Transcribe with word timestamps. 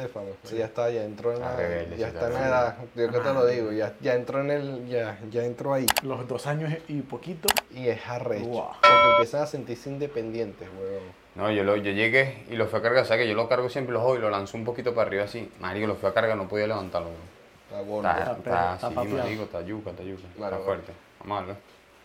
Estefano, 0.00 0.28
ya 0.56 0.64
está, 0.64 0.90
ya 0.90 1.04
entró 1.04 1.32
en 1.32 1.40
la, 1.40 1.56
rebelde, 1.56 1.96
ya 1.96 2.08
sí, 2.08 2.14
está 2.14 2.26
en 2.28 2.32
la 2.34 2.48
edad, 2.48 2.76
yo 2.96 3.10
que 3.10 3.18
te 3.18 3.34
lo 3.34 3.46
digo, 3.46 3.72
ya, 3.72 3.94
ya 4.00 4.14
entró 4.14 4.40
en 4.40 4.50
el, 4.50 4.88
ya, 4.88 5.18
ya 5.30 5.44
entró 5.44 5.74
ahí 5.74 5.86
Los 6.02 6.26
dos 6.28 6.46
años 6.46 6.72
y 6.88 7.00
poquito. 7.02 7.48
y 7.70 7.88
es 7.88 8.06
arrecho, 8.08 8.46
Wow. 8.46 8.68
porque 8.80 9.10
empiezan 9.12 9.42
a 9.42 9.46
sentirse 9.46 9.90
independientes, 9.90 10.68
weón. 10.78 11.20
No, 11.36 11.50
yo, 11.50 11.62
lo, 11.64 11.76
yo 11.76 11.92
llegué 11.92 12.44
y 12.50 12.56
lo 12.56 12.66
fui 12.66 12.78
a 12.80 12.82
cargar, 12.82 13.04
o 13.04 13.06
sea 13.06 13.16
que 13.16 13.28
yo 13.28 13.34
lo 13.34 13.48
cargo 13.48 13.68
siempre 13.68 13.92
los 13.92 14.02
ojos 14.02 14.18
y 14.18 14.20
lo 14.20 14.30
lanzo 14.30 14.56
un 14.56 14.64
poquito 14.64 14.94
para 14.94 15.06
arriba 15.08 15.24
así. 15.24 15.50
Marico, 15.60 15.86
lo 15.86 15.94
fui 15.94 16.08
a 16.08 16.12
cargar, 16.12 16.36
no 16.36 16.48
podía 16.48 16.66
levantarlo. 16.66 17.08
bro. 17.10 17.78
Está 17.78 17.88
gordo. 17.88 18.08
Está, 18.08 18.20
Está 18.20 18.32
está, 18.36 18.74
está 18.74 18.90
papeado. 18.90 19.18
marico, 19.18 19.42
está 19.44 19.60
yuca, 19.62 19.90
está 19.90 20.02
yuca. 20.02 20.22
Claro, 20.36 20.56
está 20.56 20.64
fuerte. 20.66 20.92
Vamos 21.20 21.38
a 21.38 21.40
verlo. 21.46 21.56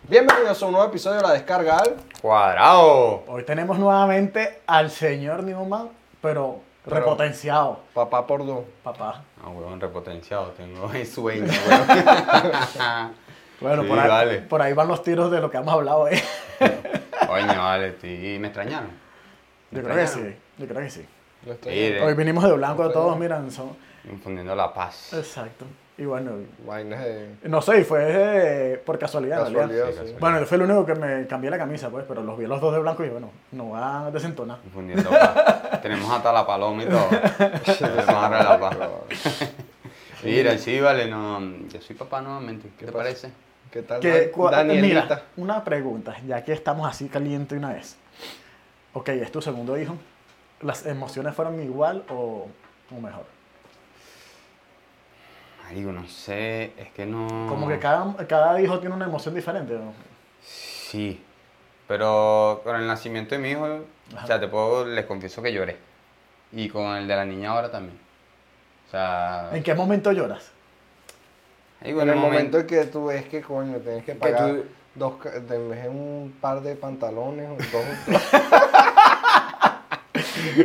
Bienvenidos 0.08 0.62
a 0.62 0.66
un 0.68 0.72
nuevo 0.74 0.88
episodio 0.88 1.18
de 1.18 1.24
La 1.24 1.34
Descarga 1.34 1.78
al 1.80 1.96
¡Cuadrado! 2.22 3.24
Hoy 3.28 3.44
tenemos 3.44 3.80
nuevamente 3.80 4.60
al 4.68 4.92
señor 4.92 5.42
Newman, 5.44 5.90
pero, 6.22 6.62
Pero- 6.86 6.98
repotenciado, 6.98 7.80
Papá 7.94 8.26
por 8.28 8.46
dos. 8.46 8.64
papá. 8.84 9.24
Ah, 9.44 9.50
huevón, 9.50 9.82
repotenciado, 9.82 10.52
tengo 10.52 10.92
el 10.94 11.06
sueño, 11.08 11.46
huevón. 11.70 13.14
Bueno, 13.60 13.84
Sí, 13.84 13.88
por, 13.90 14.00
ahí, 14.00 14.10
vale. 14.10 14.38
por 14.42 14.62
ahí 14.62 14.74
van 14.74 14.88
los 14.88 15.02
tiros 15.02 15.32
de 15.32 15.40
lo 15.42 15.50
que 15.50 15.58
hemos 15.58 15.74
hablado 15.74 16.00
hoy. 16.02 16.20
Coño, 17.28 17.58
vale, 17.58 17.88
estoy... 17.90 18.38
¿me 18.40 18.48
extrañaron? 18.48 18.90
¿Me 19.72 19.80
Yo 19.80 19.84
creo 19.86 19.96
que 19.98 20.08
sí, 20.08 20.36
yo 20.58 20.68
creo 20.68 20.82
que 20.82 20.90
sí. 20.90 21.06
No 21.46 21.54
estoy- 21.54 21.74
Sí, 21.74 21.80
de- 21.94 22.02
Hoy 22.02 22.14
vinimos 22.16 22.44
de 22.44 22.52
blanco 22.54 22.90
todos, 22.92 23.18
miran, 23.18 23.50
son... 23.52 23.76
Infundiendo 24.12 24.56
la 24.56 24.74
paz. 24.74 25.14
Exacto. 25.14 25.66
Y 25.98 26.04
bueno, 26.04 26.32
Vainas 26.68 27.06
de 27.06 27.30
no 27.44 27.62
sé, 27.62 27.80
y 27.80 27.84
fue 27.86 28.02
eh, 28.08 28.82
por 28.86 29.00
casualidad, 29.00 29.46
casualidad, 29.46 29.70
Sí, 29.70 29.76
sí. 29.76 29.86
casualidad. 29.92 30.20
Bueno, 30.20 30.40
yo 30.42 30.46
fui 30.46 30.56
el 30.58 30.64
único 30.64 30.86
que 30.86 30.96
me 30.96 31.26
cambié 31.26 31.50
la 31.50 31.58
camisa, 31.58 31.90
pues, 31.90 32.04
pero 32.06 32.22
los 32.22 32.38
vi 32.38 32.44
a 32.44 32.48
los 32.50 32.60
dos 32.60 32.74
de 32.74 32.80
blanco 32.82 33.06
y 33.06 33.10
bueno, 33.10 33.32
no 33.54 33.70
va 33.70 34.08
a 34.08 34.12
desentonar. 34.12 34.58
Tenemos 35.82 36.12
hasta 36.12 36.34
la 36.34 36.46
paloma 36.46 36.84
y 36.84 36.88
todo. 36.88 37.08
Mira, 40.24 40.58
sí, 40.58 40.80
vale, 40.82 41.08
no... 41.10 41.40
Yo 41.70 41.82
soy 41.82 41.96
papá 41.96 42.22
nuevamente. 42.22 42.70
¿Qué, 42.78 42.86
te 42.88 42.92
pasa? 42.92 43.04
parece? 43.04 43.30
¿Qué 43.72 43.82
tal 43.82 44.02
Danielita? 44.02 45.04
mira, 45.04 45.22
una 45.38 45.64
pregunta, 45.64 46.16
ya 46.28 46.44
que 46.44 46.52
estamos 46.54 46.88
así 46.90 47.08
caliente 47.08 47.56
una 47.56 47.72
vez. 47.74 47.96
Ok, 48.94 49.10
es 49.10 49.32
tu 49.32 49.42
segundo 49.42 49.78
hijo. 49.78 49.96
¿Las 50.62 50.86
emociones 50.86 51.36
fueron 51.36 51.62
igual 51.62 52.04
o, 52.10 52.48
o 52.96 53.02
mejor? 53.02 53.26
Marico, 55.66 55.92
no 55.92 56.08
sé, 56.08 56.74
es 56.78 56.90
que 56.96 57.06
no... 57.06 57.28
Como 57.50 57.68
que 57.68 57.80
cada, 57.80 58.16
cada 58.28 58.62
hijo 58.62 58.80
tiene 58.80 58.96
una 58.96 59.06
emoción 59.06 59.34
diferente. 59.34 59.74
¿no? 59.74 59.94
Sí, 60.42 61.24
pero 61.88 62.62
con 62.64 62.76
el 62.76 62.86
nacimiento 62.88 63.36
de 63.36 63.42
mi 63.42 63.50
hijo, 63.52 63.66
Ajá. 64.16 64.24
o 64.24 64.28
sea, 64.28 64.40
te 64.40 64.48
puedo, 64.48 64.86
les 64.86 65.06
confieso 65.06 65.42
que 65.42 65.52
lloré. 65.52 65.78
Y 66.52 66.70
con 66.70 66.96
el 66.96 67.08
de 67.08 67.16
la 67.16 67.26
niña 67.26 67.50
ahora 67.52 67.72
también. 67.72 67.98
O 68.88 68.92
sea, 68.92 69.50
¿En 69.54 69.64
qué 69.64 69.74
momento 69.74 70.12
lloras? 70.12 70.52
marico, 71.82 72.02
En 72.02 72.10
el 72.10 72.16
momento 72.16 72.60
en 72.60 72.68
que 72.68 72.86
tú 72.86 73.08
ves 73.08 73.26
que 73.26 73.42
coño 73.42 73.78
tienes 73.80 74.06
que 74.06 74.14
Que 74.14 74.20
pagar 74.20 74.50
tú- 74.52 74.64
dos 74.96 75.14
de 75.50 75.58
un 75.90 76.34
par 76.40 76.62
de 76.62 76.76
pantalones 76.76 77.50
o 77.50 77.56
dos 77.78 77.86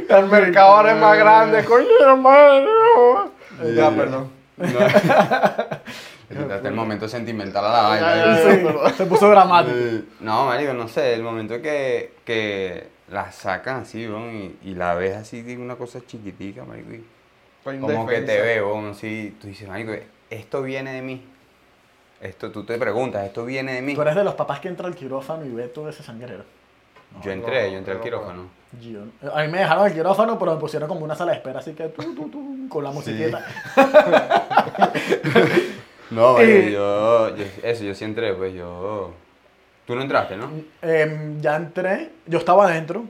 el 0.08 0.26
mercado 0.26 0.72
ahora 0.76 0.92
es 0.92 0.98
más 1.00 1.18
grande 1.18 1.64
coño 1.64 1.86
hermano 2.00 3.30
ya 3.74 3.90
perdón 3.90 4.30
Hasta 6.30 6.68
el 6.68 6.74
momento 6.74 7.08
sentimental 7.08 7.64
a 7.64 7.72
la 7.72 7.82
vaina. 7.88 8.36
Sí, 8.36 8.96
se 8.96 9.06
puso 9.06 9.28
dramático. 9.28 9.76
Eh, 9.76 10.04
No, 10.20 10.46
marico, 10.46 10.72
no 10.72 10.86
sé, 10.88 11.14
el 11.14 11.22
momento 11.22 11.60
que, 11.60 12.14
que 12.24 12.86
la 13.10 13.32
sacan 13.32 13.80
así, 13.80 14.06
weón, 14.06 14.56
y, 14.62 14.70
y 14.70 14.74
la 14.74 14.94
ves 14.94 15.16
así, 15.16 15.40
una 15.56 15.76
cosa 15.76 16.00
chiquitica, 16.06 16.64
marico, 16.64 16.92
y 16.92 17.78
como 17.80 18.06
que 18.06 18.20
te 18.20 18.40
veo, 18.40 18.74
weón, 18.74 18.90
así, 18.90 19.36
tú 19.40 19.48
dices, 19.48 19.68
marico, 19.68 19.92
esto 20.30 20.62
viene 20.62 20.92
de 20.92 21.02
mí. 21.02 21.24
Esto, 22.20 22.50
tú 22.50 22.64
te 22.64 22.76
preguntas, 22.76 23.24
esto 23.24 23.44
viene 23.46 23.72
de 23.72 23.82
mí. 23.82 23.94
Tú 23.94 24.02
eres 24.02 24.14
de 24.14 24.24
los 24.24 24.34
papás 24.34 24.60
que 24.60 24.68
entra 24.68 24.86
al 24.86 24.94
quirófano 24.94 25.44
y 25.46 25.50
ve 25.50 25.68
todo 25.68 25.88
ese 25.88 26.02
sangrero. 26.02 26.44
Yo 27.22 27.30
entré, 27.32 27.64
no, 27.66 27.72
yo 27.72 27.78
entré 27.78 27.92
al 27.92 27.98
no, 27.98 28.04
quirófano. 28.04 28.42
Yo- 28.80 29.02
a 29.34 29.42
mí 29.42 29.48
me 29.48 29.58
dejaron 29.58 29.86
el 29.86 29.92
quirófano, 29.92 30.38
pero 30.38 30.54
me 30.54 30.60
pusieron 30.60 30.88
como 30.88 31.04
una 31.04 31.14
sala 31.16 31.32
de 31.32 31.38
espera, 31.38 31.58
así 31.58 31.72
que 31.74 31.88
tú, 31.88 32.14
tú, 32.14 32.28
tú, 32.28 32.68
con 32.68 32.84
la 32.84 32.90
musiquita. 32.90 33.44
No, 36.10 36.40
Eh, 36.40 36.72
yo, 36.72 37.36
yo- 37.36 37.44
eso, 37.62 37.84
yo 37.84 37.94
sí 37.94 38.04
entré, 38.04 38.34
pues 38.34 38.52
yo... 38.52 39.12
Tú 39.86 39.94
no 39.94 40.02
entraste, 40.02 40.36
¿no? 40.36 40.50
Em, 40.82 41.40
ya 41.40 41.54
entré, 41.56 42.10
yo 42.26 42.38
estaba 42.38 42.64
adentro, 42.66 43.04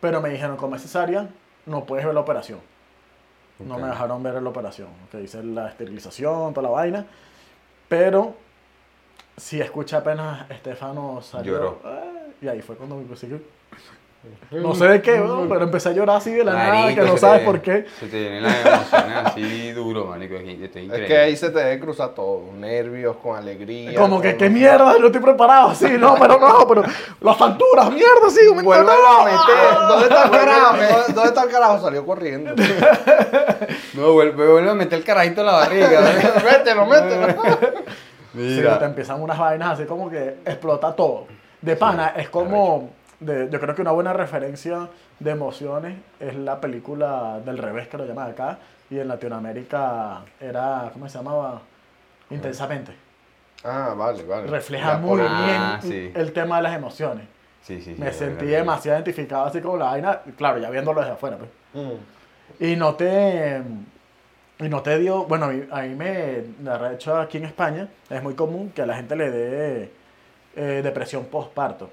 pero 0.00 0.20
me 0.20 0.30
dijeron, 0.30 0.56
como 0.56 0.76
es 0.76 0.82
cesárea, 0.82 1.28
no 1.66 1.84
puedes 1.84 2.04
ver 2.04 2.14
la 2.14 2.20
operación. 2.20 2.60
No 3.58 3.78
me 3.78 3.86
dejaron 3.88 4.22
ver 4.22 4.40
la 4.42 4.48
operación. 4.48 4.88
Que 5.10 5.20
hice 5.20 5.42
la 5.44 5.68
esterilización, 5.68 6.52
toda 6.54 6.62
la 6.68 6.70
vaina. 6.74 7.06
Pero 7.88 8.34
sí 9.36 9.60
escuché 9.60 9.94
apenas 9.96 10.50
Estefano 10.50 11.20
salió. 11.22 11.52
Lloró. 11.54 11.80
"Ah", 11.84 12.00
y 12.42 12.48
ahí 12.48 12.60
fue 12.60 12.76
cuando 12.76 12.96
me 12.96 13.04
puse 13.04 13.28
que... 13.28 13.40
No 14.52 14.72
sé 14.76 14.86
de 14.86 15.02
qué, 15.02 15.20
weón, 15.20 15.48
pero 15.48 15.64
empecé 15.64 15.88
a 15.88 15.92
llorar 15.92 16.18
así 16.18 16.30
de 16.30 16.44
la 16.44 16.52
nada, 16.52 16.94
que 16.94 17.00
no 17.00 17.16
sabes 17.18 17.40
te- 17.40 17.44
por 17.44 17.60
qué. 17.60 17.86
Se 17.98 18.06
te 18.06 18.20
vienen 18.20 18.44
las 18.44 18.64
emociones 18.64 19.16
así 19.24 19.72
duro, 19.72 20.04
marico, 20.06 20.36
es 20.36 20.42
que 20.44 21.14
es 21.14 21.18
ahí 21.18 21.36
se 21.36 21.50
te 21.50 21.58
debe 21.58 21.80
cruzar 21.80 22.10
todo 22.10 22.40
nervios 22.56 23.16
con 23.16 23.36
alegría 23.36 23.98
Como 23.98 24.20
que, 24.20 24.36
qué 24.36 24.48
mierda, 24.48 24.96
no 25.00 25.06
estoy 25.06 25.20
preparado, 25.20 25.74
sí, 25.74 25.96
no, 25.98 26.14
pero 26.20 26.38
no, 26.38 26.68
pero 26.68 26.84
las 27.20 27.36
facturas, 27.36 27.90
mierda, 27.90 28.30
sí, 28.30 28.54
me 28.54 28.62
Vuelve 28.62 28.92
a 28.92 29.24
meter. 29.24 29.88
¿Dónde 29.88 30.04
está 30.06 30.24
el 30.24 30.30
carajo? 30.30 30.72
meter. 30.74 30.88
¿Dónde- 30.92 31.12
¿Dónde 31.14 31.28
está 31.28 31.42
el 31.42 31.50
carajo? 31.50 31.80
Salió 31.80 32.06
corriendo. 32.06 32.54
No, 33.94 34.12
vuelve, 34.12 34.50
vuelve 34.50 34.70
a 34.70 34.74
meter 34.74 34.98
el 35.00 35.04
carajito 35.04 35.40
en 35.40 35.46
la 35.46 35.52
barriga. 35.52 36.00
¿no? 36.00 36.44
mételo, 36.50 36.86
mételo. 36.86 37.26
Sí, 38.32 38.38
Mira. 38.38 38.78
te 38.78 38.86
empiezan 38.86 39.20
unas 39.20 39.38
vainas 39.38 39.72
así 39.72 39.84
como 39.84 40.08
que 40.08 40.36
explota 40.46 40.94
todo. 40.96 41.26
De 41.62 41.76
pana, 41.76 42.12
es 42.16 42.28
como. 42.28 42.90
de- 43.20 43.48
yo 43.50 43.60
creo 43.60 43.74
que 43.74 43.82
una 43.82 43.92
buena 43.92 44.12
referencia 44.12 44.88
de 45.20 45.30
emociones 45.30 45.96
es 46.20 46.34
la 46.34 46.60
película 46.60 47.40
del 47.44 47.56
revés, 47.58 47.88
que 47.88 47.96
lo 47.96 48.04
llaman 48.04 48.30
acá. 48.32 48.58
Y 48.90 48.98
en 48.98 49.08
Latinoamérica 49.08 50.22
era. 50.40 50.90
¿Cómo 50.92 51.08
se 51.08 51.18
llamaba? 51.18 51.62
Intensamente. 52.30 52.92
Ah, 53.64 53.94
vale, 53.96 54.24
vale. 54.24 54.48
Refleja 54.48 54.98
muy 54.98 55.20
Ah, 55.24 55.78
bien. 55.80 55.92
sí. 55.92 56.12
el 56.14 56.32
tema 56.32 56.56
de 56.56 56.62
las 56.64 56.74
emociones. 56.74 57.26
Sí, 57.62 57.80
sí, 57.80 57.94
sí. 57.94 58.00
Me 58.00 58.12
sentí 58.12 58.46
verdad. 58.46 58.58
demasiado 58.58 58.98
identificado 58.98 59.44
así 59.46 59.60
como 59.60 59.76
la 59.76 59.84
vaina. 59.86 60.20
Claro, 60.36 60.58
ya 60.58 60.68
viéndolo 60.68 61.00
desde 61.00 61.12
afuera, 61.14 61.36
pues. 61.38 61.50
Mm. 61.74 62.64
Y 62.64 62.76
no 62.76 62.94
te. 62.96 63.62
Y 64.58 64.68
no 64.68 64.82
te 64.82 64.98
dio. 64.98 65.24
Bueno, 65.26 65.46
a 65.46 65.48
mí, 65.50 65.62
a 65.70 65.82
mí 65.82 65.94
me. 65.94 66.12
De 66.58 66.94
hecho, 66.94 67.16
aquí 67.16 67.38
en 67.38 67.44
España 67.44 67.88
es 68.10 68.20
muy 68.22 68.34
común 68.34 68.70
que 68.74 68.82
a 68.82 68.86
la 68.86 68.96
gente 68.96 69.14
le 69.14 69.30
dé 69.30 69.92
eh, 70.56 70.80
depresión 70.82 71.24
postparto. 71.26 71.90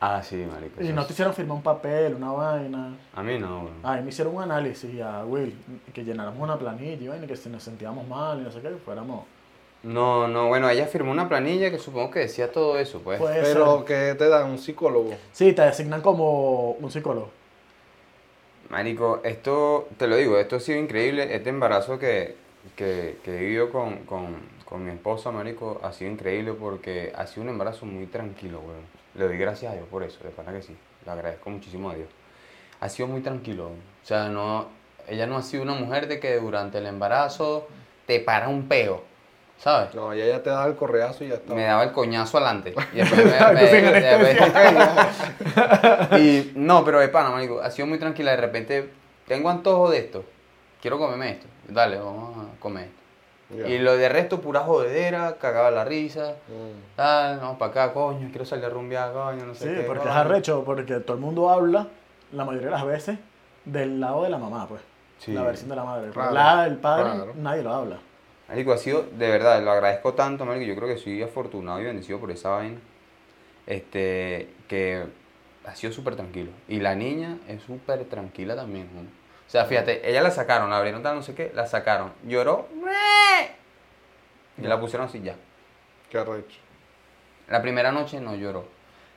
Ah, 0.00 0.22
sí, 0.22 0.36
marico. 0.36 0.82
Y 0.82 0.92
no 0.92 1.04
te 1.04 1.12
hicieron 1.12 1.34
firmar 1.34 1.56
un 1.56 1.62
papel, 1.62 2.14
una 2.14 2.30
vaina. 2.30 2.96
A 3.14 3.22
mí 3.22 3.38
no, 3.38 3.62
weón. 3.62 3.74
A 3.82 3.96
mí 3.96 4.02
me 4.02 4.08
hicieron 4.10 4.36
un 4.36 4.42
análisis 4.42 5.00
a 5.00 5.24
Will, 5.24 5.56
que 5.92 6.04
llenáramos 6.04 6.40
una 6.40 6.56
planilla 6.56 6.92
y 7.02 7.08
vaina, 7.08 7.26
que 7.26 7.36
si 7.36 7.48
nos 7.48 7.64
sentíamos 7.64 8.06
mal 8.06 8.40
y 8.40 8.44
no 8.44 8.50
sé 8.52 8.60
qué, 8.60 8.70
fuéramos. 8.84 9.24
No, 9.82 10.28
no, 10.28 10.48
bueno, 10.48 10.68
ella 10.68 10.86
firmó 10.86 11.12
una 11.12 11.28
planilla 11.28 11.70
que 11.70 11.78
supongo 11.78 12.10
que 12.10 12.20
decía 12.20 12.50
todo 12.50 12.78
eso, 12.78 13.00
pues. 13.00 13.18
Puede 13.18 13.42
Pero 13.42 13.78
ser. 13.78 13.86
que 13.86 14.18
te 14.18 14.28
dan 14.28 14.50
un 14.50 14.58
psicólogo. 14.58 15.14
Sí, 15.32 15.52
te 15.52 15.62
designan 15.62 16.00
como 16.00 16.72
un 16.72 16.90
psicólogo. 16.90 17.30
Marico, 18.70 19.20
esto, 19.24 19.88
te 19.96 20.06
lo 20.06 20.16
digo, 20.16 20.38
esto 20.38 20.56
ha 20.56 20.60
sido 20.60 20.78
increíble. 20.78 21.34
Este 21.34 21.48
embarazo 21.50 21.98
que, 21.98 22.36
que, 22.76 23.18
que 23.24 23.36
he 23.36 23.40
vivido 23.40 23.70
con, 23.70 23.98
con, 24.04 24.36
con 24.68 24.84
mi 24.84 24.90
esposa, 24.90 25.30
Marico, 25.30 25.80
ha 25.82 25.92
sido 25.92 26.10
increíble 26.10 26.52
porque 26.52 27.12
ha 27.16 27.26
sido 27.26 27.42
un 27.44 27.48
embarazo 27.48 27.86
muy 27.86 28.06
tranquilo, 28.06 28.60
weón. 28.60 28.82
Le 29.14 29.24
doy 29.26 29.38
gracias 29.38 29.72
a 29.72 29.74
Dios 29.74 29.86
por 29.88 30.02
eso, 30.02 30.18
de 30.22 30.30
verdad 30.30 30.52
que 30.52 30.62
sí. 30.62 30.76
Le 31.06 31.10
agradezco 31.10 31.48
muchísimo 31.50 31.88
a 31.90 31.94
Dios. 31.94 32.08
Ha 32.80 32.88
sido 32.88 33.08
muy 33.08 33.22
tranquilo. 33.22 33.68
O 33.68 34.06
sea, 34.06 34.28
no, 34.28 34.66
ella 35.08 35.26
no 35.26 35.38
ha 35.38 35.42
sido 35.42 35.62
una 35.62 35.74
mujer 35.74 36.06
de 36.06 36.20
que 36.20 36.36
durante 36.36 36.78
el 36.78 36.86
embarazo 36.86 37.66
te 38.06 38.20
para 38.20 38.48
un 38.48 38.68
peo, 38.68 39.02
¿sabes? 39.58 39.94
No, 39.94 40.12
ella 40.12 40.42
te 40.42 40.50
da 40.50 40.66
el 40.66 40.76
correazo 40.76 41.24
y 41.24 41.28
ya 41.28 41.36
está. 41.36 41.54
Me 41.54 41.64
daba 41.64 41.82
el 41.84 41.92
coñazo 41.92 42.36
adelante. 42.36 42.74
Y 42.92 42.96
después 42.98 43.24
me- 43.24 43.30
y 46.18 46.52
no, 46.54 46.84
pero 46.84 47.00
de 47.00 47.08
pana, 47.08 47.30
marico, 47.30 47.60
ha 47.60 47.70
sido 47.70 47.86
muy 47.86 47.98
tranquila. 47.98 48.32
De 48.32 48.36
repente, 48.36 48.90
tengo 49.26 49.48
antojo 49.48 49.90
de 49.90 49.98
esto. 49.98 50.24
Quiero 50.80 50.98
comerme 50.98 51.30
esto. 51.32 51.46
Dale, 51.68 51.96
vamos 51.98 52.36
a 52.46 52.60
comer 52.60 52.84
esto. 52.84 52.98
Y 53.50 53.78
lo 53.78 53.96
de 53.96 54.08
resto, 54.10 54.40
pura 54.42 54.60
jodedera, 54.60 55.36
cagaba 55.40 55.70
la 55.70 55.84
risa. 55.84 56.36
Mm. 56.48 56.96
Tal, 56.96 57.40
no, 57.40 57.56
para 57.56 57.70
acá, 57.70 57.92
coño, 57.94 58.28
quiero 58.30 58.44
salir 58.44 58.66
a 58.66 58.68
rumbear, 58.68 59.12
coño, 59.12 59.46
no 59.46 59.54
sé 59.54 59.68
Sí, 59.68 59.74
qué. 59.80 59.86
porque 59.86 60.06
es 60.08 60.14
arrecho, 60.14 60.64
porque 60.64 61.00
todo 61.00 61.16
el 61.16 61.22
mundo 61.22 61.48
habla, 61.48 61.86
la 62.32 62.44
mayoría 62.44 62.66
de 62.66 62.72
las 62.72 62.84
veces, 62.84 63.18
del 63.64 64.00
lado 64.00 64.22
de 64.24 64.28
la 64.30 64.38
mamá, 64.38 64.66
pues. 64.68 64.82
Sí. 65.18 65.32
La 65.32 65.42
versión 65.42 65.70
de 65.70 65.76
la 65.76 65.84
madre. 65.84 66.10
Claro, 66.10 66.28
el 66.28 66.34
lado 66.34 66.62
del 66.62 66.76
padre, 66.76 67.10
claro. 67.14 67.32
nadie 67.36 67.62
lo 67.62 67.72
habla. 67.72 67.98
Marico, 68.48 68.72
ha 68.72 68.78
sido, 68.78 69.02
de 69.02 69.28
verdad, 69.30 69.62
lo 69.62 69.70
agradezco 69.72 70.12
tanto, 70.14 70.44
marico, 70.44 70.66
yo 70.66 70.76
creo 70.76 70.88
que 70.88 70.96
soy 70.98 71.22
afortunado 71.22 71.80
y 71.80 71.84
bendecido 71.84 72.18
por 72.20 72.30
esa 72.30 72.50
vaina. 72.50 72.78
Este, 73.66 74.48
que 74.68 75.04
ha 75.66 75.74
sido 75.74 75.92
súper 75.92 76.16
tranquilo. 76.16 76.50
Y 76.68 76.80
la 76.80 76.94
niña 76.94 77.36
es 77.48 77.62
súper 77.62 78.04
tranquila 78.04 78.56
también, 78.56 78.88
¿no? 78.94 79.00
O 79.48 79.50
sea, 79.50 79.64
fíjate, 79.64 80.08
ella 80.08 80.20
la 80.22 80.30
sacaron, 80.30 80.68
la 80.68 80.76
abrieron 80.76 81.02
tal, 81.02 81.16
no 81.16 81.22
sé 81.22 81.34
qué, 81.34 81.50
la 81.54 81.66
sacaron. 81.66 82.12
Lloró. 82.24 82.68
Y 84.58 84.62
la 84.66 84.78
pusieron 84.80 85.06
así 85.08 85.20
ya. 85.22 85.34
Qué 86.10 86.18
arrecho. 86.18 86.58
La 87.48 87.62
primera 87.62 87.92
noche 87.92 88.20
no 88.20 88.34
lloró. 88.34 88.66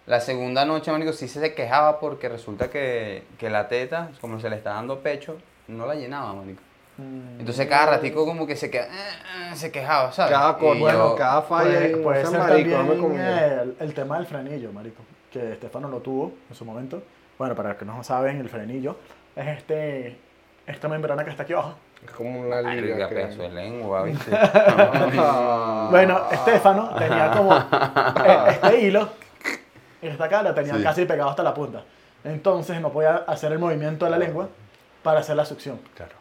La 0.06 0.20
segunda 0.20 0.66
noche, 0.66 0.92
marico, 0.92 1.14
sí 1.14 1.28
se 1.28 1.54
quejaba 1.54 2.00
porque 2.00 2.30
resulta 2.30 2.70
que, 2.70 3.24
que 3.38 3.50
la 3.50 3.68
teta, 3.68 4.10
como 4.22 4.40
se 4.40 4.50
le 4.50 4.56
está 4.56 4.72
dando 4.74 5.00
pecho, 5.00 5.38
no 5.68 5.86
la 5.86 5.96
llenaba, 5.96 6.34
marico. 6.34 6.62
Mm, 6.98 7.40
Entonces 7.40 7.68
cada 7.68 7.86
ratico 7.92 8.26
como 8.26 8.46
que 8.48 8.56
se, 8.56 8.70
que- 8.70 8.80
eh, 8.80 8.88
eh, 8.90 9.56
se 9.56 9.72
quejaba, 9.72 10.12
¿sabes? 10.12 10.32
Cada, 10.34 10.58
co- 10.58 10.76
Y 10.76 10.80
bueno, 10.80 11.10
yo- 11.12 11.16
cada 11.16 11.42
falla 11.42 11.72
Puede, 11.72 11.98
puede 11.98 12.26
ser 12.26 12.40
marico, 12.40 12.70
no 12.70 12.84
me 12.84 12.90
también 12.96 13.02
conviene. 13.02 13.54
el, 13.62 13.76
el 13.80 13.94
tema 13.94 14.18
del 14.18 14.26
frenillo, 14.28 14.72
marico, 14.74 15.04
que 15.32 15.54
Estefano 15.54 15.88
lo 15.88 16.00
tuvo 16.00 16.34
en 16.50 16.56
su 16.56 16.66
momento. 16.66 17.02
Bueno, 17.38 17.56
para 17.56 17.70
los 17.70 17.78
que 17.78 17.86
no 17.86 18.04
saben, 18.04 18.40
el 18.40 18.50
frenillo 18.50 18.98
es 19.36 19.48
este 19.58 20.18
esta 20.68 20.88
membrana 20.88 21.24
que 21.24 21.32
está 21.32 21.44
aquí 21.44 21.54
abajo. 21.54 21.76
Es 22.04 22.12
como 22.12 22.40
una 22.42 22.62
liga. 22.62 23.08
que- 23.10 23.16
pedazo 23.16 23.42
de 23.44 23.50
lengua, 23.50 24.04
¿viste? 24.04 24.32
Ah. 25.20 25.88
Bueno, 25.92 26.22
Estefano 26.32 26.96
tenía 26.98 27.32
como 27.32 27.54
eh, 28.26 28.44
este 28.50 28.82
hilo, 28.82 29.10
y 30.02 30.08
esta 30.08 30.26
acá 30.26 30.42
lo 30.44 30.54
tenía 30.54 30.76
Sí. 30.76 30.84
casi 30.84 31.06
pegado 31.06 31.30
hasta 31.30 31.44
la 31.44 31.54
punta. 31.54 31.84
Entonces 32.24 32.80
no 32.82 32.92
podía 32.92 33.18
hacer 33.28 33.52
el 33.52 33.60
movimiento 33.60 34.06
de 34.06 34.12
la 34.12 34.18
lengua 34.18 34.48
para 35.04 35.20
hacer 35.20 35.36
la 35.36 35.46
succión. 35.46 35.80
Claro. 35.96 36.14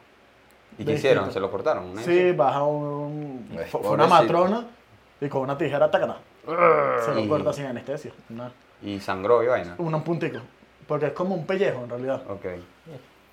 ¿Y 0.79 0.85
qué 0.85 0.93
hicieron? 0.93 1.31
¿Se 1.33 1.41
lo 1.41 1.51
cortaron? 1.51 1.85
una 1.91 2.03
Sí, 2.03 2.33
baja 2.33 2.63
un. 2.63 3.49
Ay, 3.59 3.65
Fue 3.71 3.81
una 3.91 4.07
matrona 4.07 4.65
y 5.21 5.29
con 5.29 5.43
una 5.43 5.57
tijera 5.59 5.91
tacata. 5.91 6.17
Se 7.05 7.15
lo 7.15 7.29
corta 7.29 7.53
sin 7.53 7.67
anestesia. 7.67 8.13
Una, 8.31 8.51
Y 8.83 8.99
sangró 9.01 9.43
y 9.43 9.47
vaina. 9.47 9.75
un 9.79 10.03
puntico. 10.03 10.39
Porque 10.91 11.07
es 11.07 11.13
como 11.13 11.37
un 11.37 11.47
pellejo 11.47 11.85
en 11.85 11.89
realidad. 11.89 12.21
Ok. 12.29 12.47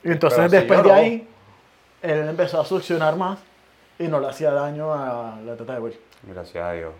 Y 0.03 0.11
entonces 0.11 0.37
Pero 0.37 0.51
después 0.51 0.83
de 0.83 0.91
ahí, 0.91 1.27
él 2.03 2.29
empezó 2.29 2.61
a 2.61 2.65
succionar 2.65 3.15
más 3.15 3.39
y 3.97 4.07
no 4.07 4.19
le 4.19 4.27
hacía 4.27 4.51
daño 4.51 4.93
a 4.93 5.39
la 5.43 5.55
teta 5.55 5.73
de 5.73 5.79
güey. 5.79 5.93
Gracias 6.21 6.63
a 6.63 6.73
Dios. 6.73 6.93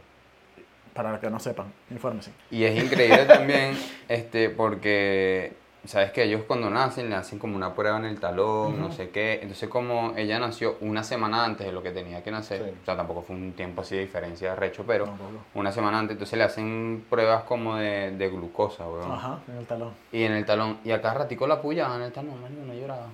Para 0.95 1.11
los 1.11 1.19
que 1.19 1.29
no 1.29 1.39
sepan, 1.39 1.71
infórmense. 1.91 2.31
Y 2.49 2.63
es 2.63 2.83
increíble 2.83 3.25
también, 3.25 3.77
este, 4.09 4.49
porque, 4.49 5.53
sabes 5.87 6.11
que 6.11 6.23
ellos 6.23 6.41
cuando 6.47 6.69
nacen 6.69 7.09
le 7.09 7.15
hacen 7.15 7.39
como 7.39 7.55
una 7.55 7.73
prueba 7.73 7.97
en 7.97 8.05
el 8.05 8.19
talón, 8.19 8.79
no 8.79 8.91
sé 8.91 9.09
qué. 9.09 9.39
Entonces 9.41 9.67
como 9.69 10.13
ella 10.15 10.39
nació 10.39 10.77
una 10.81 11.03
semana 11.03 11.43
antes 11.45 11.65
de 11.67 11.73
lo 11.73 11.81
que 11.81 11.91
tenía 11.91 12.23
que 12.23 12.31
nacer, 12.31 12.63
Sí. 12.63 12.71
o 12.81 12.85
sea, 12.85 12.95
tampoco 12.97 13.21
fue 13.21 13.35
un 13.35 13.53
tiempo 13.53 13.81
así 13.81 13.95
de 13.95 14.01
diferencia 14.01 14.51
de 14.51 14.55
recho, 14.55 14.83
pero 14.85 15.07
una 15.55 15.71
semana 15.71 15.99
antes, 15.99 16.13
entonces 16.15 16.37
le 16.37 16.43
hacen 16.45 17.05
pruebas 17.09 17.43
como 17.43 17.75
de, 17.77 18.11
de 18.11 18.29
glucosa, 18.29 18.87
weón. 18.87 19.11
Ajá, 19.11 19.39
en 19.47 19.57
el 19.57 19.65
talón. 19.65 19.91
Y 20.11 20.23
en 20.23 20.33
el 20.33 20.45
talón, 20.45 20.77
y 20.83 20.91
acá 20.91 21.13
ratico 21.13 21.47
la 21.47 21.55
apoyaban 21.55 22.01
en 22.01 22.07
el 22.07 22.11
talón, 22.13 22.41
marico, 22.41 22.61
no 22.65 22.73
lloraba. 22.73 23.07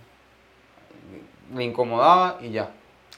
Le 1.54 1.64
incomodaba 1.64 2.38
y 2.42 2.50
ya. 2.52 2.70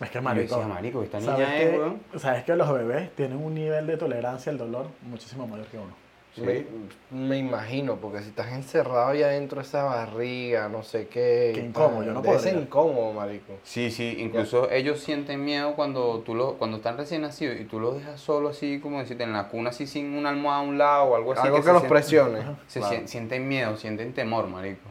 Es 0.01 0.09
que 0.09 0.19
marico. 0.19 0.57
decía, 0.57 0.67
marico, 0.73 1.03
esta 1.03 1.21
¿sabes 1.21 1.39
niña 1.47 1.57
es, 1.57 1.69
que, 1.71 1.77
weón. 1.77 2.01
sabes 2.17 2.43
que 2.43 2.55
los 2.55 2.71
bebés 2.73 3.15
tienen 3.15 3.37
un 3.43 3.53
nivel 3.53 3.87
de 3.87 3.95
tolerancia 3.95 4.51
al 4.51 4.57
dolor 4.57 4.87
muchísimo 5.03 5.47
mayor 5.47 5.65
que 5.67 5.77
uno. 5.77 5.93
Me, 6.37 6.65
me 7.11 7.37
imagino, 7.37 7.95
porque 7.95 8.19
si 8.21 8.29
estás 8.29 8.51
encerrado 8.51 9.07
ahí 9.07 9.23
adentro 9.23 9.61
de 9.61 9.67
esa 9.67 9.83
barriga, 9.83 10.67
no 10.67 10.83
sé 10.83 11.07
qué. 11.07 11.51
Qué 11.55 11.61
incómodo, 11.61 12.03
yo 12.03 12.11
no 12.13 12.21
ser 12.23 12.33
podría. 12.35 12.53
incómodo, 12.61 13.13
marico. 13.13 13.53
Sí, 13.63 13.89
sí, 13.89 14.17
incluso 14.19 14.69
ellos 14.69 14.99
sienten 14.99 15.45
miedo 15.45 15.75
cuando 15.75 16.19
tú 16.25 16.35
lo, 16.35 16.55
cuando 16.55 16.77
están 16.77 16.97
recién 16.97 17.21
nacidos 17.21 17.57
y 17.59 17.63
tú 17.63 17.79
los 17.79 17.95
dejas 17.95 18.19
solo 18.19 18.49
así, 18.49 18.79
como 18.81 18.99
decirte, 18.99 19.23
en 19.23 19.31
la 19.31 19.47
cuna 19.47 19.69
así 19.69 19.87
sin 19.87 20.13
una 20.17 20.29
almohada 20.29 20.59
a 20.59 20.63
un 20.63 20.77
lado 20.77 21.03
o 21.05 21.15
algo 21.15 21.31
así. 21.31 21.41
Algo 21.43 21.57
que, 21.57 21.63
se 21.63 21.73
los 21.73 21.83
presione. 21.83 22.39
Se 22.67 22.79
Claro. 22.81 23.07
sienten 23.07 23.47
miedo, 23.47 23.77
sienten 23.77 24.13
temor, 24.13 24.47
marico. 24.47 24.89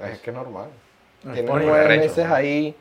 Es 0.00 0.20
que 0.20 0.30
es 0.30 0.36
normal. 0.36 0.68
Es 1.26 1.32
Tienen 1.32 1.46
nueve 1.66 1.98
meses 1.98 2.24
ahí. 2.26 2.76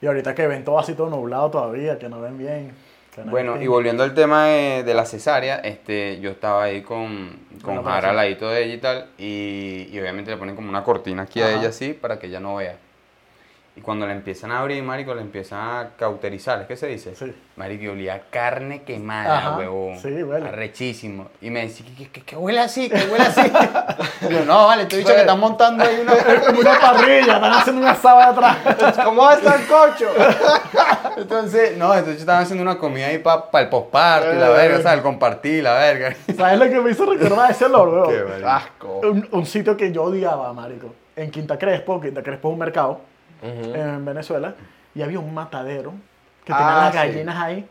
Y 0.00 0.06
ahorita 0.06 0.34
que 0.36 0.46
ven 0.46 0.62
todo 0.64 0.78
así 0.78 0.94
todo 0.94 1.10
nublado 1.10 1.50
todavía, 1.50 1.98
que 1.98 2.08
no 2.08 2.20
ven 2.20 2.38
bien. 2.38 2.85
Bueno, 3.24 3.60
y 3.60 3.66
volviendo 3.66 4.02
al 4.02 4.14
tema 4.14 4.46
de, 4.46 4.82
de 4.82 4.94
la 4.94 5.06
cesárea, 5.06 5.56
este, 5.56 6.20
yo 6.20 6.30
estaba 6.30 6.64
ahí 6.64 6.82
con, 6.82 7.38
con 7.62 7.82
Jara 7.82 8.10
al 8.10 8.16
ladito 8.16 8.50
de 8.50 8.64
ella 8.64 8.74
y 8.74 8.78
tal, 8.78 9.06
y, 9.18 9.88
y 9.90 9.98
obviamente 10.00 10.30
le 10.30 10.36
ponen 10.36 10.54
como 10.54 10.68
una 10.68 10.84
cortina 10.84 11.22
aquí 11.22 11.40
a 11.40 11.50
ella 11.58 11.68
así 11.70 11.92
para 11.94 12.18
que 12.18 12.26
ella 12.26 12.40
no 12.40 12.56
vea. 12.56 12.76
Y 13.76 13.82
cuando 13.82 14.06
la 14.06 14.12
empiezan 14.12 14.52
a 14.52 14.60
abrir, 14.60 14.82
marico, 14.82 15.14
la 15.14 15.20
empiezan 15.20 15.58
a 15.60 15.90
cauterizar, 15.98 16.62
¿es 16.62 16.66
que 16.66 16.78
se 16.78 16.86
dice? 16.86 17.14
Sí. 17.14 17.30
Marico, 17.56 17.92
olía 17.92 18.14
a 18.14 18.20
carne 18.30 18.84
quemada, 18.84 19.36
Ajá, 19.36 19.58
huevón. 19.58 19.98
sí, 19.98 20.22
huele. 20.22 20.48
Arrechísimo. 20.48 21.28
Y 21.42 21.50
me 21.50 21.60
decía, 21.60 21.84
¿qué, 21.98 22.08
qué, 22.08 22.22
qué 22.22 22.36
huele 22.36 22.60
así? 22.60 22.88
¿Qué 22.88 23.06
huele 23.06 23.24
así? 23.24 23.42
Yo, 24.30 24.46
no, 24.46 24.66
vale, 24.66 24.86
te 24.86 24.96
he 24.96 24.98
dicho 25.00 25.12
que 25.12 25.20
están 25.20 25.38
montando 25.38 25.84
ahí 25.84 26.00
una... 26.00 26.14
una 26.58 26.80
parrilla, 26.80 27.34
están 27.34 27.52
haciendo 27.52 27.82
un 27.82 27.88
asado 27.88 28.20
atrás. 28.20 28.56
¿Cómo 29.04 29.30
está 29.30 29.56
el 29.56 29.66
cocho? 29.66 30.08
Entonces, 31.18 31.76
no, 31.76 31.92
entonces 31.92 32.20
estaban 32.20 32.44
haciendo 32.44 32.62
una 32.62 32.78
comida 32.78 33.08
ahí 33.08 33.18
para 33.18 33.44
el 33.62 33.68
postparto 33.68 34.32
y 34.32 34.36
la 34.36 34.48
verga, 34.48 34.80
¿sabes? 34.80 34.98
El 34.98 35.02
compartir, 35.02 35.62
la 35.62 35.74
verga. 35.74 36.16
¿Sabes 36.34 36.58
lo 36.58 36.64
que 36.70 36.80
me 36.80 36.92
hizo 36.92 37.04
recordar 37.04 37.50
ese 37.50 37.66
olor, 37.66 37.88
weón? 37.90 38.08
Qué. 38.40 38.44
Asco. 38.46 39.00
un, 39.00 39.28
un 39.30 39.44
sitio 39.44 39.76
que 39.76 39.92
yo 39.92 40.04
odiaba, 40.04 40.50
marico. 40.54 40.94
En 41.14 41.30
Quinta 41.30 41.58
Crespo, 41.58 42.00
Quinta 42.00 42.22
Crespo 42.22 42.48
es 42.48 42.52
un 42.54 42.58
mercado 42.58 43.15
en 43.42 44.04
Venezuela, 44.04 44.54
y 44.94 45.02
había 45.02 45.18
un 45.18 45.32
matadero 45.34 45.92
que 46.44 46.52
Ah, 46.52 46.56
tenía 46.58 46.74
las 46.74 46.90
sí. 46.92 46.96
gallinas 46.98 47.36
ahí. 47.36 47.68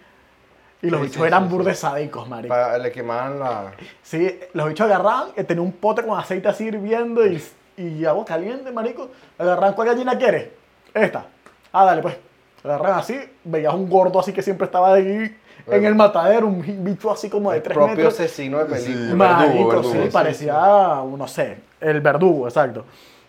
Y 0.81 0.89
los 0.89 0.99
Sí, 1.01 1.05
bichos 1.07 1.21
sí, 1.21 1.27
eran 1.27 1.43
sí, 1.43 1.49
sí. 1.49 1.55
burdes 1.55 1.79
sádicos, 1.79 2.29
marico. 2.29 2.53
Para- 2.53 2.77
le 2.77 2.91
quemaban 2.91 3.39
la. 3.39 3.71
Sí, 4.03 4.39
los 4.53 4.67
bichos 4.67 4.85
agarraban, 4.85 5.29
eh, 5.35 5.43
tenía 5.43 5.63
un 5.63 5.71
pote 5.71 6.03
con 6.05 6.19
aceite 6.19 6.47
así 6.47 6.65
hirviendo 6.65 7.25
y, 7.25 7.41
y 7.77 8.05
agua 8.05 8.25
caliente, 8.25 8.71
marico. 8.71 9.09
Agarraban, 9.39 9.73
¿cuál 9.73 9.87
gallina 9.87 10.17
quieres? 10.17 10.49
Esta. 10.93 11.25
Ah, 11.71 11.85
dale, 11.85 12.01
pues. 12.01 12.15
Agarran 12.63 12.99
así, 12.99 13.19
veías 13.43 13.73
un 13.73 13.87
gordo 13.89 14.19
así 14.19 14.33
que 14.33 14.41
siempre 14.41 14.65
estaba 14.65 14.93
ahí 14.95 15.35
en 15.67 15.85
el 15.85 15.93
matadero, 15.95 16.47
un 16.47 16.83
bicho 16.83 17.11
así 17.11 17.29
como 17.29 17.51
de 17.51 17.57
El 17.57 17.63
3 17.63 17.73
propio 17.75 17.95
metros. 17.95 18.13
asesino 18.15 18.57
de 18.59 18.65
película. 18.65 19.07
Sí. 19.07 19.13
Marico, 19.13 19.39
verdugo, 19.53 19.67
verdugo, 19.69 19.93
sí, 19.93 19.99
sí, 20.03 20.09
parecía, 20.11 20.53
no 20.53 21.27
sé, 21.27 21.57
el 21.79 22.01
verdugo, 22.01 22.47
exacto. 22.47 22.85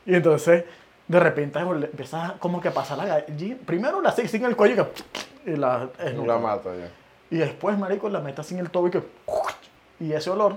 Y 0.06 0.14
entonces, 0.14 0.64
de 1.08 1.20
repente, 1.20 1.58
empieza 1.58 2.34
como 2.38 2.60
que 2.60 2.68
a 2.68 2.74
pasar 2.74 2.98
la 2.98 3.06
gallina. 3.06 3.56
Primero 3.64 4.00
la 4.00 4.12
sigue 4.12 4.28
sin 4.28 4.44
el 4.44 4.56
cuello 4.56 4.74
y, 4.74 4.76
que, 5.44 5.52
y 5.52 5.56
la 5.56 5.88
Y 6.04 6.26
la 6.26 6.38
mata 6.38 6.70
ya. 6.74 6.88
Y 7.30 7.38
después, 7.38 7.78
marico, 7.78 8.08
la 8.08 8.20
mete 8.20 8.42
sin 8.42 8.58
el 8.58 8.70
tobo 8.70 8.88
y 8.88 8.90
que... 8.90 9.02
Y 10.00 10.12
ese 10.12 10.30
olor 10.30 10.56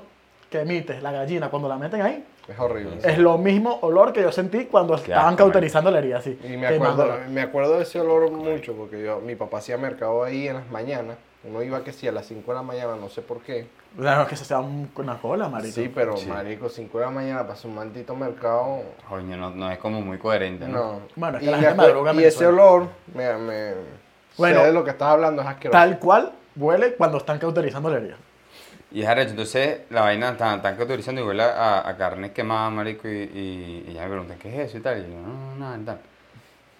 que 0.49 0.61
emite 0.61 0.99
la 1.01 1.11
gallina 1.11 1.49
cuando 1.49 1.67
la 1.69 1.77
meten 1.77 2.01
ahí, 2.01 2.25
Es 2.47 2.59
horrible. 2.59 2.97
es 3.03 3.17
lo 3.19 3.37
mismo 3.37 3.77
olor 3.81 4.11
que 4.11 4.21
yo 4.21 4.31
sentí 4.31 4.65
cuando 4.65 4.95
estaban 4.95 5.25
asco, 5.27 5.37
cauterizando 5.37 5.91
la 5.91 5.99
herida, 5.99 6.17
así. 6.17 6.37
Y 6.43 6.57
me 6.57 6.67
acuerdo, 6.67 7.07
me 7.29 7.41
acuerdo 7.41 7.77
de 7.77 7.83
ese 7.83 7.99
olor 7.99 8.31
mucho 8.31 8.73
porque 8.73 9.03
yo, 9.03 9.19
mi 9.19 9.35
papá 9.35 9.59
hacía 9.59 9.77
mercado 9.77 10.23
ahí 10.23 10.47
en 10.47 10.55
las 10.55 10.69
mañanas. 10.69 11.17
Uno 11.43 11.63
iba 11.63 11.81
que 11.83 11.93
sí 11.93 12.05
a 12.07 12.11
las 12.11 12.25
5 12.25 12.51
de 12.51 12.57
la 12.57 12.63
mañana, 12.63 12.95
no 12.97 13.07
sé 13.07 13.21
por 13.21 13.39
qué. 13.39 13.67
Claro, 13.97 14.27
que 14.27 14.35
se 14.35 14.53
un- 14.55 14.91
una 14.95 15.17
cola, 15.17 15.47
marico. 15.47 15.73
Sí, 15.73 15.89
pero 15.93 16.17
Sí. 16.17 16.27
marico, 16.27 16.67
5 16.67 16.99
de 16.99 17.05
la 17.05 17.11
mañana 17.11 17.47
para 17.47 17.57
un 17.63 17.75
maldito 17.75 18.13
mercado. 18.13 18.81
Coño, 19.07 19.37
no, 19.37 19.49
no 19.51 19.71
es 19.71 19.77
como 19.77 20.01
muy 20.01 20.17
coherente, 20.17 20.67
¿no? 20.67 20.77
No. 20.77 21.01
Bueno, 21.15 21.37
es 21.37 21.43
que 21.43 21.49
y 21.49 21.51
la 21.51 21.57
gente 21.59 21.75
madruga 21.75 22.13
y 22.13 22.23
ese 22.25 22.45
olor, 22.45 22.89
me, 23.15 23.33
me 23.37 23.73
Bueno, 24.37 24.59
sé 24.61 24.65
de 24.67 24.73
lo 24.73 24.83
que 24.83 24.89
estás 24.91 25.07
hablando, 25.09 25.41
es 25.41 25.47
asqueroso. 25.47 25.79
Tal 25.79 25.97
cual 25.97 26.33
huele 26.57 26.95
cuando 26.95 27.17
están 27.19 27.39
cauterizando 27.39 27.89
la 27.89 27.97
herida. 27.97 28.17
Y 28.91 29.03
es 29.03 29.07
arrecho, 29.07 29.29
entonces 29.31 29.81
la 29.91 30.01
vaina 30.01 30.29
están, 30.31 30.57
están 30.57 30.75
cauterizando 30.75 31.21
y 31.21 31.23
huele 31.23 31.43
a, 31.43 31.87
a 31.87 31.95
carne 31.95 32.33
quemada, 32.33 32.69
marico, 32.69 33.07
y, 33.07 33.11
y, 33.11 33.85
y 33.87 33.93
ya 33.93 34.01
me 34.03 34.09
preguntan, 34.09 34.37
¿qué 34.39 34.49
es 34.63 34.69
eso 34.69 34.77
y 34.79 34.81
tal? 34.81 34.97
Y 34.99 35.03
yo, 35.03 35.19
no, 35.21 35.27
no, 35.27 35.55
nada, 35.55 35.77
y 35.77 35.85
tal. 35.85 35.99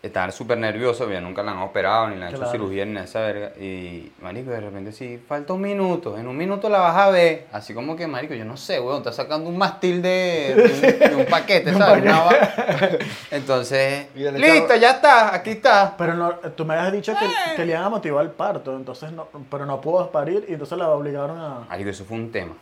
Estaba 0.01 0.31
súper 0.31 0.57
nervioso, 0.57 1.03
porque 1.03 1.19
nunca 1.19 1.43
la 1.43 1.51
han 1.51 1.57
operado, 1.59 2.07
ni 2.07 2.15
le 2.15 2.25
han 2.25 2.33
hecho 2.33 2.45
cirugía, 2.51 2.85
ni 2.85 2.97
esa 2.99 3.19
verga. 3.19 3.51
Y, 3.59 4.11
marico, 4.21 4.49
de 4.51 4.61
repente 4.61 4.91
sí, 4.93 5.21
falta 5.27 5.51
un 5.53 5.61
minuto, 5.61 6.17
en 6.17 6.25
un 6.27 6.37
minuto 6.37 6.69
la 6.69 6.79
vas 6.79 6.95
a 6.95 7.09
ver. 7.09 7.47
Así 7.51 7.73
como 7.73 7.95
que, 7.97 8.07
marico, 8.07 8.33
yo 8.33 8.45
no 8.45 8.55
sé, 8.55 8.79
weón, 8.79 8.99
está 8.99 9.11
sacando 9.11 9.49
un 9.49 9.57
mastil 9.57 10.01
de, 10.01 10.53
de 10.55 10.63
un, 10.63 10.99
de 11.09 11.15
un 11.17 11.25
paquete, 11.25 11.73
¿sabes? 11.73 12.01
Una 12.03 12.19
va- 12.21 12.31
Entonces, 13.31 14.07
listo, 14.15 14.75
ya 14.75 14.91
está, 14.91 15.35
aquí 15.35 15.51
está. 15.51 15.95
Pero 15.97 16.13
no, 16.13 16.31
tú 16.55 16.65
me 16.65 16.75
habías 16.75 16.93
dicho 16.93 17.13
que, 17.19 17.55
que 17.55 17.65
le 17.65 17.71
iban 17.73 17.83
a 17.83 17.89
motivar 17.89 18.23
el 18.23 18.31
parto, 18.31 18.75
entonces 18.75 19.11
no, 19.11 19.27
pero 19.51 19.65
no 19.65 19.81
pudo 19.81 20.09
parir 20.11 20.45
y 20.47 20.53
entonces 20.53 20.77
la 20.77 20.89
obligaron 20.89 21.37
a... 21.39 21.65
Marico, 21.69 21.89
eso 21.89 22.05
fue 22.05 22.17
un 22.17 22.31
tema. 22.31 22.53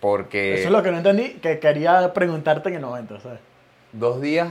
Porque 0.00 0.54
Eso 0.54 0.66
es 0.66 0.70
lo 0.70 0.82
que 0.82 0.90
no 0.92 0.98
entendí, 0.98 1.30
que 1.34 1.58
quería 1.58 2.12
preguntarte 2.14 2.68
en 2.68 2.76
el 2.76 2.80
momento, 2.82 3.20
¿sabes? 3.20 3.40
dos 3.92 4.20
días 4.20 4.48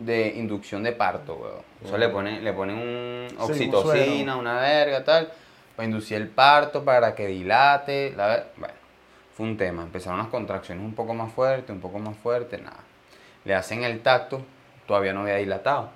de 0.00 0.28
inducción 0.36 0.82
de 0.82 0.92
parto, 0.92 1.34
weón. 1.34 1.62
O 1.84 1.88
sea, 1.88 1.96
le 1.98 2.08
ponen, 2.08 2.42
le 2.42 2.52
ponen 2.52 2.76
un 2.76 3.28
oxitocina, 3.38 4.36
una 4.36 4.60
verga, 4.60 5.04
tal, 5.04 5.30
para 5.76 5.86
inducir 5.86 6.16
el 6.16 6.28
parto, 6.28 6.84
para 6.84 7.14
que 7.14 7.26
dilate, 7.28 8.12
la 8.16 8.26
ver- 8.26 8.46
Bueno, 8.56 8.74
fue 9.36 9.46
un 9.46 9.56
tema. 9.56 9.82
Empezaron 9.82 10.18
las 10.18 10.28
contracciones 10.28 10.84
un 10.84 10.94
poco 10.94 11.14
más 11.14 11.32
fuertes, 11.32 11.70
un 11.70 11.80
poco 11.80 11.98
más 11.98 12.16
fuertes, 12.16 12.60
nada. 12.60 12.78
Le 13.44 13.54
hacen 13.54 13.84
el 13.84 14.00
tacto, 14.00 14.42
todavía 14.86 15.12
no 15.12 15.20
había 15.20 15.36
dilatado. 15.36 15.90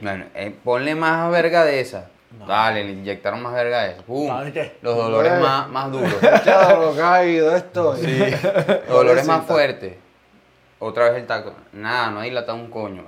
Bueno, 0.00 0.26
eh, 0.34 0.54
ponle 0.64 0.94
más 0.94 1.30
verga 1.30 1.64
de 1.64 1.80
esa. 1.80 2.08
Dale, 2.46 2.84
le 2.84 2.92
inyectaron 2.92 3.42
más 3.42 3.54
verga 3.54 3.84
de. 3.84 3.94
¡Pum! 4.02 4.28
¿Sabes 4.28 4.52
qué? 4.52 4.76
Los 4.82 4.94
dolores 4.96 5.40
más, 5.40 5.66
más 5.70 5.90
duros. 5.90 6.14
Chao, 6.44 6.94
caído 6.94 7.56
esto. 7.56 7.96
Sí. 7.96 8.18
Los 8.18 8.86
dolores 8.88 9.26
más 9.26 9.46
fuertes. 9.46 9.94
Otra 10.80 11.10
vez 11.10 11.20
el 11.20 11.26
tacto. 11.26 11.54
Nada, 11.72 12.10
no 12.10 12.20
ha 12.20 12.24
dilatado 12.24 12.56
un 12.58 12.70
coño. 12.70 13.04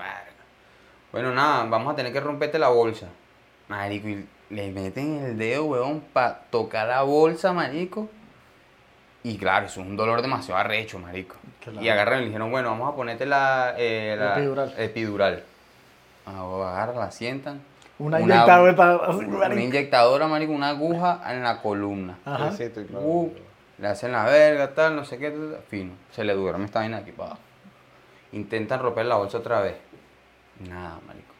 Bueno, 1.13 1.33
nada, 1.33 1.65
vamos 1.65 1.93
a 1.93 1.97
tener 1.97 2.13
que 2.13 2.21
romperte 2.21 2.59
la 2.59 2.69
bolsa. 2.69 3.07
Marico, 3.69 4.09
y 4.09 4.27
le 4.51 4.71
meten 4.73 5.25
el 5.25 5.39
dedo, 5.39 5.65
weón, 5.67 6.01
para 6.13 6.41
tocar 6.51 6.89
la 6.89 7.03
bolsa, 7.03 7.53
marico. 7.53 8.09
Y 9.23 9.37
claro, 9.39 9.67
eso 9.67 9.81
es 9.81 9.87
un 9.87 9.97
dolor 9.97 10.23
demasiado 10.23 10.59
arrecho, 10.61 10.99
marico. 10.99 11.37
Claro. 11.63 11.81
Y 11.83 11.89
agarran 11.89 12.19
y 12.19 12.23
le 12.23 12.27
dijeron, 12.29 12.51
bueno, 12.51 12.71
vamos 12.71 12.93
a 12.93 12.97
ponerte 12.97 13.27
la, 13.27 13.75
eh, 13.77 14.17
la 14.19 14.33
Epidural. 14.35 14.75
epidural. 14.79 15.43
Ah, 16.27 16.43
agarran, 16.73 16.97
la 16.99 17.11
sientan. 17.11 17.61
Una 17.99 18.19
inyectadora 18.21 18.75
para- 18.75 19.11
una 19.11 19.39
marico. 19.39 19.61
inyectadora, 19.61 20.27
marico, 20.27 20.53
una 20.53 20.71
aguja 20.71 21.21
en 21.29 21.43
la 21.43 21.61
columna. 21.61 22.17
Ajá. 22.25 22.53
Sí, 22.53 22.63
estoy 22.65 22.87
claro. 22.87 23.05
Uh, 23.05 23.33
le 23.79 23.89
hacen 23.89 24.13
la 24.13 24.25
verga, 24.25 24.75
tal, 24.75 24.97
no 24.97 25.05
sé 25.05 25.19
qué, 25.19 25.31
tal, 25.31 25.59
fino. 25.69 25.93
Se 26.13 26.25
le 26.25 26.33
duerme 26.35 26.65
esta 26.65 26.79
vaina 26.81 26.99
aquí 26.99 27.13
para 27.13 27.33
abajo. 27.33 27.43
Intentan 28.33 28.81
romper 28.81 29.07
la 29.07 29.17
bolsa 29.17 29.39
otra 29.39 29.61
vez. 29.61 29.77
Nada, 30.69 30.99
marico. 31.07 31.35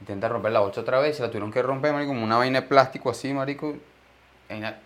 Intentan 0.00 0.30
romper 0.32 0.52
la 0.52 0.60
bolsa 0.60 0.80
otra 0.82 0.98
vez, 1.00 1.16
se 1.16 1.22
la 1.22 1.28
tuvieron 1.28 1.50
que 1.52 1.62
romper, 1.62 1.92
marico, 1.92 2.10
como 2.12 2.24
una 2.24 2.36
vaina 2.36 2.60
de 2.60 2.66
plástico 2.66 3.10
así, 3.10 3.32
marico. 3.32 3.74
En 4.48 4.62
la- 4.62 4.78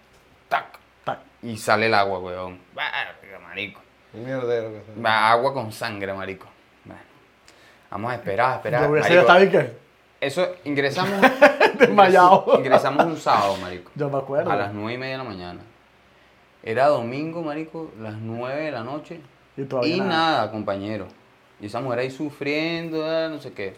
tac, 0.49 0.79
Tac. 1.05 1.19
y 1.43 1.57
sale 1.57 1.87
el 1.87 1.95
agua, 1.95 2.19
weón. 2.21 2.61
Verga, 2.75 3.39
marico. 3.41 3.81
Mierdero 4.13 4.71
agua 5.05 5.53
con 5.53 5.73
sangre, 5.73 6.13
marico. 6.15 6.47
Bueno, 6.85 7.01
vamos 7.91 8.13
a 8.13 8.15
esperar, 8.15 8.53
a 8.53 8.55
esperar. 8.57 8.89
Marico. 8.89 9.59
Eso, 10.21 10.49
ingresamos. 10.65 11.21
Desmayado. 11.79 12.45
Ingresamos 12.59 13.05
un 13.07 13.17
sábado, 13.17 13.57
marico. 13.59 13.91
Yo 13.95 14.09
me 14.09 14.19
acuerdo. 14.19 14.51
A 14.51 14.57
las 14.57 14.73
nueve 14.73 14.95
y 14.95 14.99
media 14.99 15.13
de 15.13 15.19
la 15.19 15.29
mañana. 15.29 15.61
Era 16.63 16.87
domingo, 16.89 17.43
marico, 17.43 17.91
las 18.01 18.15
nueve 18.15 18.65
de 18.65 18.71
la 18.73 18.83
noche. 18.85 19.21
Y 19.59 19.65
todavía 19.65 19.97
y 19.97 20.01
nada. 20.01 20.09
nada. 20.09 20.51
compañero. 20.51 21.07
Y 21.61 21.67
esa 21.67 21.81
mujer 21.81 21.99
ahí 21.99 22.11
sufriendo, 22.11 23.05
ah, 23.05 23.29
no 23.29 23.41
sé 23.41 23.53
qué. 23.53 23.77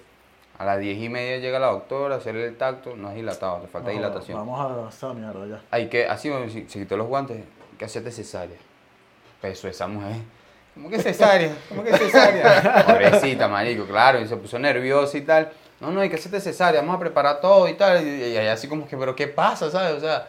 A 0.58 0.64
las 0.66 0.78
diez 0.78 0.98
y 0.98 1.08
media 1.08 1.38
llega 1.38 1.58
la 1.58 1.68
doctora 1.68 2.16
a 2.16 2.18
hacerle 2.18 2.46
el 2.46 2.56
tacto. 2.56 2.94
No 2.94 3.08
es 3.08 3.16
dilatado, 3.16 3.60
te 3.60 3.66
falta 3.66 3.88
No, 3.88 3.96
dilatación. 3.96 4.36
Vamos 4.36 4.60
a 4.60 4.88
esa 4.90 5.14
mierda 5.14 5.46
ya. 5.46 5.62
Hay 5.70 5.88
que, 5.88 6.06
así, 6.06 6.30
se, 6.50 6.68
se 6.68 6.78
quitó 6.80 6.98
los 6.98 7.06
guantes, 7.06 7.42
que 7.78 7.84
hacerte 7.86 8.12
cesárea. 8.12 8.58
Peso 9.40 9.68
esa 9.68 9.86
mujer. 9.86 10.16
¿Cómo 10.74 10.90
que 10.90 10.98
cesárea? 10.98 11.50
¿Cómo 11.68 11.82
que 11.82 11.96
cesárea? 11.96 12.84
Pobrecita, 12.86 13.48
marico, 13.48 13.86
claro, 13.86 14.20
y 14.20 14.28
se 14.28 14.36
puso 14.36 14.58
nerviosa 14.58 15.16
y 15.16 15.22
tal. 15.22 15.50
No, 15.80 15.90
no, 15.90 16.00
hay 16.00 16.10
que 16.10 16.16
hacerte 16.16 16.40
cesárea, 16.40 16.82
vamos 16.82 16.96
a 16.96 16.98
preparar 17.00 17.40
todo 17.40 17.66
y 17.66 17.74
tal. 17.74 18.06
Y, 18.06 18.26
y 18.26 18.36
así 18.36 18.68
como 18.68 18.86
que, 18.86 18.98
pero 18.98 19.16
¿qué 19.16 19.28
pasa, 19.28 19.70
sabes? 19.70 19.94
O 19.94 20.00
sea, 20.00 20.28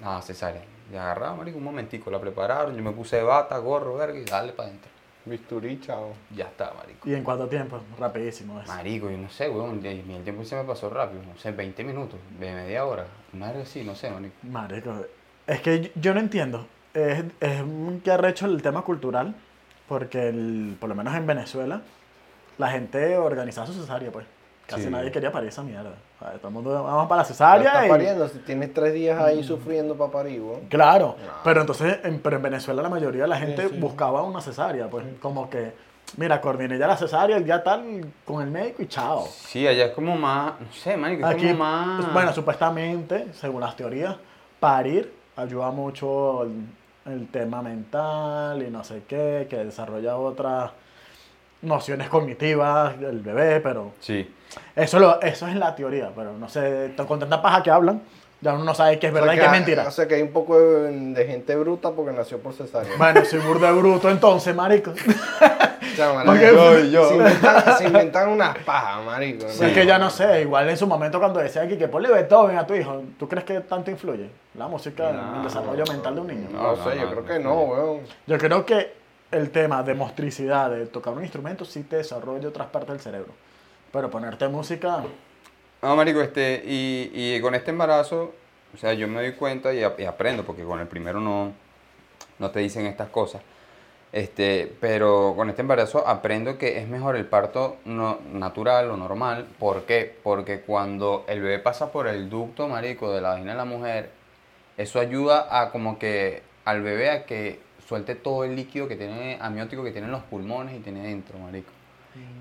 nada, 0.00 0.22
cesárea. 0.22 0.62
Le 0.90 0.98
agarraba, 0.98 1.36
marico, 1.36 1.58
un 1.58 1.64
momentico, 1.64 2.10
la 2.10 2.20
prepararon, 2.20 2.76
yo 2.76 2.82
me 2.82 2.92
puse 2.92 3.22
bata, 3.22 3.56
gorro, 3.58 3.96
verga, 3.96 4.18
y 4.18 4.24
dale 4.24 4.52
para 4.52 4.68
adentro. 4.68 4.90
Bisturí, 5.26 5.80
chao. 5.80 6.12
Ya 6.36 6.44
está, 6.44 6.72
marico. 6.74 7.08
¿Y 7.08 7.14
en 7.14 7.24
cuánto 7.24 7.48
tiempo? 7.48 7.80
Rapidísimo 7.98 8.60
eso. 8.60 8.70
Marico, 8.70 9.10
yo 9.10 9.16
no 9.16 9.30
sé, 9.30 9.48
weón, 9.48 9.84
el 9.84 10.22
tiempo 10.22 10.44
se 10.44 10.54
me 10.56 10.64
pasó 10.64 10.90
rápido, 10.90 11.22
no 11.22 11.36
sé, 11.38 11.50
20 11.52 11.82
minutos, 11.82 12.20
de 12.38 12.52
media 12.52 12.84
hora, 12.84 13.06
vez 13.32 13.56
así, 13.68 13.82
no 13.82 13.94
sé, 13.94 14.10
marico. 14.10 14.34
Marico, 14.42 14.94
es 15.46 15.60
que 15.62 15.92
yo- 15.94 16.12
no 16.12 16.20
entiendo. 16.20 16.66
Es, 16.92 17.24
es 17.40 17.60
un 17.62 18.02
que 18.04 18.10
arrecho 18.10 18.44
el 18.46 18.60
tema 18.62 18.82
cultural, 18.82 19.34
porque 19.88 20.28
el- 20.28 20.76
por 20.78 20.90
lo 20.90 20.94
menos 20.94 21.14
en 21.14 21.26
Venezuela, 21.26 21.80
la 22.58 22.70
gente 22.70 23.16
organizaba 23.16 23.66
su 23.66 23.72
cesárea, 23.72 24.12
pues. 24.12 24.26
Casi 24.66 24.84
Sí. 24.84 24.90
nadie 24.90 25.12
quería 25.12 25.30
parir 25.30 25.50
esa 25.50 25.62
mierda. 25.62 25.90
O 26.16 26.24
sea, 26.24 26.32
todo 26.38 26.48
el 26.48 26.54
mundo 26.54 26.82
vamos 26.82 27.06
para 27.06 27.20
la 27.22 27.24
cesárea. 27.26 27.66
estás 27.68 27.86
y- 27.86 27.88
pariendo, 27.90 28.28
si 28.28 28.38
tienes 28.38 28.72
tres 28.72 28.94
días 28.94 29.20
ahí 29.20 29.44
sufriendo 29.44 29.94
para 29.94 30.10
parir, 30.10 30.40
weón. 30.40 30.60
Claro, 30.70 31.16
pero 31.44 31.60
entonces, 31.60 31.98
en, 32.02 32.18
pero 32.20 32.36
en 32.36 32.42
Venezuela 32.42 32.80
la 32.82 32.88
mayoría 32.88 33.22
de 33.22 33.28
la 33.28 33.36
gente 33.38 33.68
sí. 33.68 33.76
buscaba 33.78 34.22
una 34.22 34.40
cesárea, 34.40 34.88
pues 34.88 35.04
como 35.20 35.50
que, 35.50 35.72
mira, 36.16 36.40
coordiné 36.40 36.78
ya 36.78 36.86
la 36.86 36.96
cesárea, 36.96 37.38
ya 37.40 37.62
tal, 37.62 38.06
con 38.24 38.42
el 38.42 38.50
médico 38.50 38.82
y 38.82 38.86
chao. 38.86 39.26
Sí, 39.28 39.66
allá 39.66 39.86
es 39.86 39.92
como 39.92 40.16
más, 40.16 40.54
no 40.58 40.72
sé, 40.72 40.96
marico, 40.96 41.26
es 41.28 41.34
Aquí, 41.34 41.48
como 41.48 41.58
más... 41.58 42.12
bueno, 42.14 42.32
supuestamente, 42.32 43.26
según 43.34 43.60
las 43.60 43.76
teorías, 43.76 44.16
parir 44.60 45.12
ayuda 45.36 45.70
mucho 45.72 46.44
el, 46.44 46.52
el 47.12 47.28
tema 47.28 47.60
mental 47.60 48.62
y 48.62 48.70
no 48.70 48.82
sé 48.82 49.02
qué, 49.06 49.46
que 49.50 49.58
desarrolla 49.58 50.16
otras 50.16 50.70
nociones 51.62 52.08
cognitivas 52.08 52.98
del 53.00 53.20
bebé, 53.20 53.60
pero 53.60 53.92
Sí. 54.00 54.30
Eso, 54.76 54.98
lo, 54.98 55.20
eso 55.22 55.46
es 55.48 55.56
la 55.56 55.74
teoría, 55.74 56.10
pero 56.14 56.32
no 56.32 56.48
sé, 56.48 56.92
con 57.06 57.18
tanta 57.20 57.40
paja 57.42 57.62
que 57.62 57.70
hablan, 57.70 58.02
ya 58.40 58.52
uno 58.52 58.64
no 58.64 58.74
sabe 58.74 58.98
qué 58.98 59.06
es 59.06 59.12
O 59.12 59.16
sea 59.16 59.20
verdad 59.22 59.34
y 59.34 59.36
que 59.36 59.40
qué 59.40 59.46
es 59.46 59.52
mentira. 59.52 59.88
O 59.88 59.90
sea 59.90 60.06
que 60.06 60.16
hay 60.16 60.22
un 60.22 60.32
poco 60.32 60.58
de, 60.60 60.90
de 60.90 61.26
gente 61.26 61.56
bruta 61.56 61.92
porque 61.92 62.12
nació 62.12 62.38
por 62.40 62.52
cesárea. 62.52 62.92
Bueno, 62.98 63.24
soy 63.24 63.38
burda 63.40 63.72
de 63.72 63.78
bruto 63.78 64.10
entonces, 64.10 64.54
marico. 64.54 64.90
O 64.90 65.96
sea, 65.96 66.12
marico, 66.12 66.26
Porque- 66.26 66.50
yo- 66.52 66.78
yo- 66.90 67.08
Se 67.08 67.14
inventan, 67.16 67.78
se 67.78 67.84
inventan 67.86 68.28
unas 68.28 68.58
pajas, 68.58 69.04
marico. 69.04 69.46
Es 69.46 69.72
que 69.72 69.86
ya 69.86 69.98
no 69.98 70.10
sé, 70.10 70.42
igual 70.42 70.68
en 70.68 70.76
su 70.76 70.86
momento 70.86 71.18
cuando 71.18 71.40
decía 71.40 71.62
aquí 71.62 71.78
que 71.78 71.88
ponle 71.88 72.10
Beethoven 72.12 72.58
a 72.58 72.66
tu 72.66 72.74
hijo, 72.74 73.02
¿tú 73.18 73.28
crees 73.28 73.44
que 73.44 73.60
tanto 73.60 73.90
influye 73.90 74.28
la 74.58 74.68
música 74.68 75.08
en 75.10 75.16
el 75.16 75.32
No. 75.36 75.44
desarrollo 75.44 75.84
mental 75.88 76.14
de 76.16 76.20
un 76.20 76.26
niño? 76.26 76.48
No, 76.52 76.76
No, 76.76 76.84
sé, 76.90 76.98
yo 76.98 77.10
creo 77.10 77.24
que 77.24 77.38
no. 77.38 77.54
weón. 77.62 78.00
Yo 78.26 78.36
creo 78.38 78.66
que 78.66 78.92
el 79.30 79.50
tema 79.50 79.82
de 79.82 79.94
motricidad, 79.94 80.70
de 80.70 80.84
tocar 80.86 81.14
un 81.14 81.22
instrumento, 81.22 81.64
sí 81.64 81.82
te 81.84 81.96
desarrolla 81.96 82.48
otras 82.48 82.66
partes 82.68 82.90
del 82.90 83.00
cerebro. 83.00 83.32
Pero 83.94 84.10
ponerte 84.10 84.48
música, 84.48 85.04
No, 85.82 85.96
marico, 85.96 86.20
este, 86.20 86.62
y, 86.66 87.10
y 87.14 87.40
con 87.40 87.54
este 87.54 87.70
embarazo, 87.70 88.34
o 88.74 88.76
sea, 88.76 88.92
yo 88.94 89.06
me 89.06 89.20
doy 89.22 89.32
cuenta 89.34 89.72
y, 89.72 89.82
ap- 89.84 90.00
y 90.00 90.04
aprendo, 90.04 90.42
porque 90.44 90.64
con 90.64 90.80
el 90.80 90.88
primero 90.88 91.20
no, 91.20 91.52
no 92.38 92.50
te 92.50 92.60
dicen 92.60 92.86
estas 92.86 93.08
cosas. 93.10 93.42
Este, 94.12 94.72
pero 94.80 95.34
con 95.36 95.50
este 95.50 95.62
embarazo 95.62 96.06
aprendo 96.06 96.58
que 96.58 96.78
es 96.78 96.88
mejor 96.88 97.16
el 97.16 97.26
parto 97.26 97.76
no, 97.84 98.18
natural 98.32 98.90
o 98.90 98.96
normal. 98.96 99.46
¿Por 99.58 99.84
qué? 99.84 100.16
Porque 100.22 100.60
cuando 100.60 101.24
el 101.28 101.40
bebé 101.42 101.58
pasa 101.60 101.92
por 101.92 102.08
el 102.08 102.30
ducto, 102.30 102.68
marico, 102.68 103.12
de 103.12 103.20
la 103.20 103.30
vagina 103.30 103.52
de 103.52 103.58
la 103.58 103.64
mujer, 103.64 104.10
eso 104.76 105.00
ayuda 105.00 105.48
a 105.50 105.70
como 105.70 105.98
que 105.98 106.42
al 106.64 106.82
bebé 106.82 107.10
a 107.10 107.26
que 107.26 107.60
suelte 107.88 108.16
todo 108.16 108.44
el 108.44 108.56
líquido 108.56 108.88
que 108.88 108.96
tiene, 108.96 109.38
amniótico 109.40 109.84
que 109.84 109.92
tiene 109.92 110.06
en 110.06 110.12
los 110.12 110.22
pulmones 110.24 110.76
y 110.76 110.80
tiene 110.80 111.02
dentro, 111.08 111.38
marico. 111.38 111.70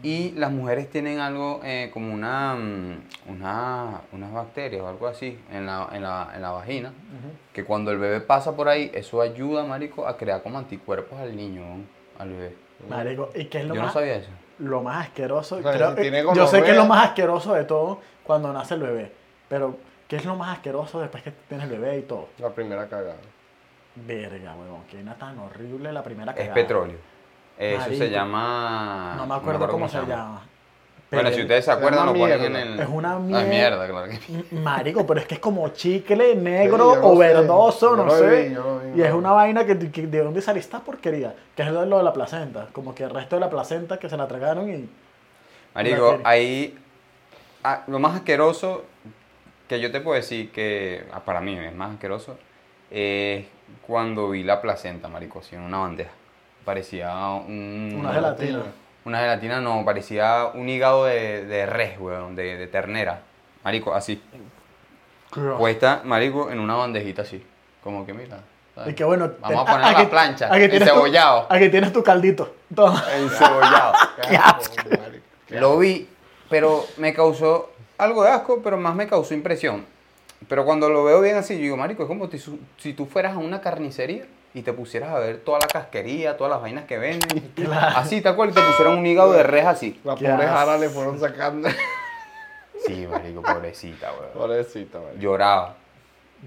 Y 0.03 0.31
las 0.31 0.51
mujeres 0.51 0.89
tienen 0.89 1.19
algo 1.19 1.61
eh, 1.63 1.89
como 1.93 2.13
una, 2.13 2.55
mm, 2.55 3.03
una, 3.29 4.01
unas 4.11 4.33
bacterias 4.33 4.81
o 4.81 4.87
algo 4.87 5.07
así 5.07 5.39
en 5.51 5.65
la, 5.65 5.87
en 5.93 6.03
la, 6.03 6.31
en 6.35 6.41
la 6.41 6.51
vagina, 6.51 6.91
que 7.53 7.63
cuando 7.63 7.91
el 7.91 7.97
bebé 7.97 8.19
pasa 8.19 8.55
por 8.55 8.67
ahí, 8.67 8.91
eso 8.93 9.21
ayuda, 9.21 9.63
marico, 9.63 10.05
a 10.07 10.17
crear 10.17 10.43
como 10.43 10.57
anticuerpos 10.57 11.17
al 11.19 11.35
niño, 11.35 11.63
al 12.19 12.29
bebé. 12.29 12.55
marico, 12.89 13.29
¿y 13.33 13.45
qué 13.45 13.59
es 13.59 13.65
lo 13.65 13.75
Yo 13.75 13.79
no 13.81 13.85
más, 13.87 13.93
sabía 13.93 14.15
eso. 14.15 14.29
lo 14.59 14.81
más 14.83 15.05
asqueroso? 15.07 15.55
O 15.55 15.61
sea, 15.61 15.71
Creo- 15.71 15.95
si 15.95 16.01
tiene 16.01 16.23
yo 16.35 16.47
sé 16.47 16.61
que 16.63 16.71
es 16.71 16.77
lo 16.77 16.85
más 16.85 17.07
asqueroso 17.07 17.53
de 17.53 17.63
todo 17.63 17.99
cuando 18.23 18.51
nace 18.51 18.73
el 18.73 18.81
bebé, 18.81 19.11
pero 19.47 19.77
¿qué 20.07 20.17
es 20.17 20.25
lo 20.25 20.35
más 20.35 20.57
asqueroso 20.57 20.99
después 20.99 21.23
que 21.23 21.31
tienes 21.47 21.65
el 21.71 21.79
bebé 21.79 21.99
y 21.99 22.01
todo? 22.03 22.27
La 22.39 22.49
primera 22.49 22.87
cagada. 22.89 23.15
Verga, 23.95 24.55
huevón, 24.55 24.81
qué 24.89 24.97
vaina 24.97 25.15
tan 25.15 25.37
horrible 25.39 25.93
la 25.93 26.03
primera 26.03 26.31
Es 26.31 26.37
cagada. 26.37 26.55
petróleo. 26.55 26.97
Eso 27.57 27.79
Marico. 27.81 27.97
se 28.03 28.09
llama... 28.09 29.13
No 29.17 29.27
me 29.27 29.35
acuerdo 29.35 29.67
cómo 29.67 29.87
se 29.87 29.97
llama. 29.99 30.41
Bueno, 31.11 31.29
Pero- 31.29 31.35
si 31.35 31.41
ustedes 31.43 31.65
se 31.65 31.71
acuerdan, 31.71 32.07
lo 32.07 32.13
ponen 32.15 32.41
en 32.43 32.55
el... 32.55 32.79
Es 32.79 32.87
una 32.89 33.13
Ah, 33.13 33.19
mierda. 33.19 33.45
mierda, 33.45 33.87
claro 33.87 34.07
que 34.09 34.55
Marico, 34.55 35.05
pero 35.05 35.19
es 35.19 35.27
que 35.27 35.35
es 35.35 35.39
como 35.39 35.67
chicle 35.69 36.33
negro 36.35 36.93
Sí, 36.93 36.99
o 37.03 37.15
verdoso, 37.17 37.95
no 37.95 38.09
sé. 38.09 38.49
vi, 38.49 38.55
vi, 38.93 38.99
y 38.99 39.03
es 39.03 39.13
una 39.13 39.31
vaina 39.31 39.63
que, 39.63 39.77
que- 39.91 40.07
de 40.07 40.23
dónde 40.23 40.41
sale 40.41 40.59
esta 40.59 40.79
porquería, 40.79 41.35
que 41.55 41.61
es 41.61 41.67
lo 41.69 41.81
de, 41.97 42.03
la 42.03 42.11
placenta, 42.13 42.67
como 42.73 42.95
que 42.95 43.03
el 43.03 43.11
resto 43.11 43.35
de 43.35 43.41
la 43.41 43.49
placenta 43.51 43.99
que 43.99 44.09
se 44.09 44.17
la 44.17 44.27
tragaron 44.27 44.67
y 44.73 44.89
Marico, 45.75 46.17
hay 46.23 46.77
ah, 47.63 47.83
lo 47.85 47.99
más 47.99 48.15
asqueroso 48.15 48.83
que 49.67 49.79
yo 49.79 49.91
te 49.91 50.01
puedo 50.01 50.15
decir 50.15 50.51
que 50.51 51.05
ah, 51.13 51.19
para 51.19 51.41
mí 51.41 51.55
es 51.59 51.75
más 51.75 51.91
asqueroso 51.93 52.37
es 52.89 53.45
cuando 53.85 54.29
vi 54.31 54.41
la 54.43 54.59
placenta, 54.61 55.07
marico, 55.09 55.39
así 55.39 55.55
en 55.55 55.61
una 55.61 55.77
bandeja. 55.77 56.11
Parecía 56.65 57.13
un... 57.29 57.95
Una 57.99 58.13
gelatina. 58.13 58.63
Una 59.05 59.19
gelatina 59.19 59.59
no, 59.61 59.83
parecía 59.83 60.45
un 60.53 60.69
hígado 60.69 61.05
de, 61.05 61.45
de 61.45 61.65
res, 61.65 61.99
weón, 61.99 62.35
de, 62.35 62.55
de 62.57 62.67
ternera. 62.67 63.21
Marico, 63.63 63.93
así. 63.93 64.21
Puesta, 65.57 66.01
marico, 66.03 66.51
en 66.51 66.59
una 66.59 66.75
bandejita 66.75 67.23
así. 67.23 67.43
Como 67.83 68.05
que 68.05 68.13
mira. 68.13 68.39
¿sabes? 68.75 68.91
Y 68.93 68.95
que 68.95 69.03
bueno, 69.03 69.31
Vamos 69.41 69.67
a 69.67 69.71
poner 69.71 69.91
la 69.93 70.09
plancha. 70.09 70.45
aquí 70.47 70.69
tienes 70.69 70.79
tu- 70.87 70.93
encebollado. 70.95 71.47
Aquí 71.49 71.69
tienes 71.69 71.91
tu 71.91 72.03
caldito. 72.03 72.55
Toma. 72.73 73.03
Encebollado. 73.15 73.93
Qué 74.29 74.35
asco. 74.37 74.75
Lo 75.49 75.77
vi, 75.79 76.07
pero 76.49 76.85
me 76.97 77.13
causó 77.13 77.71
algo 77.97 78.23
de 78.23 78.29
asco, 78.29 78.61
pero 78.63 78.77
más 78.77 78.95
me 78.95 79.07
causó 79.07 79.33
impresión. 79.33 79.85
Pero 80.47 80.65
cuando 80.65 80.89
lo 80.89 81.03
veo 81.03 81.21
bien 81.21 81.35
así, 81.35 81.55
yo 81.55 81.61
digo, 81.61 81.77
marico, 81.77 82.03
es 82.03 82.07
como 82.07 82.29
si 82.77 82.93
tú 82.93 83.05
fueras 83.05 83.33
a 83.35 83.37
una 83.37 83.59
carnicería 83.61 84.25
y 84.53 84.61
te 84.61 84.71
pusieras 84.73 85.09
a 85.11 85.19
ver 85.19 85.39
toda 85.39 85.59
la 85.59 85.67
casquería, 85.67 86.37
todas 86.37 86.51
las 86.51 86.61
vainas 86.61 86.85
que 86.85 86.97
venden. 86.97 87.51
Así, 87.71 88.21
tal 88.21 88.35
cual, 88.35 88.49
y 88.49 88.53
te 88.53 88.61
pusieran 88.61 88.97
un 88.97 89.05
hígado 89.05 89.33
de 89.33 89.43
res 89.43 89.65
así. 89.65 89.99
La 90.03 90.15
pobre. 90.15 90.27
Jara 90.47 90.77
le 90.77 90.89
fueron 90.89 91.19
sacando. 91.19 91.69
Sí, 92.85 93.07
marico, 93.09 93.41
pobrecita, 93.41 94.11
weón. 94.11 94.31
Pobrecita, 94.33 94.99
marico. 94.99 95.19
Lloraba. 95.21 95.75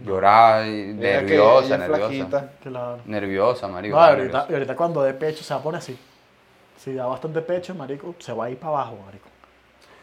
Lloraba, 0.04 0.62
que 0.62 0.92
nerviosa, 0.94 1.78
nerviosa. 1.78 2.08
flaquita. 2.08 2.50
Claro. 2.62 2.98
Nerviosa, 3.06 3.68
marico. 3.68 3.96
No, 3.96 4.02
estaba 4.02 4.18
ahorita, 4.18 4.32
nerviosa. 4.38 4.46
y 4.50 4.54
ahorita 4.54 4.76
cuando 4.76 5.02
dé 5.02 5.14
pecho 5.14 5.42
se 5.42 5.54
va 5.54 5.60
a 5.60 5.62
poner 5.62 5.78
así. 5.78 5.98
Si 6.76 6.92
da 6.94 7.06
bastante 7.06 7.40
pecho, 7.40 7.74
marico, 7.74 8.14
se 8.18 8.32
va 8.32 8.44
a 8.44 8.50
ir 8.50 8.58
para 8.58 8.72
abajo, 8.74 8.98
marico. 9.06 9.28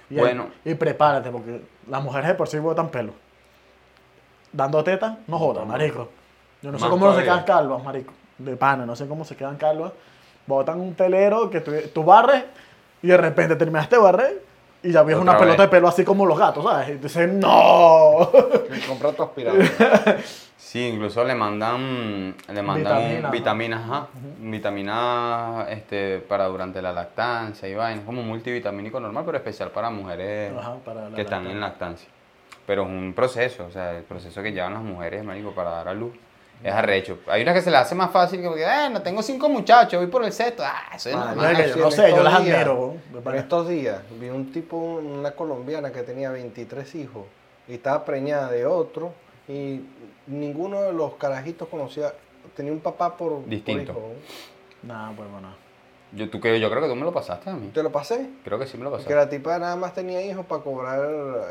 Y, 0.10 0.16
Bueno. 0.16 0.48
y 0.66 0.74
prepárate, 0.74 1.30
porque 1.30 1.62
las 1.88 2.04
mujeres 2.04 2.30
de 2.30 2.34
por 2.36 2.48
sí 2.48 2.58
botan 2.58 2.90
pelo. 2.90 3.14
Dando 4.52 4.84
teta, 4.84 5.20
no 5.28 5.38
jodas, 5.40 5.66
marico. 5.68 6.10
Yo 6.64 6.72
no 6.72 6.80
sé 6.80 6.90
cómo 6.90 7.06
no 7.06 7.16
se 7.16 7.24
quedan 7.24 7.44
calvas, 7.44 7.84
marico. 7.84 8.14
De 8.38 8.56
pana, 8.56 8.86
no 8.86 8.96
sé 8.96 9.06
cómo 9.08 9.26
se 9.26 9.36
quedan 9.36 9.58
calvas. 9.58 9.92
Botan 10.48 10.80
un 10.80 10.94
pelero 10.94 11.50
que 11.50 11.62
tú, 11.62 11.72
tú 11.94 12.04
barres 12.04 12.44
y 13.02 13.08
de 13.08 13.18
repente 13.18 13.56
terminaste 13.56 13.98
de 13.98 14.02
barrer 14.02 14.42
y 14.82 14.92
ya 14.92 15.04
ves 15.04 15.16
Otra 15.16 15.32
una 15.32 15.38
pelota 15.38 15.64
de 15.64 15.68
pelo 15.70 15.88
así 15.88 16.04
como 16.04 16.26
los 16.26 16.38
gatos, 16.38 16.64
¿sabes? 16.64 16.90
Y 16.90 16.94
dices, 16.94 17.32
¡no! 17.32 18.30
Que 18.72 18.80
compra 18.88 19.12
tu 19.12 19.24
aspirador. 19.24 19.64
Sí, 20.74 20.88
incluso 20.88 21.24
le 21.24 21.36
mandan, 21.36 22.34
le 22.52 22.62
mandan 22.64 22.98
Vitamina, 22.98 23.30
vitaminas, 23.30 23.82
ajá, 23.84 24.08
vitaminas 24.40 25.70
este, 25.70 26.18
para 26.18 26.46
durante 26.48 26.82
la 26.82 26.92
lactancia 26.92 27.70
y 27.70 27.76
vainas, 27.76 28.04
como 28.06 28.24
multivitamínico 28.24 29.00
normal, 29.00 29.24
pero 29.24 29.38
especial 29.38 29.70
para 29.70 29.92
mujeres 29.92 30.52
Ajá, 30.58 30.78
para 30.84 31.10
que 31.10 31.22
están 31.22 31.46
en 31.46 31.60
lactancia. 31.60 32.10
Pero 32.66 32.84
es 32.84 32.90
un 32.90 33.14
proceso, 33.14 33.66
o 33.68 33.72
sea, 33.72 33.96
el 33.96 34.04
proceso 34.04 34.42
que 34.42 34.52
llevan 34.52 34.74
las 34.74 34.82
mujeres, 34.82 35.24
marico, 35.24 35.52
para 35.52 35.70
dar 35.70 35.90
a 35.90 35.94
luz. 35.94 36.14
Es 36.64 36.74
arrecho. 36.74 37.20
Hay 37.28 37.42
unas 37.42 37.56
que 37.56 37.62
se 37.62 37.72
le 37.72 37.78
hace 37.78 37.94
más 37.96 38.12
fácil, 38.12 38.42
que 38.42 38.48
porque, 38.48 38.64
eh, 38.64 38.90
no 38.92 39.02
tengo 39.02 39.22
cinco 39.22 39.50
muchachos, 39.50 40.00
voy 40.00 40.10
por 40.10 40.24
el 40.24 40.32
sexto. 40.32 40.64
Ah, 40.66 40.92
eso 40.96 41.10
es 41.10 41.16
normal. 41.16 41.74
No 41.78 41.92
sé, 41.92 42.10
yo 42.10 42.24
las 42.24 42.34
admiro, 42.36 42.96
En 43.26 43.36
estos 43.36 43.68
días 43.68 44.02
vi 44.20 44.30
un 44.30 44.52
tipo, 44.52 44.78
una 44.78 45.32
colombiana 45.32 45.92
que 45.92 46.04
tenía 46.04 46.32
23 46.32 46.96
hijos 46.96 47.26
y 47.68 47.74
estaba 47.76 48.06
preñada 48.06 48.50
de 48.52 48.66
otro 48.66 49.14
y 49.48 49.82
ninguno 50.28 50.82
de 50.84 50.94
los 50.94 51.16
carajitos 51.16 51.68
conocía, 51.68 52.14
tenía 52.56 52.72
un 52.72 52.80
papá 52.80 53.18
por, 53.18 53.34
por 53.42 53.46
Distinto. 53.50 53.92
hijo. 53.92 54.02
Nah, 54.84 55.12
pues 55.14 55.30
bueno. 55.30 55.50
Yo, 56.14 56.30
tú, 56.30 56.40
que, 56.40 56.60
yo 56.60 56.70
creo 56.70 56.82
que 56.84 56.88
tú 56.88 56.96
me 56.96 57.06
lo 57.06 57.12
pasaste 57.12 57.50
a 57.50 57.54
mí. 57.54 57.70
¿Te 57.74 57.82
lo 57.82 57.92
pasé? 57.92 58.30
Creo 58.44 58.60
que 58.60 58.68
sí 58.68 58.78
me 58.78 58.84
lo 58.84 58.92
Que 58.92 58.98
pasaste. 58.98 59.16
la 59.16 59.30
tipa 59.30 59.58
nada 59.58 59.76
más 59.76 59.94
tenía 59.94 60.22
hijos 60.22 60.46
para 60.46 60.62
cobrar 60.62 61.02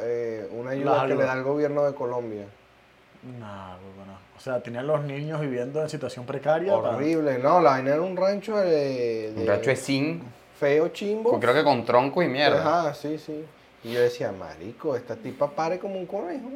eh, 0.04 0.48
una 0.52 0.70
ayuda 0.70 0.98
Las 0.98 1.06
que 1.08 1.14
le 1.16 1.24
da 1.24 1.32
el 1.34 1.42
gobierno 1.42 1.82
de 1.84 1.94
Colombia. 1.94 2.46
Nah, 3.22 3.76
pues 3.76 3.96
bueno. 3.96 4.12
O 4.36 4.40
sea, 4.40 4.60
tenían 4.60 4.86
los 4.86 5.02
niños 5.04 5.40
viviendo 5.40 5.80
en 5.80 5.88
situación 5.88 6.26
precaria. 6.26 6.74
para- 6.80 6.96
Horrible, 6.96 7.38
no, 7.38 7.60
la 7.60 7.70
vaina 7.70 7.90
era 7.92 8.02
un 8.02 8.16
rancho 8.16 8.56
de, 8.56 9.32
Un 9.36 9.44
de 9.44 9.46
racho 9.46 9.70
de 9.70 9.76
zinc, 9.76 10.22
feo 10.58 10.88
chimbo. 10.88 11.38
creo 11.38 11.54
que 11.54 11.62
con 11.62 11.84
tronco 11.84 12.22
y 12.22 12.28
mierda. 12.28 12.60
Ajá, 12.60 12.94
sí, 12.94 13.18
sí. 13.18 13.44
Y 13.84 13.92
yo 13.92 14.00
decía, 14.00 14.32
marico, 14.32 14.96
esta 14.96 15.14
tipa 15.16 15.48
pare 15.50 15.78
como 15.78 15.94
un 15.96 16.06
conejo. 16.06 16.48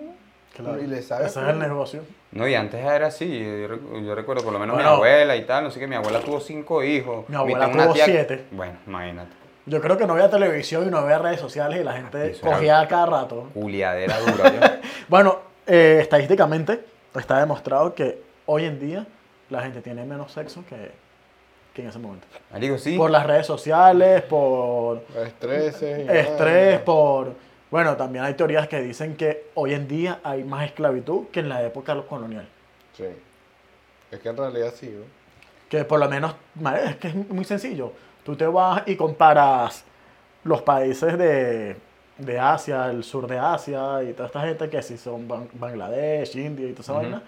Claro. 0.57 0.83
Y 0.83 0.87
le 0.87 1.03
sabe 1.03 1.27
Ese 1.27 1.41
es 1.43 1.49
el 1.49 1.59
negocio. 1.59 2.01
No, 2.33 2.49
y 2.49 2.55
antes 2.55 2.83
era 2.85 3.09
así. 3.09 3.29
Yo, 3.29 3.69
rec- 3.69 4.05
yo 4.05 4.15
recuerdo 4.15 4.43
por 4.43 4.53
lo 4.55 4.59
menos 4.59 4.75
Bueno. 4.75 4.91
mi 4.91 4.95
abuela 4.97 5.37
y 5.37 5.45
tal. 5.45 5.65
No 5.65 5.71
sé 5.71 5.79
qué, 5.79 5.87
mi 5.87 5.97
abuela 5.97 6.21
tuvo 6.21 6.41
cinco 6.41 6.83
hijos. 6.83 7.29
Mi 7.29 7.37
abuela 7.37 7.71
tuvo 7.71 7.93
tía- 7.93 8.07
siete. 8.07 8.47
Bueno, 8.53 8.73
imagínate. 8.87 9.31
Yo 9.67 9.81
creo 9.81 9.99
que 9.99 10.07
no 10.07 10.15
veía 10.15 10.31
televisión 10.31 10.87
y 10.87 10.91
no 10.91 11.03
veía 11.05 11.19
redes 11.19 11.41
sociales 11.41 11.81
y 11.81 11.85
la 11.85 11.93
gente 11.93 12.31
Eso 12.31 12.47
era- 12.47 12.57
cogía 12.57 12.81
a 12.81 12.89
cada 12.89 13.07
rato. 13.07 13.49
Juliadera 13.55 14.19
dura. 14.21 14.81
Bueno, 15.09 15.39
eh, 15.67 15.99
estadísticamente 16.01 16.85
está 17.15 17.41
demostrado 17.41 17.95
que 17.95 18.23
hoy 18.47 18.65
en 18.65 18.79
día 18.79 19.07
la 19.51 19.63
gente 19.63 19.81
tiene 19.81 20.05
menos 20.05 20.33
sexo 20.33 20.65
que, 20.69 20.91
que 21.75 21.83
en 21.83 21.89
ese 21.89 21.99
momento. 21.99 22.27
Marico, 22.53 22.79
sí. 22.79 22.97
Por 22.97 23.11
las 23.11 23.27
redes 23.27 23.47
sociales, 23.47 24.23
por 24.23 25.03
Estrés. 25.25 25.81
y- 25.83 26.09
estrés, 26.17 26.81
por... 26.81 27.35
Bueno, 27.71 27.97
también 27.97 28.25
hay 28.25 28.35
teorías 28.35 28.69
que 28.69 28.81
dicen 28.81 29.17
que 29.17 29.47
hoy 29.55 29.75
en 29.75 29.89
día 29.89 30.21
hay 30.23 30.45
más 30.45 30.65
esclavitud 30.65 31.27
que 31.33 31.41
en 31.41 31.49
la 31.49 31.63
época 31.65 32.01
colonial. 32.09 32.47
Sí. 32.97 33.05
Es 34.11 34.21
que 34.21 34.29
en 34.29 34.37
realidad 34.37 34.73
sí, 34.75 34.89
¿no? 34.89 35.05
Que 35.69 35.85
por 35.85 35.99
lo 35.99 36.09
menos, 36.09 36.35
es 36.87 36.97
que 36.97 37.09
es 37.09 37.15
muy 37.15 37.45
sencillo. 37.45 37.93
Tú 38.25 38.37
te 38.37 38.47
vas 38.47 38.83
y 38.87 38.95
comparas 38.95 39.85
los 40.45 40.63
países 40.63 41.19
de, 41.19 41.77
de 42.19 42.39
Asia, 42.39 42.91
el 42.91 43.05
sur 43.05 43.27
de 43.27 43.39
Asia 43.39 44.03
y 44.03 44.13
toda 44.13 44.27
esta 44.27 44.41
gente 44.43 44.69
que 44.71 44.83
si 44.83 44.97
son 44.97 45.29
Ban- 45.29 45.49
Bangladesh, 45.53 46.37
India 46.37 46.67
y 46.69 46.73
toda 46.73 46.83
esa 46.83 46.93
vaina. 46.95 47.23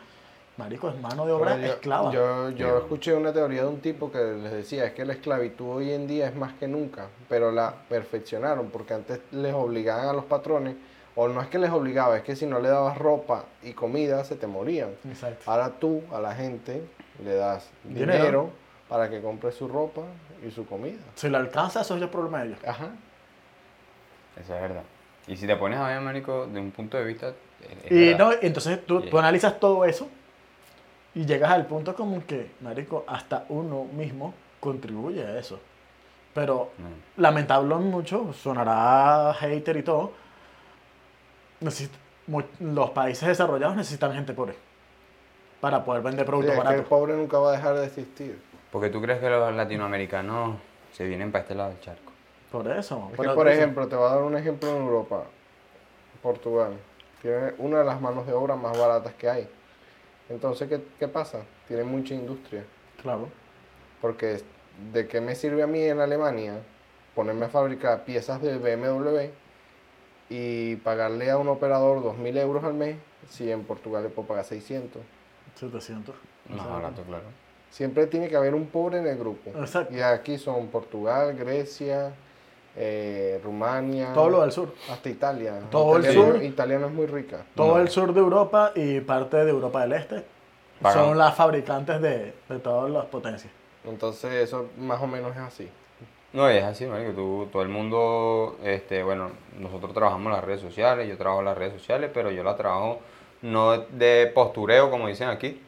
Marico, 0.57 0.89
es 0.89 1.01
mano 1.01 1.25
de 1.25 1.31
obra 1.33 1.57
yo- 1.57 1.67
esclava. 1.67 2.11
Yo, 2.13 2.51
yo 2.51 2.79
escuché 2.79 3.15
una 3.15 3.33
teoría 3.33 3.63
de 3.63 3.69
un 3.69 3.81
tipo 3.81 4.11
que 4.11 4.19
les 4.19 4.51
decía, 4.51 4.87
es 4.87 4.93
que 4.93 5.05
la 5.05 5.13
esclavitud 5.13 5.77
hoy 5.77 5.93
en 5.93 6.09
día 6.09 6.27
es 6.27 6.35
más 6.35 6.55
que 6.55 6.67
nunca, 6.67 7.07
pero 7.29 7.53
la 7.53 7.73
perfeccionaron, 7.89 8.69
porque 8.71 8.95
antes 8.95 9.21
les 9.31 9.55
obligaban 9.55 10.09
a 10.09 10.13
los 10.13 10.25
patrones, 10.25 10.75
o 11.15 11.29
no 11.29 11.41
es 11.43 11.47
que 11.49 11.59
les 11.61 11.71
obligaba, 11.71 12.17
es 12.17 12.25
que 12.25 12.35
si 12.35 12.45
no 12.47 12.59
le 12.59 12.69
dabas 12.71 12.99
ropa 12.99 13.45
y 13.63 13.73
comida, 13.73 14.25
se 14.25 14.35
te 14.35 14.49
morían. 14.49 14.91
Exacto. 15.09 15.49
Ahora 15.51 15.71
tú 15.79 16.03
a 16.13 16.21
la 16.21 16.35
gente 16.35 16.83
le 17.25 17.35
das 17.35 17.71
Dinero. 17.85 18.13
dinero, 18.15 18.51
para 18.89 19.09
que 19.11 19.21
compre 19.21 19.53
su 19.53 19.69
ropa 19.69 20.03
y 20.45 20.51
su 20.51 20.67
comida. 20.67 20.99
Si 21.15 21.29
le 21.29 21.37
alcanza, 21.37 21.83
eso 21.83 21.95
es 21.97 22.03
el 22.03 22.09
problema 22.09 22.41
de 22.41 22.47
ellos. 22.49 22.59
Ajá. 22.67 22.89
Eso 24.41 24.55
es 24.55 24.61
verdad. 24.63 24.83
Y 25.27 25.37
si 25.37 25.47
te 25.47 25.57
pones 25.57 25.79
a 25.79 25.89
ver, 25.89 26.01
marico, 26.01 26.47
de 26.47 26.61
un 26.61 26.71
punto 26.71 26.97
de 26.97 27.05
vista... 27.05 27.33
Y 27.91 28.15
no, 28.15 28.31
entonces 28.41 28.85
tú, 28.87 29.03
Sí. 29.03 29.11
tú 29.11 29.19
analizas 29.19 29.59
todo 29.59 29.85
eso 29.85 30.09
y 31.15 31.27
llegas 31.27 31.51
al 31.51 31.67
punto 31.67 31.95
como 31.95 32.25
que, 32.25 32.53
marico, 32.61 33.05
hasta 33.09 33.45
uno 33.49 33.85
mismo 33.85 34.33
contribuye 34.61 35.25
a 35.27 35.39
eso. 35.39 35.59
Pero 36.35 36.71
No. 36.79 36.89
lamentable 37.23 37.75
mucho, 37.77 38.33
sonará 38.33 39.35
hater 39.35 39.77
y 39.77 39.83
todo. 39.83 40.13
necesit- 41.61 41.91
los 42.61 42.91
países 42.91 43.27
desarrollados 43.27 43.75
necesitan 43.75 44.13
gente 44.15 44.33
pobre 44.33 44.55
para 45.61 45.85
poder 45.85 46.03
vender 46.03 46.25
Sí, 46.25 46.27
productos 46.27 46.53
es 46.53 46.57
que 46.57 46.61
el 46.61 46.67
baratos. 46.67 46.89
pobre 46.89 47.15
nunca 47.17 47.39
va 47.39 47.49
a 47.49 47.53
dejar 47.53 47.75
de 47.75 47.87
existir. 47.87 48.41
Porque 48.71 48.91
tú 48.91 49.01
crees 49.03 49.19
que 49.19 49.29
los 49.29 49.53
latinoamericanos 49.55 50.57
se 50.93 51.07
vienen 51.07 51.33
para 51.33 51.43
este 51.43 51.55
lado 51.57 51.71
del 51.71 51.81
charco. 51.81 52.08
Por 52.51 52.67
eso. 52.69 53.11
Es 53.13 53.21
que, 53.21 53.29
por 53.29 53.49
ejemplo, 53.49 53.89
te 53.89 53.97
voy 53.97 54.07
a 54.07 54.15
dar 54.15 54.23
un 54.23 54.37
ejemplo 54.37 54.71
en 54.71 54.77
Europa. 54.77 55.25
Portugal. 56.23 56.73
Tiene 57.23 57.55
una 57.59 57.81
de 57.81 57.85
las 57.85 58.01
manos 58.01 58.27
de 58.27 58.33
obra 58.33 58.57
más 58.57 58.79
baratas 58.79 59.15
que 59.15 59.29
hay. 59.29 59.49
Entonces, 60.29 60.69
¿qué, 60.69 60.83
qué 60.99 61.09
pasa? 61.09 61.41
Tiene 61.67 61.85
mucha 61.85 62.15
industria. 62.15 62.65
Claro. 63.03 63.29
Porque 64.01 64.41
¿de 64.93 65.09
qué 65.09 65.21
me 65.21 65.35
sirve 65.35 65.63
a 65.63 65.67
mí 65.67 65.83
en 65.83 66.01
Alemania 66.01 66.61
ponerme 67.15 67.47
a 67.47 67.49
fabricar 67.49 68.05
piezas 68.05 68.41
de 68.41 68.59
BMW 68.59 69.31
y 70.31 70.77
pagarle 70.77 71.31
a 71.31 71.39
un 71.39 71.49
operador 71.49 72.03
2.000 72.03 72.39
euros 72.39 72.65
al 72.65 72.75
mes 72.75 72.97
si 73.29 73.51
en 73.51 73.65
Portugal 73.65 74.05
le 74.05 74.09
puedo 74.11 74.29
pagar 74.29 74.45
600? 74.45 75.03
700. 75.57 76.15
Más 76.51 76.69
barato, 76.69 77.03
claro. 77.03 77.25
Siempre 77.71 78.07
tiene 78.07 78.29
que 78.29 78.37
haber 78.37 78.55
un 78.55 78.67
pobre 78.67 78.99
en 78.99 79.07
el 79.07 79.19
grupo. 79.19 79.51
Exacto. 79.51 79.95
Y 79.95 80.01
aquí 80.01 80.39
son 80.39 80.69
Portugal, 80.69 81.37
Grecia, 81.37 82.13
eh, 82.81 83.41
Rumania. 83.43 84.13
Todo 84.13 84.31
lo 84.31 84.41
del 84.43 84.53
sur. 84.53 84.73
Hasta 84.91 85.09
Italia. 85.09 85.55
Todo 85.71 85.97
el 85.97 86.05
Italia, 86.05 86.23
sur. 86.23 86.43
Italia 86.43 86.79
no 86.79 86.87
es 86.87 86.93
muy 86.93 87.07
rica. 87.07 87.39
Todo 87.55 87.75
No. 87.75 87.81
el 87.81 87.89
sur 87.89 88.13
de 88.15 88.21
Europa 88.21 88.71
y 88.75 89.01
parte 89.01 89.37
de 89.39 89.51
Europa 89.51 89.81
del 89.83 89.93
Este 89.95 90.25
Pagan. 90.81 91.05
son 91.05 91.19
las 91.19 91.35
fabricantes 91.35 92.01
de, 92.01 92.33
de 92.49 92.59
todas 92.61 92.91
las 92.91 93.07
potencias. 93.07 93.53
Entonces 93.85 94.33
eso 94.33 94.67
más 94.79 95.01
o 95.03 95.07
menos 95.09 95.33
es 95.33 95.39
así. 95.43 95.69
No, 96.33 96.49
es 96.49 96.63
así, 96.63 96.85
marico. 96.87 97.13
Tú, 97.13 97.49
todo 97.51 97.63
el 97.63 97.69
mundo, 97.69 98.59
este, 98.63 99.03
bueno, 99.03 99.31
nosotros 99.59 99.93
trabajamos 99.95 100.31
las 100.33 100.45
redes 100.45 100.61
sociales, 100.61 101.09
yo 101.09 101.17
trabajo 101.17 101.43
las 101.43 101.57
redes 101.59 101.73
sociales, 101.73 102.11
pero 102.15 102.31
yo 102.31 102.45
la 102.45 102.55
trabajo 102.55 103.01
no 103.43 103.79
de 103.79 104.31
postureo, 104.35 104.91
como 104.91 105.09
dicen 105.09 105.29
aquí, 105.29 105.61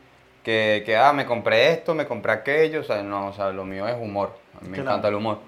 que, 0.45 0.83
que 0.85 0.97
ah, 0.97 1.13
me 1.13 1.25
compré 1.25 1.73
esto, 1.73 1.95
me 1.95 2.07
compré 2.07 2.33
aquello, 2.33 2.81
o 2.81 2.85
sea, 2.85 3.03
no, 3.03 3.29
o 3.29 3.33
sea, 3.33 3.51
lo 3.51 3.65
mío 3.65 3.89
es 3.89 3.97
humor, 3.97 4.33
a 4.59 4.63
mí 4.63 4.69
me 4.69 4.75
Claro. 4.77 4.91
encanta 4.91 5.09
el 5.09 5.15
humor. 5.15 5.39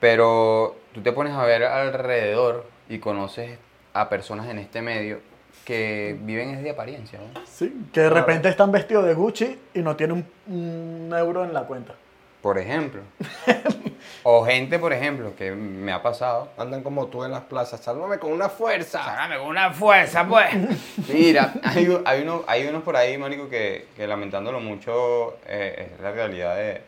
Pero 0.00 0.76
tú 0.92 1.02
te 1.02 1.12
pones 1.12 1.34
a 1.34 1.44
ver 1.44 1.64
alrededor 1.64 2.66
y 2.88 2.98
conoces 2.98 3.58
a 3.92 4.08
personas 4.08 4.48
en 4.48 4.58
este 4.58 4.82
medio 4.82 5.20
que 5.64 6.16
viven 6.22 6.50
es 6.50 6.62
de 6.62 6.70
apariencia, 6.70 7.18
¿no? 7.18 7.40
Sí, 7.46 7.86
que 7.92 8.00
de 8.00 8.10
repente 8.10 8.48
están 8.48 8.72
vestidos 8.72 9.04
de 9.04 9.14
Gucci 9.14 9.58
y 9.74 9.80
no 9.80 9.94
tienen 9.94 10.24
un, 10.48 10.54
un 10.54 11.14
euro 11.16 11.44
en 11.44 11.52
la 11.52 11.62
cuenta. 11.64 11.94
Por 12.40 12.58
ejemplo. 12.58 13.02
o 14.22 14.44
gente, 14.46 14.78
por 14.78 14.92
ejemplo, 14.92 15.34
que 15.36 15.52
me 15.52 15.92
ha 15.92 16.02
pasado. 16.02 16.48
Andan 16.56 16.82
como 16.82 17.06
tú 17.08 17.22
en 17.24 17.32
las 17.32 17.42
plazas. 17.42 17.80
Sálvame 17.80 18.18
con 18.18 18.32
una 18.32 18.48
fuerza. 18.48 19.04
Sácame 19.04 19.38
con 19.38 19.48
una 19.48 19.70
fuerza, 19.70 20.26
pues. 20.26 20.48
Mira, 21.08 21.52
hay, 21.62 22.00
hay, 22.06 22.22
uno, 22.22 22.42
hay 22.46 22.66
unos 22.66 22.82
por 22.82 22.96
ahí, 22.96 23.18
que, 23.50 23.88
que 23.94 24.06
lamentándolo 24.06 24.60
mucho, 24.60 25.36
eh, 25.46 25.92
es 25.94 26.00
la 26.00 26.12
realidad 26.12 26.56
de, 26.56 26.80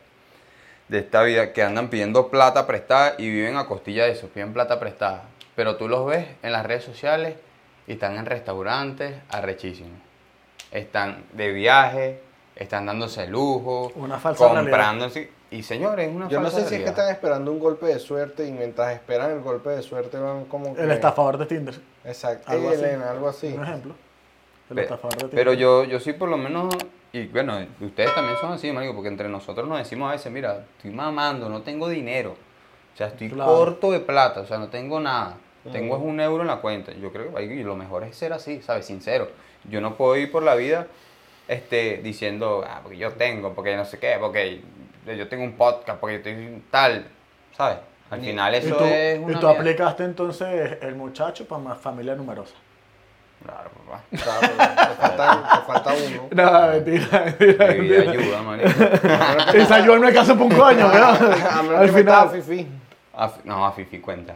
de 0.87 0.99
esta 0.99 1.23
vida, 1.23 1.53
que 1.53 1.63
andan 1.63 1.89
pidiendo 1.89 2.29
plata 2.29 2.67
prestada 2.67 3.15
y 3.17 3.29
viven 3.29 3.57
a 3.57 3.65
costilla 3.67 4.05
de 4.05 4.11
eso, 4.11 4.27
piden 4.27 4.53
plata 4.53 4.79
prestada. 4.79 5.23
Pero 5.55 5.75
tú 5.77 5.87
los 5.87 6.05
ves 6.05 6.27
en 6.41 6.51
las 6.51 6.65
redes 6.65 6.83
sociales 6.83 7.35
y 7.87 7.93
están 7.93 8.17
en 8.17 8.25
restaurantes 8.25 9.15
arrechísimos. 9.29 9.99
Están 10.71 11.23
de 11.33 11.51
viaje, 11.51 12.19
están 12.55 12.85
dándose 12.85 13.27
lujo, 13.27 13.91
Una 13.95 14.19
falsa 14.19 14.45
así. 15.05 15.29
Y 15.51 15.61
señores, 15.61 16.09
es 16.09 16.15
una 16.15 16.27
Yo 16.29 16.39
no 16.39 16.49
sé 16.49 16.67
si 16.67 16.75
es 16.75 16.81
que 16.81 16.89
están 16.89 17.09
esperando 17.11 17.51
un 17.51 17.59
golpe 17.59 17.85
de 17.85 17.99
suerte 17.99 18.47
y 18.47 18.51
mientras 18.51 18.91
esperan 18.93 19.29
el 19.31 19.41
golpe 19.41 19.69
de 19.69 19.83
suerte 19.83 20.17
van 20.17 20.45
como 20.45 20.73
que... 20.75 20.81
El 20.81 20.89
estafador 20.89 21.37
de 21.37 21.45
Tinder. 21.45 21.79
Exacto. 22.03 22.51
Algo 22.51 22.69
Ey, 22.71 22.75
así. 22.75 22.83
Elena, 22.85 23.11
algo 23.11 23.29
así. 23.29 23.53
Un 23.53 23.63
ejemplo. 23.63 23.93
El 24.71 24.75
Pe- 24.75 24.81
estafador 24.81 25.13
de 25.13 25.19
Tinder. 25.19 25.35
Pero 25.35 25.53
yo, 25.53 25.83
yo 25.83 25.99
sí 25.99 26.13
por 26.13 26.29
lo 26.29 26.37
menos, 26.37 26.73
y 27.13 27.27
bueno, 27.27 27.59
ustedes 27.79 28.13
también 28.15 28.37
son 28.41 28.53
así, 28.53 28.71
marico, 28.71 28.93
porque 28.95 29.09
entre 29.09 29.29
nosotros 29.29 29.67
nos 29.67 29.77
decimos 29.77 30.09
a 30.09 30.13
veces, 30.13 30.31
mira, 30.31 30.65
estoy 30.77 30.91
mamando, 30.91 31.47
no 31.47 31.61
tengo 31.61 31.87
dinero. 31.87 32.31
O 32.93 32.97
sea, 32.97 33.07
estoy 33.07 33.29
Claro. 33.29 33.51
corto 33.51 33.91
de 33.91 33.99
plata, 33.99 34.41
o 34.41 34.45
sea, 34.45 34.57
no 34.57 34.67
tengo 34.67 34.99
nada. 34.99 35.37
Tengo 35.71 35.95
es 35.95 36.01
un 36.03 36.19
euro 36.19 36.41
en 36.41 36.47
la 36.47 36.57
cuenta. 36.57 36.91
Yo 36.91 37.11
creo 37.13 37.33
que 37.33 37.43
y 37.45 37.63
lo 37.63 37.75
mejor 37.75 38.03
es 38.03 38.17
ser 38.17 38.33
así, 38.33 38.61
¿sabes? 38.61 38.85
Sincero. 38.85 39.29
Yo 39.69 39.79
no 39.79 39.95
puedo 39.95 40.17
ir 40.17 40.29
por 40.31 40.43
la 40.43 40.55
vida 40.55 40.87
este, 41.47 42.01
diciendo, 42.03 42.63
ah, 42.67 42.79
porque 42.83 42.97
yo 42.97 43.11
tengo, 43.13 43.53
porque 43.53 43.75
no 43.77 43.85
sé 43.85 43.97
qué, 43.99 44.17
porque 44.19 44.61
yo 45.05 45.27
tengo 45.29 45.43
un 45.43 45.53
podcast, 45.53 45.99
porque 45.99 46.15
yo 46.15 46.17
estoy 46.29 46.63
tal, 46.69 47.05
¿sabes? 47.55 47.77
Al 48.09 48.19
final 48.21 48.53
y 48.53 48.57
eso 48.57 48.75
tú, 48.75 48.83
es 48.83 49.15
y 49.19 49.23
una 49.23 49.39
tú 49.39 49.45
mierda. 49.47 49.59
aplicaste 49.61 50.03
entonces 50.03 50.77
el 50.81 50.95
muchacho 50.95 51.47
para 51.47 51.61
más 51.61 51.77
familia 51.79 52.15
numerosa. 52.15 52.53
Claro, 53.43 53.69
papá. 53.85 54.01
Claro, 54.09 54.39
te 54.41 54.95
falta, 54.95 55.49
te 55.59 55.71
falta 55.73 55.93
uno. 55.93 56.27
No, 56.31 56.67
mentira, 56.69 57.25
mentira. 57.39 58.11
Ayuda, 58.11 58.41
marico. 58.41 58.69
Esa 59.57 59.75
ayuda 59.75 59.95
no 59.95 60.01
me 60.05 60.13
caso 60.13 60.37
por 60.37 60.47
un 60.47 60.57
coño, 60.57 60.85
A 60.87 60.91
weón. 60.91 61.65
menos 61.67 61.79
Al 61.79 61.85
que 61.87 61.91
metas 61.91 62.15
a 62.15 62.27
final. 62.29 62.41
Fifi. 62.41 62.67
A 63.15 63.29
Fi- 63.29 63.41
no, 63.43 63.65
a 63.65 63.71
Fifi 63.73 63.99
cuenta. 63.99 64.35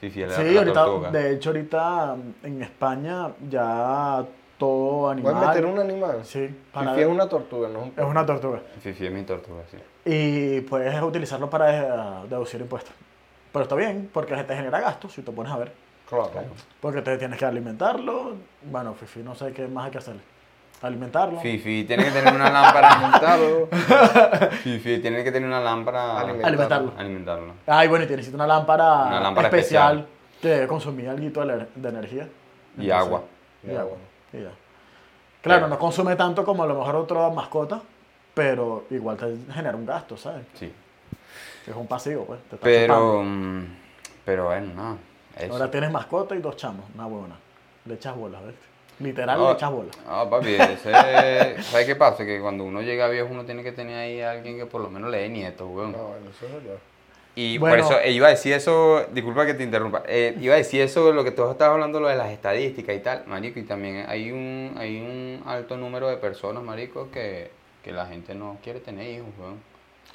Fifi 0.00 0.22
es 0.22 0.28
la, 0.30 0.36
Sí, 0.36 0.52
la 0.52 0.58
ahorita, 0.60 0.84
tortuga. 0.84 1.10
de 1.10 1.32
hecho, 1.32 1.50
ahorita 1.50 2.14
mm, 2.16 2.46
en 2.46 2.62
España 2.62 3.28
ya 3.48 4.24
todo 4.58 5.10
animal. 5.10 5.32
¿Puedes 5.32 5.48
meter 5.48 5.66
un 5.66 5.78
animal? 5.80 6.20
Sí, 6.24 6.54
para 6.72 6.90
Fifi 6.90 7.00
es 7.02 7.08
una 7.08 7.28
tortuga, 7.28 7.68
no 7.68 7.84
es 7.84 7.92
es 7.98 8.04
una 8.04 8.26
tortuga. 8.26 8.60
Fifi 8.80 9.06
es 9.06 9.12
mi 9.12 9.22
tortuga, 9.22 9.62
sí. 9.70 9.78
Y 10.04 10.60
puedes 10.62 11.00
utilizarlo 11.02 11.48
para 11.48 12.22
eh, 12.24 12.26
deducir 12.28 12.60
impuestos. 12.60 12.92
Pero 13.52 13.62
está 13.62 13.74
bien, 13.74 14.10
porque 14.12 14.34
te 14.36 14.54
genera 14.54 14.80
gastos, 14.80 15.12
si 15.14 15.22
te 15.22 15.32
pones 15.32 15.50
a 15.52 15.56
ver. 15.56 15.72
Claro. 16.08 16.30
Porque 16.80 17.02
te 17.02 17.16
tienes 17.18 17.38
que 17.38 17.44
alimentarlo. 17.44 18.34
Bueno, 18.62 18.94
Fifi, 18.94 19.20
no 19.20 19.34
sé 19.34 19.52
qué 19.52 19.66
más 19.66 19.86
hay 19.86 19.90
que 19.92 19.98
hacerle. 19.98 20.20
Alimentarlo. 20.82 21.40
Fifi 21.40 21.84
tiene 21.84 22.04
que 22.04 22.10
tener 22.10 22.34
una 22.34 22.50
lámpara. 22.50 22.88
Alimentarlo. 22.92 23.68
Fifi 24.62 24.98
tiene 24.98 25.24
que 25.24 25.32
tener 25.32 25.48
una 25.48 25.60
lámpara. 25.60 26.18
Alimentarlo. 26.20 26.46
Alimentarlo. 26.46 26.92
Alimentarlo. 26.98 27.54
Ay, 27.66 27.88
bueno, 27.88 28.04
y 28.04 28.08
te 28.08 28.16
necesita 28.16 28.36
una 28.36 28.46
lámpara, 28.46 29.04
Una 29.06 29.20
lámpara 29.20 29.48
especial, 29.48 30.06
que 30.42 30.66
consumía 30.66 31.12
algo 31.12 31.44
de, 31.74 31.88
energía. 31.88 32.28
Y 32.76 32.90
agua. 32.90 33.22
Y 33.62 33.74
agua. 33.74 33.96
y 34.32 34.38
ya. 34.42 34.50
Claro, 35.40 35.60
Pero- 35.62 35.68
no 35.68 35.78
consume 35.78 36.16
tanto 36.16 36.44
como 36.44 36.64
a 36.64 36.66
lo 36.66 36.74
mejor 36.74 36.96
otra 36.96 37.30
mascota, 37.30 37.80
pero 38.34 38.84
igual 38.90 39.16
te 39.16 39.36
genera 39.54 39.76
un 39.76 39.86
gasto, 39.86 40.16
¿sabes? 40.18 40.44
Sí. 40.54 40.70
Es 41.66 41.74
un 41.74 41.86
pasivo, 41.86 42.24
pues. 42.26 42.40
Te 42.42 42.56
está 42.56 42.64
Pero. 42.64 42.94
chupando. 42.94 43.22
mm, 43.22 43.64
Pero 44.26 44.44
bueno, 44.46 44.72
no. 44.74 45.13
Eso. 45.38 45.52
Ahora 45.52 45.70
tienes 45.70 45.90
mascota 45.90 46.34
y 46.34 46.38
dos 46.40 46.56
chamos, 46.56 46.84
una 46.94 47.06
buena. 47.06 47.36
Le 47.86 47.94
echas 47.94 48.16
bolas, 48.16 48.44
¿ves? 48.44 48.54
Literal, 49.00 49.38
No, 49.38 49.48
le 49.48 49.54
echas 49.54 49.70
bolas. 49.70 49.96
No, 50.06 50.30
papi, 50.30 50.54
ese, 50.58 51.62
¿sabes 51.62 51.86
qué 51.86 51.96
pasa? 51.96 52.24
Que 52.24 52.40
cuando 52.40 52.64
uno 52.64 52.80
llega 52.82 53.08
viejo, 53.08 53.28
uno 53.30 53.44
tiene 53.44 53.62
que 53.62 53.72
tener 53.72 53.96
ahí 53.98 54.20
a 54.20 54.30
alguien 54.32 54.56
que 54.56 54.66
por 54.66 54.80
lo 54.80 54.88
menos 54.90 55.10
le 55.10 55.18
dé 55.18 55.28
nietos, 55.28 55.68
weón. 55.70 55.92
No, 55.92 55.98
bueno, 56.08 56.30
eso 56.30 56.46
es 56.46 56.52
verdad. 56.52 56.78
Y 57.36 57.58
Bueno. 57.58 57.74
por 57.84 57.84
eso 57.96 58.00
eh, 58.00 58.12
iba 58.12 58.28
a 58.28 58.30
decir 58.30 58.52
eso, 58.52 59.06
disculpa 59.10 59.44
que 59.44 59.54
te 59.54 59.64
interrumpa, 59.64 60.04
eh, 60.06 60.36
iba 60.40 60.54
a 60.54 60.58
decir 60.58 60.80
eso, 60.82 61.12
lo 61.12 61.24
que 61.24 61.32
tú 61.32 61.50
estabas 61.50 61.74
hablando, 61.74 61.98
lo 61.98 62.06
de 62.06 62.14
las 62.14 62.30
estadísticas 62.30 62.94
y 62.94 63.00
tal, 63.00 63.24
marico, 63.26 63.58
y 63.58 63.64
también 63.64 64.04
hay 64.08 64.30
un, 64.30 64.72
hay 64.78 65.00
un 65.00 65.42
alto 65.44 65.76
número 65.76 66.06
de 66.08 66.16
personas, 66.18 66.62
marico, 66.62 67.10
que, 67.10 67.50
que 67.82 67.90
la 67.90 68.06
gente 68.06 68.36
no 68.36 68.58
quiere 68.62 68.78
tener 68.78 69.10
hijos, 69.10 69.26
weón. 69.40 69.60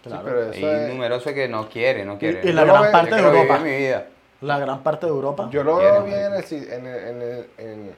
Claro. 0.02 0.24
pero 0.24 0.52
Hay 0.54 0.64
es- 0.86 0.94
numeroso 0.94 1.34
que 1.34 1.50
no 1.50 1.68
quiere, 1.68 2.06
no 2.06 2.18
quiere. 2.18 2.40
y 2.50 2.54
la 2.54 2.62
Yo 2.62 2.68
lo 2.68 2.74
gran 2.80 2.92
parte 2.94 3.16
de 3.16 3.22
Europa. 3.22 3.58
mi 3.60 3.76
vida. 3.76 4.06
La 4.42 4.58
gran 4.60 4.84
parte 4.84 5.06
de 5.06 5.12
Europa. 5.12 5.50
Yo 5.52 5.64
lo 5.64 5.78
veo 5.78 6.04
bien 6.04 6.34
en, 6.34 6.74
en, 6.74 6.88
el- 6.88 7.08
en, 7.08 7.22
el- 7.22 7.50
en- 7.58 7.96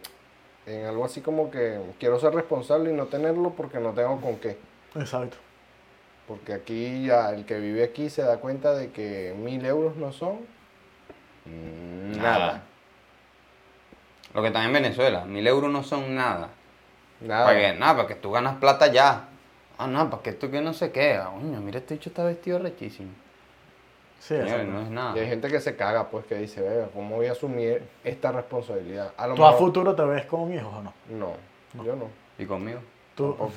en 0.66 0.86
algo 0.86 1.06
así 1.06 1.22
como 1.22 1.50
que 1.52 1.80
quiero 2.00 2.20
ser 2.20 2.34
responsable 2.34 2.92
y 2.92 2.94
no 2.94 3.06
tenerlo 3.06 3.52
porque 3.52 3.80
no 3.80 3.92
tengo 3.92 4.20
con 4.22 4.38
qué. 4.38 4.58
Exacto. 4.96 5.38
Porque 6.28 6.54
aquí 6.54 7.06
ya 7.06 7.32
el 7.32 7.46
que 7.46 7.60
vive 7.60 7.84
aquí 7.84 8.10
se 8.10 8.22
da 8.22 8.38
cuenta 8.38 8.74
de 8.74 8.92
que 8.92 9.36
mil 9.38 9.66
euros 9.66 9.96
no 9.98 10.12
son 10.14 10.40
nada. 11.46 12.64
Lo 14.34 14.42
que 14.42 14.48
está 14.48 14.64
en 14.64 14.72
Venezuela, 14.74 15.26
mil 15.26 15.46
euros 15.46 15.72
no 15.72 15.84
son 15.84 16.16
nada. 16.16 16.50
Nada. 17.20 17.46
Para 17.46 17.60
que, 17.60 17.74
nada, 17.78 17.96
para 17.98 18.08
que 18.08 18.16
tú 18.16 18.32
ganas 18.32 18.56
plata 18.58 18.88
ya. 18.88 19.28
Ah, 19.78 19.88
no, 19.88 20.10
para 20.10 20.24
que 20.24 20.32
tú 20.34 20.50
que 20.50 20.62
no 20.62 20.74
se 20.74 20.92
queda. 20.92 21.26
Coño, 21.26 21.60
mira, 21.60 21.80
este 21.80 21.96
bicho 21.96 22.10
está 22.10 22.24
vestido 22.24 22.60
rechísimo. 22.60 23.10
Sí, 24.22 24.36
no 24.36 24.82
es 24.82 24.90
nada. 24.90 25.18
Y 25.18 25.20
hay 25.22 25.28
gente 25.28 25.48
que 25.50 25.60
se 25.60 25.76
caga, 25.76 26.08
pues, 26.12 26.26
que 26.26 26.36
dice, 26.36 26.62
vea, 26.62 26.88
¿cómo 26.94 27.16
voy 27.16 27.26
a 27.26 27.32
asumir 27.32 27.82
esta 28.04 28.32
responsabilidad? 28.32 29.12
A 29.18 29.26
lo 29.26 29.34
¿Tú 29.34 29.44
a 29.44 29.48
mejor- 29.52 29.66
futuro 29.66 29.96
te 29.96 30.04
ves 30.04 30.26
con 30.28 30.54
hijos 30.54 30.72
o 30.72 30.84
no? 30.84 30.94
No, 31.10 31.84
yo 31.84 31.96
no. 31.96 32.06
¿Y 32.38 32.46
conmigo? 32.46 32.80
Tú- 33.16 33.36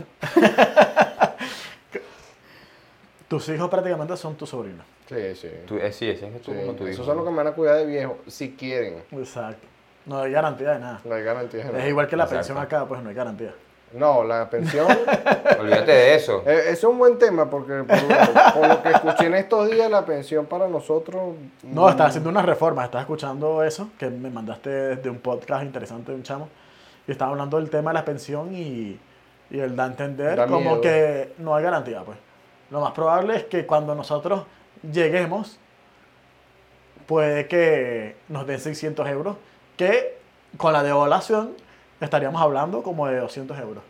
tus 3.29 3.49
hijos 3.49 3.69
prácticamente 3.69 4.17
son 4.17 4.35
tus 4.37 4.49
sobrinos. 4.51 4.85
Sí, 5.09 5.35
sí. 5.35 5.49
Tú, 5.67 5.77
eh, 5.77 5.93
sí, 5.93 6.09
ese 6.09 6.29
es 6.29 6.43
tú 6.43 6.53
Sí, 6.53 6.59
como 6.61 6.73
tu 6.73 6.85
hijo. 6.85 6.93
Esos 6.93 7.07
son 7.07 7.17
los 7.17 7.25
que 7.27 7.31
me 7.31 7.37
van 7.39 7.49
a 7.49 7.53
cuidar 7.53 7.77
de 7.77 7.87
viejo, 7.87 8.19
si 8.27 8.55
quieren. 8.55 9.03
Exacto. 9.13 9.67
No 10.07 10.21
hay 10.21 10.33
garantía 10.33 10.73
de 10.73 10.79
nada. 10.81 11.01
No 11.05 11.15
hay 11.15 11.23
garantía. 11.23 11.61
de 11.61 11.67
Es 11.67 11.73
nada. 11.73 11.89
igual 11.89 12.09
que 12.09 12.17
la 12.17 12.25
Exacto. 12.25 12.39
pensión 12.39 12.59
acá, 12.59 12.87
pues 12.87 13.03
no 13.03 13.09
hay 13.09 13.15
garantía. 13.15 13.55
No, 13.95 14.25
la 14.25 14.51
pensión. 14.51 14.87
Olvídate 15.61 15.93
de 15.93 16.15
eso. 16.15 16.43
Eh, 16.47 16.65
es 16.71 16.83
un 16.85 16.99
buen 16.99 17.19
tema 17.19 17.49
porque 17.49 17.85
por 17.85 18.03
lo, 18.03 18.53
por 18.55 18.69
lo 18.69 18.83
que 18.83 18.89
escuché 18.91 19.27
en 19.27 19.35
estos 19.35 19.71
días, 19.71 19.91
la 19.91 20.05
pensión 20.05 20.47
para 20.47 20.69
nosotros. 20.69 21.35
No, 21.63 21.89
estás 21.89 22.09
haciendo 22.09 22.31
unas 22.31 22.45
reformas, 22.45 22.87
estás 22.87 23.03
escuchando 23.03 23.63
eso, 23.63 23.91
que 23.99 24.11
me 24.11 24.31
mandaste 24.31 24.69
desde 24.69 25.09
un 25.11 25.19
podcast 25.19 25.63
interesante 25.63 26.11
de 26.11 26.19
un 26.19 26.25
chamo, 26.25 26.49
y 27.07 27.13
estaba 27.13 27.31
hablando 27.31 27.57
del 27.59 27.71
tema 27.71 27.91
de 27.91 27.95
la 27.95 28.05
pensión 28.05 28.53
y, 28.55 28.99
y 29.51 29.59
él 29.61 29.77
da 29.77 29.85
a 29.85 29.87
entender 29.87 30.37
Da 30.37 30.47
como 30.47 30.61
miedo. 30.61 30.81
que 30.81 31.33
no 31.39 31.55
hay 31.55 31.63
garantía, 31.63 32.03
pues. 32.03 32.19
Lo 32.71 32.81
más 32.81 32.93
probable 32.93 33.37
es 33.37 33.45
que 33.45 33.65
cuando 33.67 33.95
nosotros 33.95 34.45
lleguemos, 34.91 35.59
puede 37.07 37.47
que 37.47 38.17
nos 38.29 38.47
den 38.47 38.59
600 38.59 39.09
euros, 39.09 39.37
que 39.77 40.19
con 40.57 40.73
la 40.73 40.83
devaluación 40.83 41.53
estaríamos 42.05 42.41
hablando 42.41 42.83
como 42.83 43.07
de 43.07 43.19
200 43.19 43.59
euros 43.59 43.83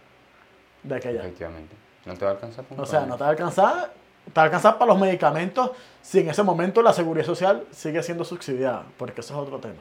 de 0.82 0.96
aquella. 0.96 1.20
Efectivamente. 1.20 1.74
No 2.06 2.14
te 2.14 2.24
va 2.24 2.32
a 2.32 2.34
alcanzar 2.34 2.64
con 2.66 2.78
O 2.80 2.86
sea, 2.86 3.06
no 3.06 3.16
te 3.16 3.20
va 3.22 3.28
a 3.28 3.30
alcanzar, 3.30 3.90
te 4.26 4.32
va 4.34 4.42
a 4.42 4.44
alcanzar 4.44 4.78
para 4.78 4.92
los 4.92 5.00
medicamentos 5.00 5.70
si 6.02 6.20
en 6.20 6.28
ese 6.28 6.42
momento 6.42 6.82
la 6.82 6.92
seguridad 6.92 7.24
social 7.26 7.64
sigue 7.70 8.02
siendo 8.02 8.24
subsidiada, 8.24 8.84
porque 8.98 9.20
eso 9.22 9.34
es 9.34 9.40
otro 9.40 9.58
tema. 9.58 9.80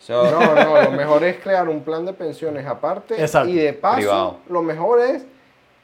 So, 0.00 0.30
No, 0.30 0.54
no, 0.54 0.82
lo 0.82 0.90
mejor 0.90 1.22
es 1.24 1.38
crear 1.40 1.68
un 1.68 1.82
plan 1.82 2.04
de 2.04 2.12
pensiones 2.12 2.66
aparte. 2.66 3.20
Exacto. 3.20 3.48
Y 3.48 3.54
de 3.54 3.72
paso, 3.72 3.96
Privado. 3.98 4.36
lo 4.48 4.62
mejor 4.62 5.00
es 5.00 5.24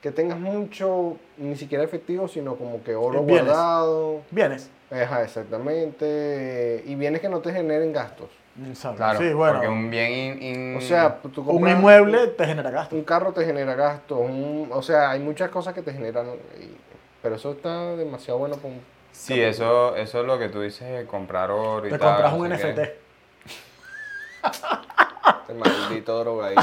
que 0.02 0.10
tengas 0.10 0.38
mucho, 0.38 1.16
ni 1.36 1.56
siquiera 1.56 1.84
efectivo, 1.84 2.26
sino 2.26 2.56
como 2.56 2.82
que 2.82 2.94
oro 2.96 3.22
Bienes. 3.22 3.44
guardado. 3.44 4.22
Bienes. 4.30 4.70
Ajá, 4.90 5.22
exactamente. 5.22 6.82
Y 6.86 6.94
bienes 6.96 7.20
que 7.20 7.28
no 7.28 7.40
te 7.40 7.52
generen 7.52 7.92
gastos. 7.92 8.28
Exacto. 8.66 8.96
claro, 8.98 9.18
sí, 9.20 9.32
bueno. 9.32 9.52
porque 9.54 9.68
un 9.68 9.90
bien 9.90 10.12
in- 10.12 10.42
in- 10.42 10.76
O 10.76 10.80
sea, 10.80 11.18
tú 11.22 11.42
un 11.42 11.68
inmueble 11.68 12.26
te 12.28 12.46
genera 12.46 12.70
gastos. 12.70 12.98
Un 12.98 13.04
carro 13.04 13.32
te 13.32 13.44
genera 13.44 13.74
gastos. 13.74 14.18
un- 14.18 14.68
o 14.72 14.82
sea, 14.82 15.10
hay 15.10 15.20
muchas 15.20 15.50
cosas 15.50 15.72
que 15.74 15.82
te 15.82 15.92
generan. 15.92 16.26
y- 16.60 16.76
pero 17.22 17.36
eso 17.36 17.52
está 17.52 17.94
demasiado 17.96 18.38
bueno 18.38 18.56
para 18.56 18.68
un. 18.68 18.80
Sí, 19.12 19.40
eso, 19.40 19.94
eso 19.96 20.20
es 20.20 20.26
lo 20.26 20.38
que 20.38 20.48
tú 20.48 20.62
dices, 20.62 21.06
comprar 21.06 21.50
oro 21.50 21.86
y 21.86 21.90
Te 21.90 21.98
tal. 21.98 22.08
compras 22.08 22.32
un 22.32 22.48
NFT. 22.48 22.74
qué. 22.74 22.98
Este 25.42 25.54
maldito 25.54 26.36
me 26.36 26.54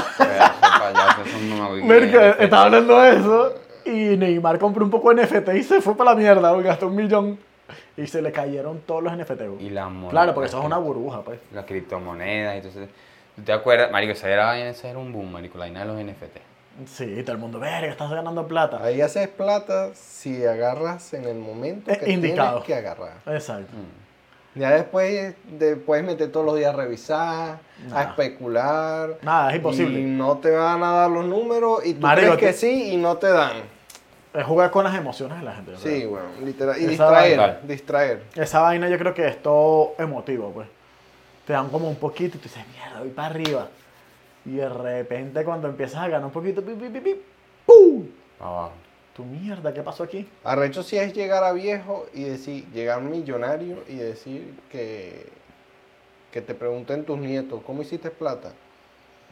Merca, 1.84 2.30
estaba 2.42 2.64
hablando 2.64 3.00
de 3.00 3.16
eso 3.16 3.54
y 3.84 4.16
Neymar 4.16 4.58
compró 4.58 4.84
un 4.84 4.90
poco 4.90 5.14
de 5.14 5.24
NFT 5.26 5.48
y 5.54 5.62
se 5.62 5.80
fue 5.80 5.96
para 5.96 6.10
la 6.10 6.16
mierda, 6.16 6.52
gastó 6.60 6.88
un 6.88 6.96
millón 6.96 7.38
y 7.98 8.06
se 8.06 8.22
le 8.22 8.32
cayeron 8.32 8.80
todos 8.86 9.02
los 9.02 9.12
NFT. 9.16 9.42
güey. 9.48 9.66
Y 9.66 9.70
la 9.70 9.88
moneda. 9.88 10.10
Claro, 10.10 10.34
porque 10.34 10.48
eso 10.48 10.58
es 10.60 10.64
una 10.64 10.78
burbuja, 10.78 11.22
pues. 11.22 11.38
Las 11.52 11.64
criptomonedas 11.66 12.56
y 12.56 12.60
todo 12.60 12.70
eso. 12.70 12.92
¿Tú 13.36 13.42
te 13.42 13.52
acuerdas? 13.52 13.90
Marico, 13.90 14.12
esa 14.12 14.28
era, 14.30 14.58
esa 14.68 14.88
era 14.88 14.98
un 14.98 15.12
boom, 15.12 15.30
marico, 15.32 15.58
la 15.58 15.64
vaina 15.64 15.80
de 15.80 15.86
los 15.86 15.96
NFT. 16.00 16.38
Sí, 16.86 17.22
todo 17.24 17.32
el 17.32 17.38
mundo, 17.38 17.58
verga, 17.58 17.88
estás 17.90 18.08
ganando 18.10 18.46
plata. 18.46 18.82
Ahí 18.82 19.00
haces 19.00 19.26
plata 19.28 19.90
si 19.94 20.44
agarras 20.44 21.12
en 21.12 21.24
el 21.24 21.36
momento 21.38 21.92
que 21.98 22.10
indicado. 22.12 22.62
tienes 22.62 22.66
que 22.66 22.74
agarrar. 22.74 23.14
Exacto. 23.26 23.72
Ya 24.54 24.70
después 24.70 25.34
de, 25.58 25.76
puedes 25.76 26.04
meter 26.04 26.32
todos 26.32 26.46
los 26.46 26.56
días 26.56 26.72
a 26.74 26.76
revisar, 26.76 27.58
Nah. 27.88 27.98
a 27.98 28.02
especular. 28.04 29.18
Nada, 29.22 29.50
es 29.50 29.56
imposible. 29.56 30.00
Y 30.00 30.04
no 30.04 30.38
te 30.38 30.50
van 30.50 30.82
a 30.82 30.90
dar 30.92 31.10
los 31.10 31.24
números 31.26 31.84
y 31.84 31.94
tú 31.94 32.00
Marico, 32.00 32.34
crees 32.34 32.38
que 32.40 32.46
te- 32.46 32.52
sí 32.54 32.92
y 32.92 32.96
no 32.96 33.16
te 33.18 33.28
dan. 33.28 33.56
Es 34.34 34.44
jugar 34.44 34.70
con 34.70 34.84
las 34.84 34.94
emociones 34.94 35.38
de 35.38 35.44
la 35.44 35.54
gente. 35.54 35.76
Sí, 35.76 35.82
creo. 36.00 36.10
bueno, 36.10 36.28
literal. 36.44 36.76
Y 36.78 36.84
Esa 36.84 36.90
distraer, 36.90 37.38
vaina. 37.38 37.60
distraer. 37.62 38.22
Esa 38.34 38.60
vaina 38.60 38.88
yo 38.88 38.98
creo 38.98 39.14
que 39.14 39.26
es 39.26 39.42
todo 39.42 39.94
emotivo, 39.98 40.50
pues. 40.52 40.68
Te 41.46 41.54
dan 41.54 41.68
como 41.70 41.88
un 41.88 41.96
poquito 41.96 42.36
y 42.36 42.40
tú 42.40 42.44
dices, 42.48 42.62
mierda, 42.68 43.00
voy 43.00 43.08
para 43.10 43.28
arriba. 43.28 43.68
Y 44.44 44.56
de 44.56 44.68
repente 44.68 45.44
cuando 45.44 45.68
empiezas 45.68 46.02
a 46.02 46.08
ganar 46.08 46.26
un 46.26 46.30
poquito, 46.32 46.62
pi, 46.62 46.72
pi, 46.74 46.88
pi, 46.88 47.00
pi, 47.00 47.22
¡pum! 47.66 48.06
Abajo. 48.38 48.72
Tu 49.14 49.24
mierda, 49.24 49.72
¿qué 49.74 49.82
pasó 49.82 50.04
aquí? 50.04 50.28
Arrecho 50.44 50.82
sí 50.82 50.96
es 50.96 51.12
llegar 51.12 51.42
a 51.42 51.52
viejo 51.52 52.06
y 52.14 52.22
decir, 52.24 52.66
llegar 52.72 53.00
millonario 53.00 53.78
y 53.88 53.96
decir 53.96 54.54
que, 54.70 55.26
que 56.30 56.40
te 56.40 56.54
pregunten 56.54 57.04
tus 57.04 57.18
nietos, 57.18 57.60
¿cómo 57.66 57.82
hiciste 57.82 58.10
plata? 58.10 58.52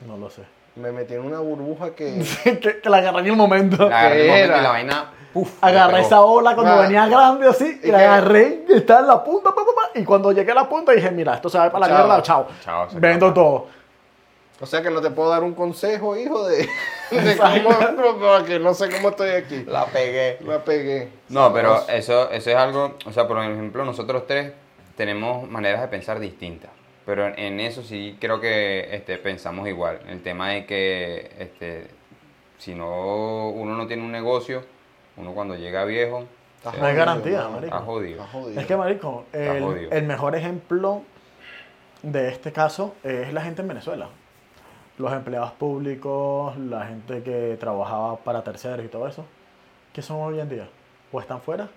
No 0.07 0.17
lo 0.17 0.29
sé. 0.29 0.43
Me 0.77 0.93
metí 0.93 1.15
en 1.15 1.25
una 1.25 1.41
burbuja 1.41 1.95
que... 1.95 2.23
que, 2.45 2.81
que 2.81 2.91
la 2.91 2.99
agarré 2.99 3.21
en 3.21 3.27
el 3.27 3.37
momento. 3.37 3.89
La 3.89 4.01
agarré 4.01 4.25
en 4.25 4.25
el 4.25 4.29
momento 4.29 4.59
y 4.59 4.63
la 4.63 4.69
vaina, 4.69 5.11
puf, 5.33 5.53
Agarré 5.61 6.01
esa 6.01 6.21
ola 6.21 6.55
cuando 6.55 6.79
venía 6.79 7.07
grande 7.09 7.49
así 7.49 7.81
y 7.83 7.89
¿Y 7.89 7.91
la 7.91 7.99
agarré 7.99 8.65
y 8.69 8.73
estaba 8.75 9.01
en 9.01 9.07
la 9.07 9.25
punta, 9.25 9.51
pa, 9.51 9.63
pa, 9.65 9.73
pa, 9.75 9.99
y 9.99 10.05
cuando 10.05 10.33
llegué 10.33 10.53
a 10.53 10.55
la 10.55 10.69
punta 10.69 10.93
dije, 10.93 11.11
mira, 11.11 11.35
esto 11.35 11.49
se 11.49 11.59
va 11.59 11.71
para 11.71 11.87
la 11.87 11.95
Chao. 11.95 12.07
mierda, 12.07 12.23
chao. 12.23 12.47
Chao, 12.63 12.89
Vendo 12.95 13.33
todo. 13.33 13.67
O 14.59 14.65
sea 14.65 14.81
que 14.83 14.89
no 14.91 15.03
te 15.03 15.11
puedo 15.11 15.29
dar 15.29 15.43
un 15.43 15.55
consejo, 15.55 16.17
hijo, 16.17 16.47
de, 16.49 16.67
de 17.11 17.37
cómo... 17.37 17.77
porque 18.19 18.59
no 18.59 18.73
sé 18.73 18.91
cómo 18.91 19.11
estoy 19.11 19.31
aquí. 19.31 19.65
La 19.67 19.85
pegué. 19.85 20.39
La 20.47 20.65
pegué. 20.65 21.11
No, 21.29 21.53
pero 21.53 21.87
eso, 21.89 22.31
eso 22.31 22.51
es 22.51 22.57
algo, 22.57 22.95
o 23.05 23.13
sea, 23.13 23.29
por 23.29 23.39
ejemplo, 23.39 23.85
nosotros 23.85 24.27
tres 24.27 24.53
tenemos 24.97 25.47
maneras 25.49 25.83
de 25.83 25.89
pensar 25.89 26.19
distintas, 26.19 26.71
pero 27.07 27.27
en, 27.29 27.39
en 27.39 27.61
eso 27.61 27.83
sí 27.83 28.19
creo 28.21 28.41
que 28.41 28.95
este, 28.95 29.17
pensamos 29.17 29.67
igual. 29.69 30.01
El 30.09 30.23
tema 30.23 30.51
de 30.51 30.67
que 30.67 31.31
este, 31.39 31.87
si 32.59 32.75
no 32.75 33.49
uno 33.51 33.77
no 33.77 33.87
tiene 33.87 34.03
un 34.03 34.13
negocio, 34.13 34.65
uno 35.17 35.33
cuando 35.33 35.55
llega 35.55 35.85
viejo, 35.85 36.25
No 36.65 36.71
hay 36.71 36.79
jodido, 36.81 36.97
garantía, 36.97 37.49
marico. 37.49 37.65
está 37.65 37.79
jodido. 37.79 38.23
Está 38.23 38.33
jodido. 38.33 38.61
Es 38.61 38.67
que, 38.67 38.77
marico, 38.77 39.25
el, 39.33 39.89
el 39.93 40.05
mejor 40.05 40.35
ejemplo 40.35 41.03
de 42.03 42.29
este 42.29 42.53
caso 42.53 42.95
es 43.05 43.33
la 43.33 43.41
gente 43.41 43.63
en 43.63 43.69
Venezuela. 43.69 44.09
Los 44.99 45.13
empleados 45.13 45.53
públicos, 45.53 46.57
la 46.59 46.87
gente 46.87 47.23
que 47.23 47.57
trabajaba 47.61 48.17
para 48.17 48.43
terceros 48.43 48.85
y 48.85 48.89
todo 48.89 49.07
eso. 49.07 49.25
¿Qué 49.93 50.03
son 50.03 50.21
hoy 50.21 50.41
en 50.41 50.49
día? 50.49 50.69
O 51.13 51.21
están 51.21 51.41
fuera 51.41 51.69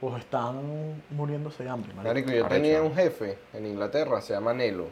o 0.00 0.16
están 0.16 1.02
muriéndose 1.10 1.64
de 1.64 1.70
hambre. 1.70 1.92
marico. 1.94 2.08
Marico, 2.08 2.30
yo 2.30 2.46
Arrecho. 2.46 2.62
tenía 2.62 2.82
un 2.82 2.94
jefe 2.94 3.38
en 3.52 3.66
Inglaterra, 3.66 4.20
se 4.20 4.32
llama 4.32 4.52
Nelo, 4.54 4.86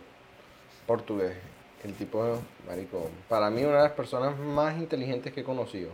portugués. 0.86 1.36
El 1.84 1.94
tipo, 1.94 2.38
marico, 2.66 3.10
para 3.28 3.48
mí 3.50 3.62
una 3.62 3.76
de 3.76 3.82
las 3.84 3.92
personas 3.92 4.36
más 4.38 4.76
inteligentes 4.76 5.32
que 5.32 5.40
he 5.42 5.44
conocido. 5.44 5.90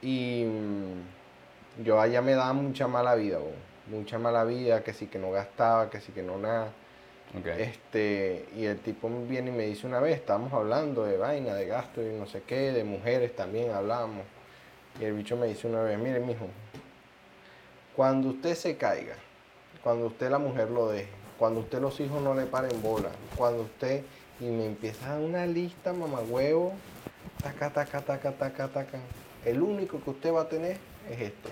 Y 0.00 0.44
mm, 0.46 1.84
yo 1.84 2.00
allá 2.00 2.22
me 2.22 2.32
daba 2.32 2.52
mucha 2.54 2.88
mala 2.88 3.14
vida, 3.14 3.38
bo, 3.38 3.52
mucha 3.90 4.18
mala 4.18 4.44
vida, 4.44 4.82
que 4.82 4.94
sí 4.94 5.06
que 5.06 5.18
no 5.18 5.30
gastaba, 5.30 5.90
que 5.90 6.00
sí 6.00 6.12
que 6.12 6.22
no 6.22 6.38
nada. 6.38 6.68
Este, 7.58 8.46
y 8.56 8.64
el 8.64 8.78
tipo 8.78 9.10
viene 9.28 9.50
y 9.50 9.54
me 9.54 9.64
dice 9.64 9.88
una 9.88 9.98
vez, 9.98 10.14
estábamos 10.14 10.52
hablando 10.52 11.04
de 11.04 11.16
vaina, 11.16 11.54
de 11.54 11.66
gasto 11.66 12.00
y 12.00 12.12
no 12.14 12.26
sé 12.26 12.42
qué, 12.46 12.72
de 12.72 12.84
mujeres 12.84 13.34
también 13.34 13.72
hablamos. 13.72 14.24
Y 15.00 15.04
el 15.04 15.14
bicho 15.14 15.36
me 15.36 15.48
dice 15.48 15.66
una 15.66 15.82
vez, 15.82 15.98
mire 15.98 16.20
mijo, 16.20 16.46
cuando 17.96 18.30
usted 18.30 18.54
se 18.54 18.76
caiga, 18.76 19.14
cuando 19.82 20.06
usted 20.06 20.30
la 20.30 20.38
mujer 20.38 20.70
lo 20.70 20.88
deje, 20.88 21.08
cuando 21.38 21.60
usted 21.60 21.80
los 21.80 21.98
hijos 22.00 22.22
no 22.22 22.34
le 22.34 22.46
paren 22.46 22.82
bola, 22.82 23.10
cuando 23.36 23.62
usted, 23.62 24.04
y 24.40 24.46
me 24.46 24.66
empieza 24.66 25.16
una 25.16 25.46
lista, 25.46 25.92
mamagüevo, 25.92 26.72
taca, 27.42 27.70
taca, 27.70 28.00
taca, 28.00 28.32
taca, 28.32 28.68
taca. 28.68 28.98
El 29.44 29.62
único 29.62 30.00
que 30.00 30.10
usted 30.10 30.32
va 30.32 30.42
a 30.42 30.48
tener 30.48 30.78
es 31.10 31.20
este. 31.20 31.50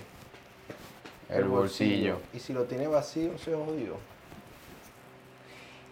El 1.29 1.45
bolsillo. 1.45 2.17
Y 2.33 2.39
si 2.39 2.53
lo 2.53 2.65
tiene 2.65 2.87
vacío, 2.87 3.37
se 3.37 3.53
jodió. 3.53 3.97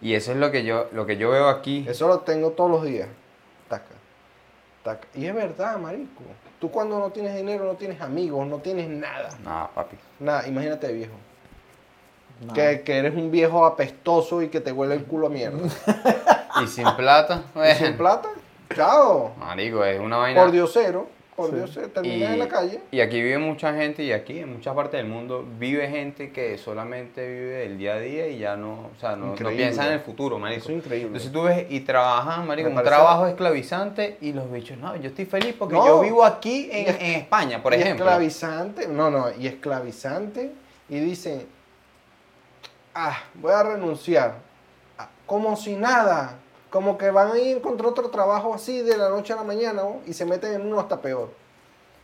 Y 0.00 0.14
eso 0.14 0.32
es 0.32 0.38
lo 0.38 0.50
que 0.50 0.64
yo, 0.64 0.88
lo 0.92 1.06
que 1.06 1.16
yo 1.16 1.30
veo 1.30 1.48
aquí. 1.48 1.86
Eso 1.88 2.08
lo 2.08 2.20
tengo 2.20 2.50
todos 2.50 2.70
los 2.70 2.84
días. 2.84 3.08
Y 5.14 5.26
es 5.26 5.34
verdad, 5.34 5.78
marico. 5.78 6.22
Tú 6.60 6.70
cuando 6.70 6.98
no 6.98 7.10
tienes 7.10 7.34
dinero, 7.34 7.64
no 7.64 7.74
tienes 7.74 8.00
amigos, 8.00 8.46
no 8.46 8.58
tienes 8.58 8.88
nada. 8.88 9.30
Nada, 9.44 9.70
papi. 9.74 9.96
Nada, 10.20 10.46
imagínate 10.46 10.92
viejo. 10.92 11.14
Que, 12.54 12.82
que 12.82 12.98
eres 12.98 13.14
un 13.14 13.30
viejo 13.30 13.64
apestoso 13.64 14.42
y 14.42 14.48
que 14.48 14.60
te 14.60 14.72
huele 14.72 14.94
el 14.94 15.04
culo 15.04 15.28
a 15.28 15.30
mierda. 15.30 15.58
Y 16.62 16.66
sin 16.66 16.84
plata, 16.96 17.44
¿Y 17.54 17.74
sin 17.76 17.96
plata? 17.96 18.28
Chao. 18.74 19.32
marico, 19.38 19.82
es 19.84 19.98
una 19.98 20.18
vaina. 20.18 20.42
Por 20.42 20.50
diosero. 20.50 21.08
Por 21.36 21.48
Sí. 21.48 21.56
diosero. 21.56 21.88
Terminas 21.88 22.32
en 22.34 22.38
la 22.38 22.48
calle. 22.48 22.80
y 22.90 23.00
aquí 23.00 23.22
vive 23.22 23.38
mucha 23.38 23.72
gente 23.74 24.02
y 24.02 24.12
aquí 24.12 24.40
en 24.40 24.52
muchas 24.52 24.74
partes 24.74 24.98
del 25.00 25.06
mundo 25.10 25.46
vive 25.58 25.88
gente 25.88 26.30
que 26.30 26.58
solamente 26.58 27.26
vive 27.26 27.64
el 27.64 27.78
día 27.78 27.94
a 27.94 27.98
día 28.00 28.28
y 28.28 28.38
ya 28.38 28.54
no, 28.56 28.90
o 28.94 29.00
sea, 29.00 29.16
no, 29.16 29.34
no 29.34 29.48
piensa 29.50 29.86
en 29.86 29.94
el 29.94 30.00
futuro, 30.00 30.38
marico. 30.38 30.60
Eso 30.64 30.72
es 30.72 30.76
increíble. 30.78 31.06
Entonces 31.06 31.32
tú 31.32 31.42
ves 31.44 31.66
y 31.70 31.80
trabajan, 31.80 32.46
marico, 32.46 32.66
Me 32.68 32.72
un 32.72 32.82
parece- 32.82 32.94
trabajo 32.94 33.26
esclavizante 33.26 34.18
y 34.20 34.34
los 34.34 34.52
bichos, 34.52 34.76
no, 34.76 34.94
yo 34.96 35.08
estoy 35.08 35.24
feliz 35.24 35.54
porque 35.58 35.74
No. 35.74 35.86
yo 35.86 36.00
vivo 36.00 36.22
aquí 36.22 36.68
en, 36.70 36.78
Y 36.86 36.88
es- 36.90 36.96
en 37.00 37.10
España, 37.22 37.62
por 37.62 37.72
y 37.72 37.76
ejemplo. 37.76 38.04
esclavizante. 38.04 38.88
No, 38.88 39.10
no. 39.10 39.26
Y 39.38 39.46
esclavizante. 39.46 40.52
Y 40.90 41.00
dicen, 41.00 41.46
ah, 42.94 43.18
voy 43.34 43.52
a 43.52 43.62
renunciar. 43.62 44.34
Ah, 44.98 45.08
Como 45.24 45.56
si 45.56 45.76
nada. 45.76 46.34
Como 46.72 46.96
que 46.98 47.10
van 47.10 47.30
a 47.32 47.38
ir 47.38 47.60
contra 47.60 47.86
otro 47.86 48.08
trabajo 48.08 48.54
así 48.54 48.80
de 48.82 48.96
la 48.96 49.10
noche 49.10 49.34
a 49.34 49.36
la 49.36 49.44
mañana 49.44 49.82
¿no? 49.82 50.00
y 50.06 50.14
se 50.14 50.24
meten 50.24 50.54
en 50.54 50.62
uno 50.66 50.80
hasta 50.80 51.00
peor. 51.00 51.30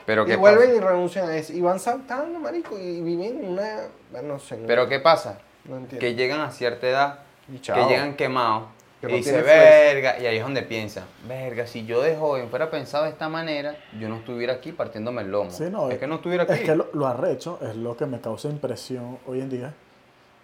Pero 0.04 0.22
Y 0.22 0.26
¿qué 0.26 0.37
vuelven 0.37 0.68
pasa? 0.68 0.76
y 0.76 0.81
renuncian 0.81 1.28
a 1.28 1.37
eso. 1.37 1.52
Y 1.54 1.61
van 1.61 1.81
saltando, 1.81 2.38
marico, 2.38 2.78
y 2.78 3.00
viven 3.00 3.40
en 3.44 3.48
una... 3.52 3.88
No 4.22 4.38
sé. 4.38 4.59
No, 4.59 4.66
Pero 4.66 4.87
¿qué 4.88 5.00
pasa? 5.00 5.38
no 5.64 5.76
entiendo. 5.78 6.00
Que 6.00 6.14
llegan 6.14 6.40
a 6.40 6.50
cierta 6.50 6.87
edad, 6.87 7.18
Y 7.52 7.59
que 7.59 7.72
llegan 7.87 8.14
quemados. 8.14 8.68
Que 9.00 9.07
y 9.07 9.11
no 9.11 9.16
dice, 9.16 9.42
verga, 9.42 10.18
y 10.18 10.26
ahí 10.26 10.38
es 10.38 10.42
donde 10.42 10.62
piensan, 10.62 11.04
verga, 11.28 11.66
si 11.66 11.87
yo 11.87 12.02
de 12.02 12.16
joven 12.16 12.48
fuera 12.50 12.68
pensado 12.70 13.04
de 13.04 13.11
esta 13.11 13.28
manera, 13.28 13.76
yo 13.98 14.09
no 14.09 14.16
estuviera 14.16 14.54
aquí 14.54 14.72
partiéndome 14.72 15.22
el 15.22 15.31
lomo. 15.31 15.50
Sí, 15.52 15.64
no, 15.70 15.88
es 15.90 15.98
que 15.98 16.07
no 16.09 16.16
estuviera 16.16 16.42
aquí. 16.44 16.54
Es 16.54 16.61
que 16.62 16.74
lo, 16.74 16.88
lo 16.92 17.07
arrecho 17.07 17.61
es 17.62 17.76
lo 17.76 17.96
que 17.96 18.07
me 18.07 18.20
causa 18.20 18.48
impresión 18.48 19.18
hoy 19.26 19.40
en 19.40 19.50
día. 19.50 19.74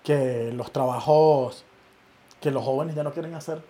Que 0.04 0.52
los 0.54 0.70
trabajos 0.70 1.64
que 2.40 2.50
los 2.50 2.62
jóvenes 2.62 2.94
ya 2.94 3.02
no 3.02 3.12
quieren 3.12 3.34
hacer, 3.34 3.60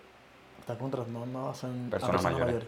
están 0.64 0.78
contratando 0.78 1.26
no 1.26 1.50
hacen 1.50 1.88
a 1.88 1.90
Personas 1.90 2.22
mayores. 2.22 2.64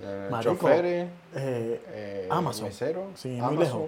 Eh, 0.00 0.28
Marico, 0.30 0.54
choferes, 0.54 1.08
eh, 1.34 1.82
eh, 1.88 2.28
Amazon. 2.30 2.66
meseros, 2.66 3.06
Sí, 3.18 3.28
muy 3.30 3.40
Amazon, 3.40 3.58
lejos. 3.58 3.82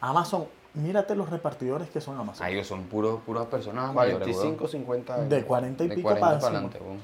Amazon, 0.00 0.44
mírate 0.74 1.14
los 1.14 1.28
repartidores 1.30 1.88
que 1.90 2.00
son 2.00 2.18
Amazon. 2.18 2.44
Ahí 2.46 2.54
ellos 2.54 2.66
son 2.66 2.84
puros, 2.84 3.20
puras 3.24 3.46
personas 3.46 3.92
mayores, 3.94 4.18
45, 4.34 4.56
weón. 4.64 4.70
50 4.70 5.14
años. 5.14 5.28
de 5.28 5.44
40 5.44 5.84
y 5.84 5.88
De 5.88 5.94
pico 5.94 6.08
40 6.08 6.26
para 6.26 6.40
para 6.40 6.58
encima. 6.58 6.70
adelante. 6.80 7.02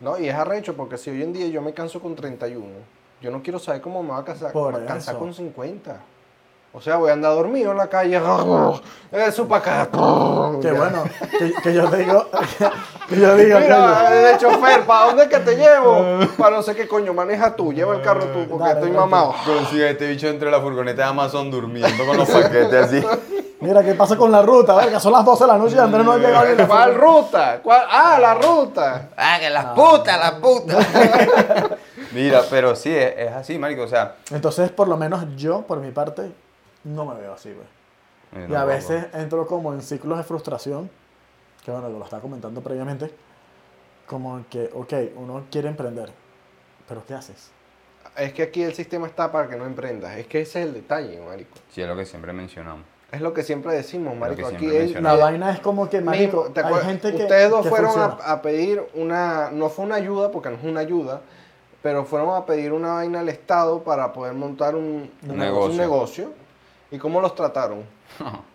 No, 0.00 0.18
y 0.18 0.28
es 0.28 0.34
arrecho 0.34 0.74
porque 0.76 0.98
si 0.98 1.10
hoy 1.10 1.22
en 1.22 1.32
día 1.32 1.46
yo 1.46 1.62
me 1.62 1.72
canso 1.72 2.00
con 2.00 2.14
31, 2.16 2.66
yo 3.22 3.30
no 3.30 3.42
quiero 3.42 3.58
saber 3.58 3.80
cómo 3.80 4.02
me 4.02 4.10
va 4.10 4.18
a 4.18 4.24
casar, 4.24 4.52
Por 4.52 4.78
me 4.78 4.86
cansar 4.86 5.14
eso. 5.14 5.18
con 5.18 5.32
50. 5.32 6.00
O 6.72 6.80
sea, 6.80 6.96
voy 6.96 7.10
a 7.10 7.14
andar 7.14 7.34
dormido 7.34 7.72
en 7.72 7.78
la 7.78 7.88
calle. 7.88 8.20
Eso 9.12 9.48
para 9.48 9.82
acá. 9.82 9.88
Que 10.62 10.70
bueno, 10.70 11.02
que, 11.36 11.52
que 11.62 11.74
yo 11.74 11.88
digo, 11.88 12.26
que 13.08 13.16
yo 13.16 13.34
digo, 13.36 13.58
Mira, 13.58 14.04
coño, 14.04 14.10
de 14.10 14.38
chofer, 14.38 14.82
¿para 14.86 15.06
dónde 15.06 15.28
que 15.28 15.38
te 15.40 15.56
llevo? 15.56 16.20
Para 16.38 16.56
no 16.56 16.62
sé 16.62 16.76
qué 16.76 16.86
coño, 16.86 17.12
maneja 17.12 17.56
tú, 17.56 17.72
lleva 17.72 17.96
el 17.96 18.02
carro 18.02 18.26
tú, 18.26 18.46
porque 18.48 18.62
Dale, 18.68 18.74
estoy 18.74 18.90
dale. 18.90 19.00
mamado. 19.00 19.34
Consigue 19.44 19.90
este 19.90 20.06
bicho 20.06 20.28
entre 20.28 20.48
la 20.48 20.60
furgoneta 20.60 21.02
de 21.02 21.08
Amazon 21.08 21.50
durmiendo 21.50 22.06
con 22.06 22.16
los 22.16 22.30
paquetes 22.30 22.72
así. 22.84 23.04
mira 23.60 23.82
qué 23.82 23.94
pasa 23.94 24.16
con 24.16 24.30
la 24.30 24.42
ruta, 24.42 24.76
verga, 24.76 25.00
son 25.00 25.12
las 25.12 25.24
12 25.24 25.42
de 25.44 25.48
la 25.48 25.58
noche 25.58 25.74
y 25.74 25.78
Andrés 25.80 26.04
no 26.04 26.12
ha 26.12 26.18
llegado 26.18 26.46
ni 26.46 26.54
la 26.54 26.66
¿Cuál 26.68 26.94
ruta? 26.94 27.60
¿Cuál? 27.64 27.82
Ah, 27.90 28.18
la 28.20 28.34
ruta. 28.34 29.08
Ah, 29.16 29.38
que 29.40 29.50
las 29.50 29.64
putas, 29.66 30.18
las 30.20 30.32
putas. 30.34 30.86
Mira, 32.12 32.42
pero 32.48 32.76
sí, 32.76 32.94
es, 32.94 33.12
es 33.16 33.32
así, 33.32 33.58
marico, 33.58 33.82
o 33.82 33.88
sea. 33.88 34.14
Entonces, 34.30 34.70
por 34.70 34.86
lo 34.86 34.96
menos 34.96 35.24
yo, 35.36 35.62
por 35.62 35.78
mi 35.78 35.90
parte, 35.90 36.30
no 36.84 37.04
me 37.04 37.20
veo 37.20 37.32
así, 37.34 37.52
güey. 37.52 38.48
Y 38.48 38.54
a 38.54 38.64
veces 38.64 39.06
entro 39.12 39.46
como 39.46 39.72
en 39.72 39.82
ciclos 39.82 40.16
de 40.18 40.24
frustración, 40.24 40.88
que 41.64 41.70
bueno, 41.70 41.88
lo 41.88 42.04
estaba 42.04 42.22
comentando 42.22 42.60
previamente, 42.60 43.10
como 44.06 44.44
que, 44.48 44.70
ok, 44.72 44.92
uno 45.16 45.44
quiere 45.50 45.68
emprender, 45.68 46.10
pero 46.88 47.04
¿qué 47.06 47.14
haces? 47.14 47.50
Es 48.16 48.32
que 48.32 48.42
aquí 48.42 48.62
el 48.62 48.74
sistema 48.74 49.06
está 49.06 49.30
para 49.30 49.48
que 49.48 49.56
no 49.56 49.66
emprendas. 49.66 50.16
Es 50.16 50.26
que 50.26 50.40
ese 50.40 50.60
es 50.60 50.66
el 50.68 50.74
detalle, 50.74 51.20
marico. 51.20 51.56
Sí, 51.72 51.80
es 51.82 51.88
lo 51.88 51.96
que 51.96 52.04
siempre 52.04 52.32
mencionamos. 52.32 52.84
Es 53.12 53.20
lo 53.20 53.34
que 53.34 53.42
siempre 53.42 53.74
decimos, 53.74 54.16
marico. 54.16 54.46
Aquí 54.46 54.68
es-. 54.68 55.00
La 55.00 55.14
vaina 55.14 55.50
es 55.52 55.60
como 55.60 55.88
que, 55.90 56.00
marico, 56.00 56.38
Mismo, 56.38 56.52
¿te 56.52 56.60
hay 56.60 56.66
acuerdas? 56.66 56.88
gente 56.88 57.10
que 57.14 57.22
Ustedes 57.24 57.50
dos 57.50 57.62
que 57.64 57.68
fueron 57.68 57.98
a, 57.98 58.04
a 58.04 58.42
pedir 58.42 58.82
una, 58.94 59.50
no 59.50 59.68
fue 59.68 59.84
una 59.84 59.96
ayuda, 59.96 60.30
porque 60.30 60.50
no 60.50 60.56
es 60.56 60.64
una 60.64 60.80
ayuda, 60.80 61.20
pero 61.82 62.04
fueron 62.04 62.34
a 62.36 62.46
pedir 62.46 62.72
una 62.72 62.94
vaina 62.94 63.20
al 63.20 63.28
Estado 63.28 63.82
para 63.82 64.12
poder 64.12 64.34
montar 64.34 64.76
un, 64.76 65.10
Un 65.24 65.30
un 65.30 65.76
negocio. 65.76 66.32
¿Y 66.90 66.98
cómo 66.98 67.20
los 67.20 67.34
trataron? 67.34 67.84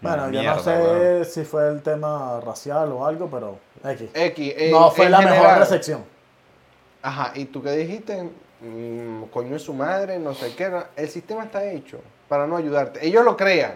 Bueno, 0.00 0.30
yo 0.30 0.42
no 0.44 0.60
sé 0.60 0.70
weón. 0.80 1.24
si 1.24 1.42
fue 1.44 1.68
el 1.70 1.82
tema 1.82 2.38
racial 2.40 2.92
o 2.92 3.04
algo, 3.04 3.28
pero 3.28 3.58
X. 3.84 4.10
X. 4.14 4.54
en- 4.56 4.70
no 4.70 4.92
fue 4.92 5.10
la 5.10 5.20
mejor 5.20 5.58
recepción. 5.58 6.04
Ajá, 7.02 7.32
¿y 7.34 7.46
tú 7.46 7.60
qué 7.64 7.72
dijiste? 7.72 8.30
Mm, 8.60 9.24
coño 9.24 9.56
es 9.56 9.62
su 9.62 9.74
madre, 9.74 10.20
no 10.20 10.34
sé 10.34 10.54
qué. 10.54 10.70
El 10.94 11.08
sistema 11.08 11.42
está 11.42 11.64
hecho 11.64 12.00
para 12.28 12.46
no 12.46 12.56
ayudarte. 12.56 13.04
Ellos 13.04 13.24
lo 13.24 13.36
crean. 13.36 13.72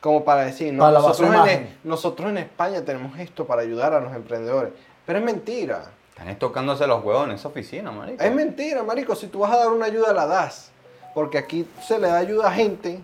Como 0.00 0.24
para 0.26 0.42
decir, 0.42 0.74
no, 0.74 0.82
Para 0.82 0.98
nosotros, 1.00 1.48
en, 1.48 1.78
nosotros 1.82 2.28
en 2.28 2.36
España 2.36 2.84
tenemos 2.84 3.18
esto 3.18 3.46
para 3.46 3.62
ayudar 3.62 3.94
a 3.94 4.00
los 4.00 4.14
emprendedores. 4.14 4.72
Pero 5.06 5.18
es 5.20 5.24
mentira. 5.24 5.84
Están 6.10 6.28
estocándose 6.28 6.86
los 6.86 7.02
huevos 7.02 7.24
en 7.28 7.32
esa 7.34 7.48
oficina, 7.48 7.90
marico. 7.92 8.22
Es 8.22 8.30
mentira, 8.34 8.82
marico. 8.82 9.14
Si 9.14 9.28
tú 9.28 9.38
vas 9.38 9.52
a 9.52 9.56
dar 9.56 9.68
una 9.68 9.86
ayuda, 9.86 10.12
la 10.12 10.26
das. 10.26 10.70
Porque 11.16 11.38
aquí 11.38 11.66
se 11.82 11.98
le 11.98 12.08
da 12.08 12.18
ayuda 12.18 12.48
a 12.48 12.52
gente 12.52 13.00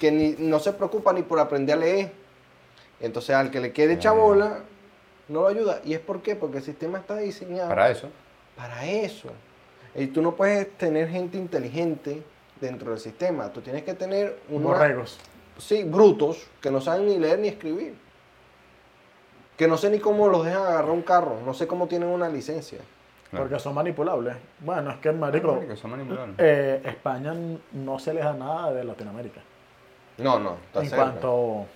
que 0.00 0.10
ni, 0.10 0.34
no 0.36 0.58
se 0.58 0.72
preocupa 0.72 1.12
ni 1.12 1.22
por 1.22 1.38
aprender 1.38 1.76
a 1.76 1.78
leer. 1.78 2.10
Entonces, 2.98 3.36
al 3.36 3.52
que 3.52 3.60
le 3.60 3.70
quiere 3.70 3.92
echar 3.92 4.16
bola, 4.16 4.64
no 5.28 5.42
lo 5.42 5.46
ayuda. 5.46 5.80
¿Y 5.84 5.94
es 5.94 6.00
por 6.00 6.22
qué? 6.22 6.34
Porque 6.34 6.58
el 6.58 6.64
sistema 6.64 6.98
está 6.98 7.18
diseñado 7.18 7.68
Para 7.68 7.88
eso. 7.88 8.08
para 8.56 8.84
eso. 8.84 9.28
Y 9.94 10.08
tú 10.08 10.22
no 10.22 10.34
puedes 10.34 10.76
tener 10.76 11.08
gente 11.08 11.38
inteligente 11.38 12.20
dentro 12.60 12.90
del 12.90 12.98
sistema. 12.98 13.52
Tú 13.52 13.60
tienes 13.60 13.84
que 13.84 13.94
tener 13.94 14.36
unos 14.48 14.72
Borregos. 14.72 15.16
Sí, 15.56 15.84
brutos, 15.84 16.48
que 16.60 16.72
no 16.72 16.80
saben 16.80 17.06
ni 17.06 17.16
leer 17.16 17.38
ni 17.38 17.46
escribir. 17.46 17.94
Que 19.56 19.68
no 19.68 19.78
sé 19.78 19.88
ni 19.88 20.00
cómo 20.00 20.26
los 20.26 20.44
dejan 20.44 20.62
agarrar 20.62 20.90
un 20.90 21.02
carro. 21.02 21.36
No 21.46 21.54
sé 21.54 21.68
cómo 21.68 21.86
tienen 21.86 22.08
una 22.08 22.28
licencia. 22.28 22.80
Claro. 23.30 23.44
Porque 23.46 23.60
son 23.60 23.74
manipulables. 23.74 24.36
Bueno, 24.60 24.90
es 24.90 24.96
que, 24.98 25.12
marico, 25.12 25.54
Marico, 25.54 25.76
son 25.76 25.90
manipulables. 25.92 26.34
eh, 26.38 26.82
España 26.84 27.32
no 27.72 27.98
se 27.98 28.12
les 28.12 28.24
da 28.24 28.32
nada 28.34 28.72
de 28.72 28.82
Latinoamérica. 28.84 29.40
No, 30.18 30.38
no, 30.38 30.56
está 30.66 30.80
en 30.82 30.88
cerca. 30.90 31.04
cuanto 31.04 31.66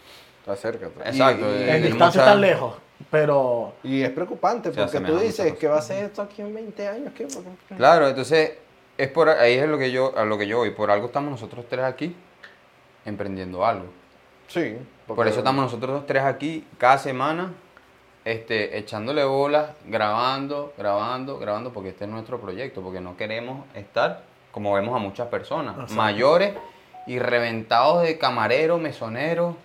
Está 0.40 0.56
cerca. 0.56 0.86
está- 0.86 1.08
Exacto, 1.08 1.46
Y, 1.46 1.52
y- 1.52 1.62
Eh, 1.62 1.76
en 1.76 1.84
y 1.84 1.86
distancia 1.88 2.20
mucha- 2.22 2.32
tan 2.32 2.40
lejos. 2.40 2.74
Pero 3.10 3.74
y 3.82 4.02
es 4.02 4.10
preocupante 4.10 4.70
porque 4.70 5.00
tú 5.00 5.18
dices 5.18 5.54
que 5.56 5.66
va 5.68 5.78
a 5.78 5.82
ser 5.82 6.04
esto 6.04 6.22
aquí 6.22 6.42
en 6.42 6.54
20 6.54 6.86
años. 6.88 7.12
¿qué? 7.16 7.26
Claro, 7.76 8.08
entonces 8.08 8.54
es 8.96 9.08
por 9.08 9.28
ahí 9.28 9.54
es 9.54 9.68
lo 9.68 9.78
que 9.78 9.90
yo 9.90 10.16
a 10.16 10.24
lo 10.24 10.36
que 10.38 10.46
yo 10.46 10.58
voy. 10.58 10.70
Por 10.70 10.90
algo 10.90 11.06
estamos 11.06 11.30
nosotros 11.30 11.66
tres 11.68 11.84
aquí 11.84 12.14
emprendiendo 13.04 13.64
algo. 13.64 13.86
Sí. 14.48 14.76
Por 15.06 15.26
eso 15.26 15.38
estamos 15.38 15.64
nosotros 15.64 16.06
tres 16.06 16.22
aquí 16.22 16.66
cada 16.78 16.98
semana, 16.98 17.52
este, 18.24 18.78
echándole 18.78 19.24
bolas, 19.24 19.70
grabando, 19.86 20.72
grabando, 20.78 21.38
grabando, 21.38 21.72
porque 21.72 21.90
este 21.90 22.04
es 22.04 22.10
nuestro 22.10 22.40
proyecto, 22.40 22.80
porque 22.82 23.00
no 23.00 23.16
queremos 23.16 23.64
estar 23.74 24.22
como 24.50 24.72
vemos 24.74 24.94
a 24.94 24.98
muchas 24.98 25.28
personas, 25.28 25.90
mayores 25.90 26.54
y 27.06 27.18
reventados 27.18 28.02
de 28.02 28.16
camarero, 28.18 28.78
mesonero. 28.78 29.56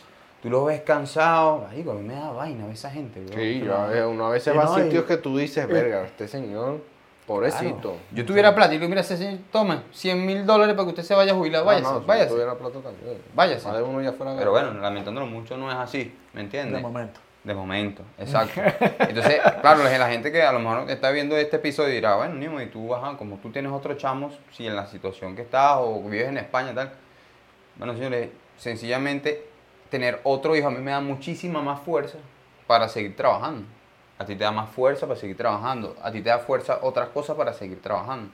Tú 0.42 0.50
los 0.50 0.66
ves 0.66 0.82
cansados, 0.82 1.62
marico, 1.64 1.92
a 1.92 1.96
mí 1.96 2.02
me 2.08 2.14
da 2.16 2.32
vaina 2.32 2.66
ver 2.66 2.74
esa 2.74 2.90
gente. 2.90 3.20
bro. 3.24 3.36
Sí, 3.38 3.60
yo, 3.60 3.76
a- 3.76 4.08
uno 4.08 4.26
a 4.28 4.30
veces 4.32 4.58
va 4.58 4.64
no, 4.66 4.74
a 4.76 4.80
y- 4.80 4.84
sitios 4.84 5.06
que 5.06 5.18
tú 5.18 5.38
dices, 5.38 5.68
verga, 5.68 6.06
este 6.06 6.28
señor, 6.28 6.82
pobrecito. 7.28 7.98
Yo 8.12 8.26
tuviera 8.26 8.56
plata 8.56 8.72
y 8.74 8.78
le 8.78 8.80
digo, 8.80 8.90
mira, 8.90 9.02
ese 9.02 9.18
señor, 9.18 9.40
toma, 9.52 9.84
100 9.92 10.26
mil 10.26 10.46
dólares 10.46 10.74
para 10.76 10.86
que 10.86 10.90
usted 10.92 11.04
se 11.04 11.14
vaya 11.14 11.34
a 11.34 11.36
jubilar, 11.36 11.64
váyase, 11.66 11.84
no, 11.94 12.00
si 12.00 12.06
váyase. 12.06 12.30
no 12.30 12.34
tuviera 12.36 12.56
plata 12.58 12.80
también. 12.80 13.22
Váyase. 13.36 13.70
Uno 13.84 14.02
ya 14.02 14.14
fuera 14.14 14.36
Pero 14.38 14.52
bueno, 14.52 14.74
lamentándolo 14.74 15.28
mucho 15.28 15.56
no 15.58 15.70
es 15.70 15.78
así, 15.78 16.16
¿me 16.34 16.42
entiendes? 16.42 16.78
de 16.78 16.82
momento. 16.82 17.20
De 17.44 17.54
momento, 17.54 18.04
exacto. 18.18 18.62
Entonces, 19.00 19.40
claro, 19.62 19.82
la 19.84 20.10
gente 20.10 20.32
que 20.32 20.42
a 20.42 20.52
lo 20.52 20.60
mejor 20.60 20.90
está 20.90 21.10
viendo 21.12 21.38
este 21.38 21.56
episodio 21.56 21.94
dirá, 21.94 22.16
bueno, 22.16 22.36
Nimo, 22.36 22.60
y 22.60 22.66
tú, 22.66 22.94
ajá, 22.94 23.16
como 23.18 23.38
tú 23.38 23.50
tienes 23.50 23.72
otros 23.72 23.98
chamos, 23.98 24.38
si 24.52 24.68
en 24.68 24.76
la 24.76 24.86
situación 24.88 25.36
que 25.36 25.44
estás 25.44 25.78
o 25.80 26.02
vives 26.04 26.28
en 26.28 26.38
España 26.38 26.74
tal. 26.76 26.92
Bueno, 27.78 27.94
señores, 27.94 28.30
sencillamente 28.58 29.46
tener 29.90 30.20
otro 30.24 30.56
hijo 30.56 30.68
a 30.68 30.72
mí 30.72 30.80
me 30.80 30.92
da 30.92 31.00
muchísima 31.00 31.62
más 31.62 31.80
fuerza 31.80 32.18
para 32.68 32.90
seguir 32.90 33.16
trabajando. 33.16 33.66
A 34.18 34.26
ti 34.26 34.36
te 34.36 34.44
da 34.44 34.52
más 34.52 34.70
fuerza 34.70 35.08
para 35.08 35.18
seguir 35.18 35.38
trabajando. 35.38 35.96
A 36.04 36.12
ti 36.12 36.22
te 36.22 36.30
da 36.30 36.40
fuerza 36.40 36.80
otras 36.82 37.08
cosas 37.10 37.38
para 37.38 37.54
seguir 37.54 37.82
trabajando. 37.82 38.30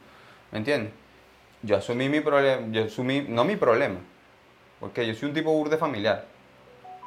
¿Me 0.52 0.58
entiendes? 0.58 0.91
Yo 1.62 1.78
asumí 1.78 2.10
mi 2.10 2.22
problema, 2.22 2.68
yo 2.72 2.86
asumí, 2.86 3.26
no 3.28 3.44
mi 3.44 3.56
problema, 3.56 4.00
porque 4.80 5.06
yo 5.06 5.13
soy 5.13 5.30
un 5.30 5.36
tipo 5.36 5.52
burde 5.52 5.78
familiar. 5.78 6.26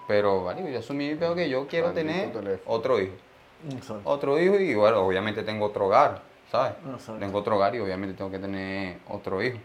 Pero, 0.09 0.43
vale, 0.43 0.73
yo 0.73 0.79
asumí 0.81 1.15
veo 1.15 1.35
que 1.37 1.49
yo 1.49 1.69
quiero 1.69 1.89
Maldito 1.89 2.09
tener 2.09 2.33
teléfono. 2.33 2.77
otro 2.77 3.01
hijo. 3.01 3.15
Exacto. 3.71 4.01
Otro 4.05 4.41
hijo 4.41 4.59
y, 4.59 4.75
bueno, 4.75 5.01
obviamente 5.07 5.43
tengo 5.45 5.67
otro 5.67 5.87
hogar, 5.87 6.23
¿sabes? 6.51 6.73
Exacto. 6.91 7.19
Tengo 7.21 7.39
otro 7.39 7.55
hogar 7.57 7.75
y 7.77 7.81
obviamente 7.81 8.17
tengo 8.17 8.31
que 8.31 8.39
tener 8.41 8.99
otro 9.09 9.41
hijo. 9.43 9.59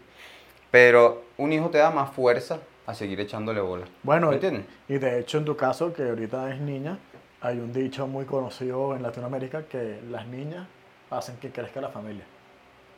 Pero 0.70 1.22
un 1.38 1.52
hijo 1.52 1.70
te 1.70 1.78
da 1.78 1.90
más 1.90 2.10
fuerza 2.12 2.58
a 2.86 2.94
seguir 2.94 3.18
echándole 3.20 3.60
bola. 3.60 3.86
Bueno, 4.02 4.26
¿Me 4.28 4.32
y- 4.32 4.34
entiendes? 4.36 4.66
y 4.88 4.98
de 4.98 5.18
hecho 5.20 5.38
en 5.38 5.44
tu 5.44 5.56
caso, 5.56 5.92
que 5.92 6.02
ahorita 6.08 6.52
es 6.52 6.60
niña, 6.60 6.98
hay 7.40 7.58
un 7.58 7.72
dicho 7.72 8.06
muy 8.06 8.24
conocido 8.26 8.94
en 8.94 9.02
Latinoamérica 9.02 9.62
que 9.64 10.00
las 10.10 10.26
niñas 10.26 10.66
hacen 11.10 11.36
que 11.38 11.50
crezca 11.50 11.80
la 11.80 11.88
familia. 11.88 12.24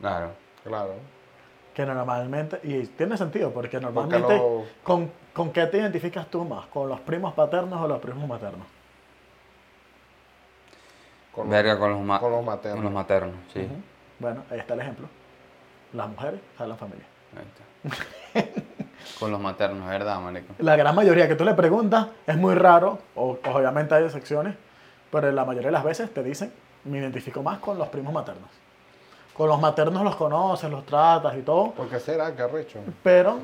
Claro. 0.01 0.31
Claro. 0.65 0.95
Que 1.75 1.85
normalmente, 1.87 2.59
y 2.65 2.87
tiene 2.87 3.17
sentido, 3.17 3.53
porque 3.53 3.79
normalmente, 3.79 4.37
lo- 4.37 4.65
¿con, 4.83 5.11
¿con 5.37 5.53
qué 5.53 5.67
te 5.67 5.77
identificas 5.79 6.27
tú 6.29 6.45
más? 6.45 6.65
¿Con 6.67 6.89
los 6.89 6.99
primos 7.01 7.35
paternos 7.35 7.79
o 7.81 7.87
los 7.87 8.01
primos 8.01 8.27
maternos? 8.27 8.67
Con, 11.33 11.51
Verga 11.51 11.79
con 11.79 11.91
los, 11.91 12.01
ma- 12.01 12.19
con 12.19 12.33
los 12.33 12.45
maternos. 12.45 12.77
Con 12.77 12.85
los 12.85 12.93
maternos, 12.93 13.35
sí. 13.53 13.69
Bueno, 14.19 14.43
ahí 14.51 14.59
está 14.59 14.75
el 14.75 14.81
ejemplo. 14.81 15.07
Las 15.93 16.09
mujeres 16.09 16.41
jalan 16.57 16.79
familia. 16.79 17.05
Ahí 17.37 18.43
está. 18.43 18.51
con 19.21 19.31
los 19.31 19.41
maternos, 19.41 19.87
¿verdad, 19.89 20.19
marico? 20.21 20.55
La 20.59 20.77
gran 20.77 20.95
mayoría 20.95 21.29
que 21.29 21.35
tú 21.35 21.45
le 21.45 21.53
preguntas 21.55 22.09
es 22.27 22.37
muy 22.37 22.55
raro, 22.55 22.99
o, 23.15 23.39
obviamente 23.53 23.95
hay 23.95 24.05
excepciones, 24.05 24.55
pero 25.11 25.31
la 25.31 25.45
mayoría 25.45 25.69
de 25.69 25.73
las 25.73 25.85
veces 25.85 26.13
te 26.13 26.23
dicen, 26.23 26.53
me 26.85 26.99
identifico 26.99 27.43
más 27.43 27.59
con 27.59 27.77
los 27.79 27.89
primos 27.89 28.13
maternos. 28.15 28.49
Con 29.35 29.49
los 29.49 29.61
maternos 29.61 30.03
los 30.03 30.17
conoces, 30.17 30.71
los 30.71 30.87
tratas 30.87 31.37
y 31.37 31.43
todo, 31.43 31.73
¿Por 31.73 31.91
qué 31.91 32.01
será? 32.01 32.35
¿Qué 32.35 32.43
arrecho? 32.43 32.81
pero 33.03 33.39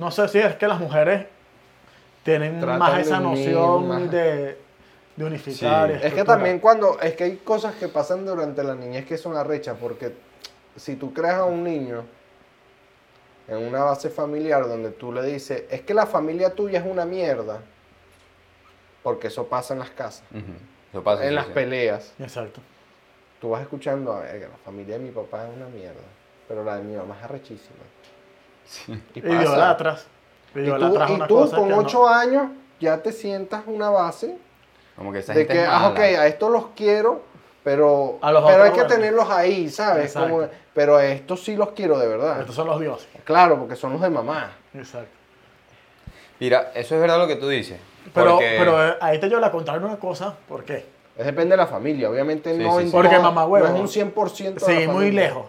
no 0.00 0.10
sé 0.10 0.26
si 0.28 0.38
es 0.38 0.56
que 0.56 0.66
las 0.66 0.80
mujeres 0.80 1.26
tienen 2.24 2.58
Tratan 2.58 2.78
más 2.78 2.96
de 2.96 3.02
esa 3.02 3.20
unir, 3.20 3.28
noción 3.54 3.88
más- 3.88 4.10
de, 4.10 4.56
de 5.16 5.24
unificar. 5.24 5.88
Sí. 5.88 5.92
y 5.92 5.96
Es 5.96 6.00
que 6.00 6.06
estructurar. 6.08 6.26
también 6.38 6.58
cuando, 6.58 6.98
es 7.00 7.14
que 7.14 7.24
hay 7.24 7.36
cosas 7.36 7.74
que 7.74 7.88
pasan 7.88 8.24
durante 8.24 8.64
la 8.64 8.74
niñez 8.74 9.04
que 9.06 9.18
son 9.18 9.36
arrechas, 9.36 9.76
porque 9.80 10.14
si 10.76 10.96
tú 10.96 11.12
creas 11.12 11.34
a 11.36 11.44
un 11.44 11.62
niño 11.62 12.04
en 13.46 13.58
una 13.58 13.82
base 13.84 14.08
familiar 14.08 14.66
donde 14.66 14.90
tú 14.90 15.12
le 15.12 15.22
dices, 15.22 15.64
es 15.70 15.82
que 15.82 15.92
la 15.92 16.06
familia 16.06 16.54
tuya 16.54 16.78
es 16.80 16.86
una 16.86 17.04
mierda, 17.04 17.60
porque 19.02 19.26
eso 19.28 19.46
pasa 19.48 19.74
en 19.74 19.80
las 19.80 19.90
casas, 19.90 20.24
Ujú. 20.30 20.52
Eso 20.92 21.02
pasa, 21.04 21.22
en 21.24 21.30
sí, 21.30 21.34
las 21.34 21.46
sí. 21.46 21.52
peleas, 21.52 22.12
Exacto. 22.18 22.60
tú 23.40 23.50
vas 23.50 23.60
escuchando, 23.62 24.12
a 24.14 24.20
ver, 24.20 24.48
la 24.50 24.56
familia 24.64 24.96
de 24.98 25.04
mi 25.04 25.10
papá 25.10 25.46
es 25.48 25.56
una 25.56 25.66
mierda, 25.68 26.00
pero 26.48 26.64
la 26.64 26.76
de 26.76 26.84
mi 26.84 26.96
mamá 26.96 27.16
es 27.18 27.24
arrechísima. 27.24 27.84
Sí. 28.70 28.92
Y. 29.14 29.18
Y 29.18 30.64
tú, 30.64 30.98
y 31.08 31.18
tú 31.28 31.34
cosa 31.36 31.56
con 31.56 31.68
que 31.68 31.74
no- 31.74 31.78
8 31.80 32.08
años 32.08 32.42
ya 32.80 32.98
te 33.02 33.12
sientas 33.12 33.62
una 33.66 33.90
base 33.90 34.36
Como 34.96 35.12
que 35.12 35.18
esa 35.20 35.32
de 35.32 35.40
gente 35.40 35.54
que, 35.54 35.62
es 35.62 35.68
ah, 35.68 35.88
ok, 35.88 35.98
a 35.98 36.26
estos 36.26 36.50
los 36.50 36.66
quiero, 36.76 37.22
pero, 37.64 38.18
A 38.22 38.30
los 38.32 38.44
pero 38.44 38.62
hay 38.64 38.70
que 38.70 38.80
bueno. 38.80 38.94
tenerlos 38.94 39.28
ahí, 39.30 39.68
¿sabes? 39.70 40.12
Como- 40.12 40.46
pero 40.74 40.96
a 40.96 41.06
estos 41.06 41.42
sí 41.44 41.56
los 41.56 41.70
quiero 41.70 41.98
de 41.98 42.06
verdad. 42.08 42.40
Estos 42.40 42.54
son 42.54 42.66
los 42.68 42.78
dioses. 42.80 43.08
Claro, 43.24 43.58
porque 43.58 43.74
son 43.76 43.92
los 43.92 44.00
de 44.00 44.10
mamá. 44.10 44.52
Exacto. 44.72 45.10
Mira, 46.38 46.70
eso 46.74 46.94
es 46.94 47.00
verdad 47.00 47.18
lo 47.18 47.26
que 47.26 47.36
tú 47.36 47.48
dices. 47.48 47.78
Pero, 48.14 48.32
porque- 48.32 48.56
pero 48.58 48.88
eh, 48.88 48.94
ahí 49.00 49.18
te 49.20 49.28
llevo 49.28 49.40
la 49.40 49.50
contraria 49.50 49.84
una 49.86 49.98
cosa, 49.98 50.34
¿por 50.48 50.64
qué? 50.64 50.86
Es 51.16 51.26
depende 51.26 51.50
de 51.52 51.56
la 51.58 51.66
familia, 51.66 52.08
obviamente 52.08 52.56
Sí, 52.56 52.62
no, 52.62 52.76
sí, 52.76 52.80
en- 52.82 52.86
sí. 52.86 52.92
Porque 52.92 53.16
no- 53.16 53.22
mamá 53.24 53.44
huevo. 53.46 53.68
no 53.68 53.74
es 53.74 53.80
un 53.80 53.88
100% 53.88 54.64
de 54.66 54.74
Sí, 54.80 54.86
la 54.86 54.92
muy 54.92 55.10
lejos. 55.10 55.46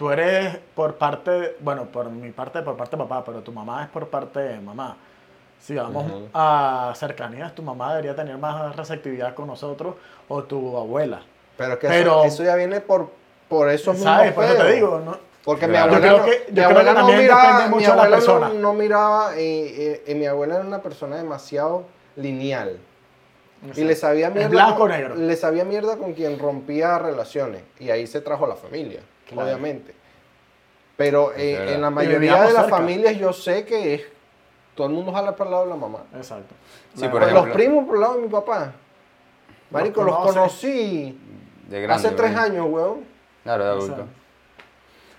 Tú 0.00 0.10
eres 0.10 0.56
por 0.74 0.94
parte, 0.94 1.56
bueno, 1.60 1.84
por 1.84 2.08
mi 2.08 2.30
parte, 2.30 2.62
por 2.62 2.74
parte 2.74 2.96
de 2.96 3.02
papá, 3.02 3.22
pero 3.22 3.42
tu 3.42 3.52
mamá 3.52 3.82
es 3.82 3.90
por 3.90 4.08
parte 4.08 4.40
de 4.40 4.58
mamá. 4.58 4.96
Si 5.60 5.74
vamos 5.74 6.06
a 6.32 6.94
cercanías, 6.96 7.54
tu 7.54 7.62
mamá 7.62 7.90
debería 7.90 8.16
tener 8.16 8.38
más 8.38 8.74
receptividad 8.76 9.34
con 9.34 9.46
nosotros 9.46 9.96
o 10.26 10.42
tu 10.44 10.74
abuela. 10.78 11.20
Pero 11.58 11.74
es 11.74 11.78
que 11.80 11.88
Pero- 11.88 12.24
eso, 12.24 12.34
eso 12.36 12.44
ya 12.44 12.54
viene 12.56 12.80
por, 12.80 13.10
por 13.46 13.68
eso 13.68 13.92
mismo. 13.92 14.06
¿Sabes? 14.06 14.32
Por 14.32 14.44
eso 14.44 14.54
te 14.54 14.72
digo, 14.72 15.02
¿no? 15.04 15.18
Porque 15.44 15.66
mi 15.68 15.76
abuela, 15.76 15.98
Yo 15.98 16.00
creo 16.00 16.16
no- 16.16 16.24
que- 16.24 16.30
yo 16.30 16.46
mi 16.48 16.54
creo 16.54 16.68
abuela 16.70 16.94
que 16.94 16.98
no 17.00 17.06
miraba, 17.08 17.42
depende 17.42 17.64
mi 17.64 17.68
mucho 17.74 17.80
de 17.80 17.86
la 17.88 17.92
abuela 17.92 18.08
no- 18.16 18.22
persona. 18.24 18.48
No, 18.54 18.72
miraba, 18.72 19.38
y, 19.38 19.42
y- 19.42 20.02
y 20.12 20.14
mi 20.14 20.24
abuela 20.24 20.54
era 20.54 20.64
una 20.64 20.80
persona 20.80 21.16
demasiado 21.16 21.84
lineal. 22.16 22.78
Y 23.76 23.84
le 23.84 23.94
sabía 23.94 24.30
mierda. 24.30 24.48
blanco 24.48 24.78
con- 24.80 24.90
negro. 24.90 25.14
Le 25.14 25.36
sabía 25.36 25.64
mierda 25.64 25.96
con 25.98 26.14
quien 26.14 26.38
rompía 26.38 26.98
relaciones. 26.98 27.62
Y 27.78 27.90
ahí 27.90 28.06
se 28.06 28.20
trajo 28.22 28.46
la 28.46 28.56
familia, 28.56 29.00
Claro. 29.28 29.42
obviamente. 29.48 29.94
Pero 30.96 31.32
eh, 31.34 31.74
en 31.74 31.80
la 31.80 31.90
mayoría 31.90 32.34
de 32.42 32.52
las 32.52 32.62
cerca. 32.64 32.68
familias 32.76 33.16
yo 33.18 33.32
sé 33.32 33.64
que 33.64 33.94
es, 33.94 34.02
todo 34.74 34.86
el 34.86 34.92
mundo 34.94 35.12
jala 35.12 35.36
para 35.36 35.48
el 35.48 35.52
lado 35.52 35.64
de 35.64 35.70
la 35.70 35.76
mamá. 35.76 36.00
Exacto. 36.14 36.54
Sí, 36.94 37.02
La- 37.02 37.10
por 37.10 37.20
Pues 37.20 37.30
ejemplo- 37.32 37.46
los 37.46 37.54
primos 37.56 37.84
por 37.86 37.94
el 37.96 38.00
lado 38.00 38.14
de 38.16 38.22
mi 38.22 38.28
papá. 38.28 38.72
Marico, 39.70 40.02
los, 40.02 40.16
conocí 40.18 41.18
De 41.68 41.80
grande, 41.82 42.06
hace 42.08 42.16
tres 42.16 42.34
años, 42.36 42.66
weón. 42.68 43.04
Claro, 43.44 43.64
de 43.64 43.70
adulto. 43.70 43.92
Exacto. 43.92 44.12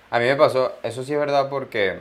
A 0.09 0.19
mí 0.19 0.25
me 0.25 0.35
pasó, 0.35 0.73
eso 0.83 1.03
sí 1.03 1.13
es 1.13 1.19
verdad 1.19 1.47
porque 1.49 1.99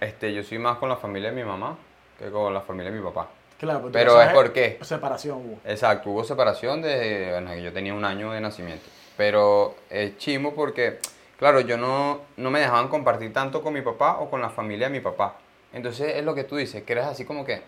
este, 0.00 0.32
yo 0.32 0.42
soy 0.44 0.58
más 0.58 0.78
con 0.78 0.88
la 0.88 0.96
familia 0.96 1.30
de 1.30 1.36
mi 1.36 1.42
mamá 1.44 1.76
que 2.18 2.30
con 2.30 2.54
la 2.54 2.60
familia 2.60 2.92
de 2.92 2.98
mi 2.98 3.04
papá. 3.04 3.28
Claro, 3.58 3.88
Pero 3.92 4.12
tú 4.12 4.18
es 4.18 4.24
sabes, 4.26 4.34
por 4.34 4.52
qué. 4.52 4.78
Separación 4.82 5.38
hubo. 5.38 5.58
Exacto, 5.64 6.10
hubo 6.10 6.24
separación 6.24 6.82
desde 6.82 7.30
bueno, 7.32 7.50
que 7.52 7.62
yo 7.62 7.72
tenía 7.72 7.94
un 7.94 8.04
año 8.04 8.32
de 8.32 8.40
nacimiento. 8.40 8.84
Pero 9.16 9.76
es 9.90 10.18
chimo 10.18 10.54
porque, 10.54 10.98
claro, 11.38 11.60
yo 11.60 11.76
no, 11.76 12.20
no 12.36 12.50
me 12.50 12.60
dejaban 12.60 12.88
compartir 12.88 13.32
tanto 13.32 13.62
con 13.62 13.72
mi 13.72 13.80
papá 13.82 14.18
o 14.18 14.28
con 14.28 14.40
la 14.40 14.50
familia 14.50 14.88
de 14.88 14.92
mi 14.92 15.00
papá. 15.00 15.36
Entonces 15.72 16.16
es 16.16 16.24
lo 16.24 16.34
que 16.34 16.44
tú 16.44 16.56
dices, 16.56 16.82
que 16.82 16.92
eres 16.92 17.06
así 17.06 17.24
como 17.24 17.44
que 17.44 17.62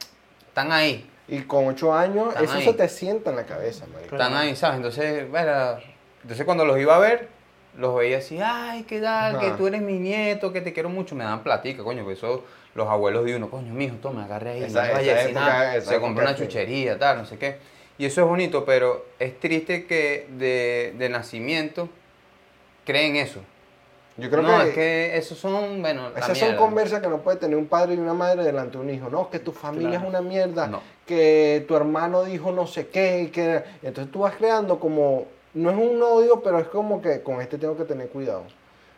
están 0.49 0.73
ahí, 0.73 1.09
Y 1.29 1.41
con 1.43 1.67
ocho 1.67 1.93
años, 1.95 2.29
Están 2.29 2.45
eso 2.45 2.55
ahí. 2.55 2.65
se 2.65 2.73
te 2.73 2.89
sienta 2.89 3.31
en 3.31 3.37
la 3.37 3.47
cabeza, 3.47 3.87
marico. 3.93 4.17
Claro. 4.17 4.25
están 4.25 4.41
ahí, 4.43 4.57
¿sabes? 4.57 4.77
Entonces, 4.77 5.31
bueno, 5.31 5.53
entonces 6.23 6.45
cuando 6.47 6.65
los 6.65 6.79
iba 6.79 6.95
a 6.97 6.99
ver, 6.99 7.29
los 7.77 7.95
veía 7.97 8.19
así, 8.19 8.39
ay, 8.43 8.85
qué 8.85 9.01
tal, 9.01 9.39
que 9.39 9.51
tú 9.51 9.67
eres 9.67 9.83
mi 9.83 9.99
nieto, 9.99 10.53
que 10.53 10.61
te 10.61 10.73
quiero 10.73 10.89
mucho, 10.89 11.15
me 11.15 11.25
dan 11.25 11.43
platica, 11.43 11.83
coño, 11.85 12.05
pues 12.05 12.19
eso 12.19 12.45
los 12.77 12.89
abuelos 12.89 13.25
de 13.25 13.35
uno, 13.37 13.49
coño, 13.51 13.73
mijo, 13.73 13.97
toma, 13.97 14.25
agarre 14.25 14.51
ahí, 14.53 14.65
Esa- 14.65 14.87
no 14.93 14.99
esa 14.99 15.23
época- 15.23 15.77
esa 15.77 15.91
se 15.93 16.01
compró 16.01 16.23
una 16.25 16.35
chuchería, 16.37 16.99
tal, 16.99 17.19
no 17.19 17.25
sé 17.27 17.39
qué. 17.39 17.57
Y 17.99 18.05
eso 18.05 18.21
es 18.21 18.29
bonito, 18.29 18.65
pero 18.67 19.07
es 19.19 19.41
triste 19.41 19.87
que 19.87 20.27
de, 20.39 20.95
de 20.99 21.09
nacimiento 21.09 21.89
creen 22.85 23.17
eso. 23.17 23.41
Yo 24.19 24.31
creo 24.31 24.43
no, 24.43 24.59
que, 24.63 24.69
es 24.69 24.75
que 24.75 25.17
esos 25.19 25.39
son, 25.39 25.83
bueno, 25.83 26.09
esas 26.17 26.39
son 26.39 26.57
conversas 26.57 27.01
que 27.03 27.09
no 27.09 27.19
puede 27.19 27.37
tener 27.37 27.57
un 27.57 27.67
padre 27.67 27.95
y 27.95 27.99
una 27.99 28.15
madre 28.15 28.43
delante 28.45 28.79
de 28.79 28.85
un 28.85 28.91
hijo. 28.91 29.11
No, 29.11 29.29
que 29.29 29.39
tu 29.39 29.53
familia 29.53 29.91
Claro. 29.91 30.05
es 30.05 30.09
una 30.09 30.21
mierda, 30.23 30.67
No. 30.69 30.81
que 31.07 31.65
tu 31.69 31.77
hermano 31.77 32.25
dijo 32.25 32.51
no 32.51 32.67
sé 32.67 32.89
qué, 32.89 33.31
que 33.33 33.63
entonces 33.83 34.11
tú 34.11 34.21
vas 34.21 34.35
creando 34.37 34.79
como, 34.81 35.27
no 35.53 35.71
es 35.71 35.77
un 35.77 36.03
odio, 36.03 36.41
pero 36.43 36.59
es 36.59 36.67
como 36.69 37.03
que 37.03 37.23
con 37.23 37.43
este 37.43 37.59
tengo 37.59 37.77
que 37.77 37.85
tener 37.85 38.09
cuidado. 38.09 38.45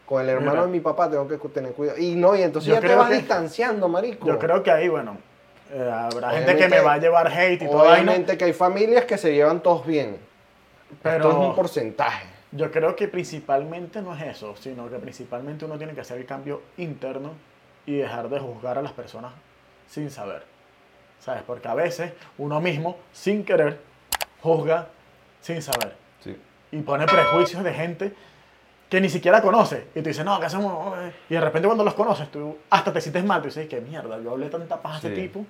Con 0.09 0.23
el 0.23 0.29
hermano 0.31 0.53
Mira. 0.53 0.63
de 0.67 0.69
mi 0.73 0.81
papá 0.81 1.11
tengo 1.11 1.29
que 1.29 1.37
tener 1.49 1.73
cuidado. 1.73 1.99
Y 1.99 2.15
no, 2.15 2.35
y 2.35 2.43
entonces 2.43 2.69
Yo 2.69 2.75
ya 2.77 2.81
te 2.81 2.87
creo 2.87 2.99
vas 2.99 3.11
que- 3.11 3.17
distanciando, 3.17 3.89
marico. 3.89 4.27
Yo 4.27 4.39
creo 4.39 4.63
que 4.63 4.71
ahí, 4.71 4.89
bueno, 4.89 5.19
eh, 5.71 5.79
habrá 5.93 6.31
gente 6.31 6.47
que 6.47 6.65
Obviamente- 6.65 6.77
me 6.77 6.81
va 6.81 6.93
a 6.95 6.99
llevar 6.99 7.27
hate 7.29 7.63
y 7.63 7.67
todo 7.67 7.77
vaina, 7.79 7.93
Obviamente 8.13 8.39
que 8.39 8.45
hay 8.47 8.53
familias 8.55 9.05
que 9.05 9.19
se 9.19 9.35
llevan 9.35 9.61
todos 9.63 9.85
bien. 9.87 10.17
pero 11.03 11.17
Esto 11.17 11.29
es 11.31 11.35
un 11.49 11.55
porcentaje. 11.55 12.27
yo 12.53 12.71
creo 12.71 12.97
que 12.97 13.07
principalmente 13.09 14.01
no 14.01 14.15
es 14.17 14.23
eso, 14.23 14.57
sino 14.57 14.89
que 14.89 14.97
principalmente 14.97 15.67
uno 15.67 15.77
tiene 15.77 15.93
que 15.93 16.01
hacer 16.01 16.17
el 16.17 16.25
cambio 16.25 16.63
interno 16.79 17.33
y 17.85 17.97
dejar 17.97 18.31
de 18.31 18.39
juzgar 18.41 18.79
a 18.79 18.83
las 18.83 18.93
personas 18.93 19.33
sin 19.89 20.11
saber. 20.11 20.43
¿Sabes? 21.21 21.43
Porque 21.47 21.69
a 21.69 21.75
veces 21.75 22.13
uno 22.39 22.63
mismo, 22.63 22.97
sin 23.13 23.45
querer, 23.45 23.79
juzga 24.41 24.87
sin 25.43 25.61
saber. 25.61 25.95
Sí. 26.25 26.35
y 26.73 26.81
pone 26.81 27.05
prejuicios 27.07 27.63
de 27.63 27.73
gente 27.75 28.13
que 28.89 29.01
ni 29.01 29.09
siquiera 29.09 29.43
conoce. 29.43 29.87
Y 29.95 30.01
tú 30.01 30.09
dices, 30.09 30.25
no, 30.25 30.39
¿qué 30.41 30.47
hacemos? 30.47 30.95
Y 31.29 31.35
de 31.35 31.41
repente 31.41 31.67
cuando 31.69 31.85
los 31.85 31.95
conoces, 31.95 32.31
tú 32.31 32.57
hasta 32.71 32.93
te 32.93 33.01
sientes 33.01 33.25
mal. 33.25 33.41
Tú 33.43 33.49
dices, 33.49 33.69
qué 33.69 33.81
mierda, 33.81 34.19
yo 34.23 34.31
hablé 34.33 34.49
tanta 34.49 34.81
paja 34.81 34.97
a 34.97 34.99
ese 34.99 35.15
Sí. 35.15 35.23
tipo. 35.23 35.45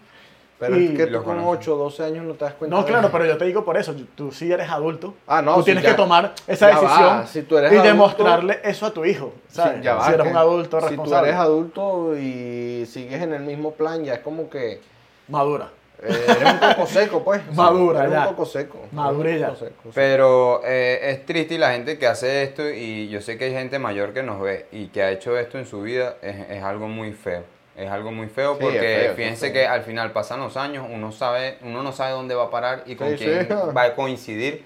Pero 0.58 0.76
Y- 0.76 0.86
es 0.86 0.90
que 0.96 1.06
tú 1.06 1.12
con 1.22 1.36
conocen. 1.36 1.48
8 1.50 1.74
o 1.76 1.78
12 1.84 2.02
años 2.04 2.24
no 2.24 2.34
te 2.34 2.44
das 2.44 2.54
cuenta. 2.54 2.74
No, 2.76 2.82
de 2.82 2.88
claro, 2.88 3.06
eso. 3.06 3.12
pero 3.16 3.26
yo 3.26 3.38
te 3.38 3.44
digo 3.44 3.64
por 3.64 3.76
eso. 3.76 3.94
Tú 4.16 4.32
sí 4.32 4.50
eres 4.50 4.68
adulto. 4.68 5.14
Ah, 5.28 5.40
no, 5.40 5.54
Tú 5.54 5.60
sí, 5.60 5.64
tienes 5.66 5.84
ya- 5.84 5.90
que 5.90 5.94
tomar 5.96 6.34
esa 6.48 6.66
decisión 6.66 7.26
si 7.28 7.42
tú 7.42 7.58
eres 7.58 7.70
y 7.72 7.76
adulto- 7.76 7.86
demostrarle 7.86 8.58
eso 8.64 8.86
a 8.86 8.90
tu 8.90 9.04
hijo. 9.04 9.32
¿sabes? 9.46 9.76
Sí, 9.76 9.82
ya 9.84 9.94
va, 9.94 10.06
si 10.06 10.12
eres 10.14 10.24
que 10.24 10.30
un 10.32 10.36
adulto 10.36 10.78
Si 10.80 10.82
tú 10.82 10.88
responsable. 10.88 11.28
eres 11.28 11.40
adulto 11.40 12.16
y 12.18 12.84
sigues 12.86 13.22
en 13.22 13.34
el 13.34 13.42
mismo 13.44 13.70
plan, 13.74 14.02
ya 14.04 14.14
es 14.14 14.20
como 14.20 14.50
que 14.50 14.80
Madura. 15.28 15.68
Eh, 16.02 16.24
eres 16.28 16.52
un 16.52 16.58
coco 16.58 16.86
seco, 16.86 17.24
pues. 17.24 17.40
Madura, 17.54 18.00
Eres 18.00 18.12
ya. 18.12 18.20
un 18.22 18.26
coco 18.34 18.46
seco. 18.46 18.78
Coco 18.94 19.56
seco. 19.56 19.90
Pero 19.94 20.60
eh, 20.64 20.98
es 21.10 21.26
triste 21.26 21.54
y 21.54 21.58
la 21.58 21.72
gente 21.72 21.98
que 21.98 22.06
hace 22.06 22.42
esto, 22.42 22.68
y 22.68 23.08
yo 23.08 23.20
sé 23.20 23.36
que 23.38 23.46
hay 23.46 23.52
gente 23.52 23.78
mayor 23.78 24.12
que 24.12 24.22
nos 24.22 24.40
ve 24.40 24.66
y 24.72 24.88
que 24.88 25.02
ha 25.02 25.10
hecho 25.10 25.36
esto 25.38 25.58
en 25.58 25.66
su 25.66 25.82
vida, 25.82 26.16
es, 26.22 26.36
es 26.50 26.62
algo 26.62 26.88
muy 26.88 27.12
feo. 27.12 27.42
Es 27.76 27.88
algo 27.90 28.10
muy 28.10 28.26
feo 28.26 28.54
Sí, 28.54 28.58
porque 28.62 28.76
es 28.78 28.82
feo, 29.02 29.10
es 29.12 29.16
fíjense 29.16 29.46
feo. 29.46 29.52
que 29.54 29.66
al 29.66 29.82
final 29.82 30.10
pasan 30.12 30.40
los 30.40 30.56
años, 30.56 30.84
uno 30.90 31.12
sabe, 31.12 31.58
uno 31.62 31.82
no 31.82 31.92
sabe 31.92 32.10
dónde 32.12 32.34
va 32.34 32.44
a 32.44 32.50
parar 32.50 32.82
y 32.86 32.96
con 32.96 33.08
Sí, 33.10 33.16
quién 33.24 33.46
sí. 33.48 33.54
va 33.76 33.82
a 33.84 33.94
coincidir. 33.94 34.64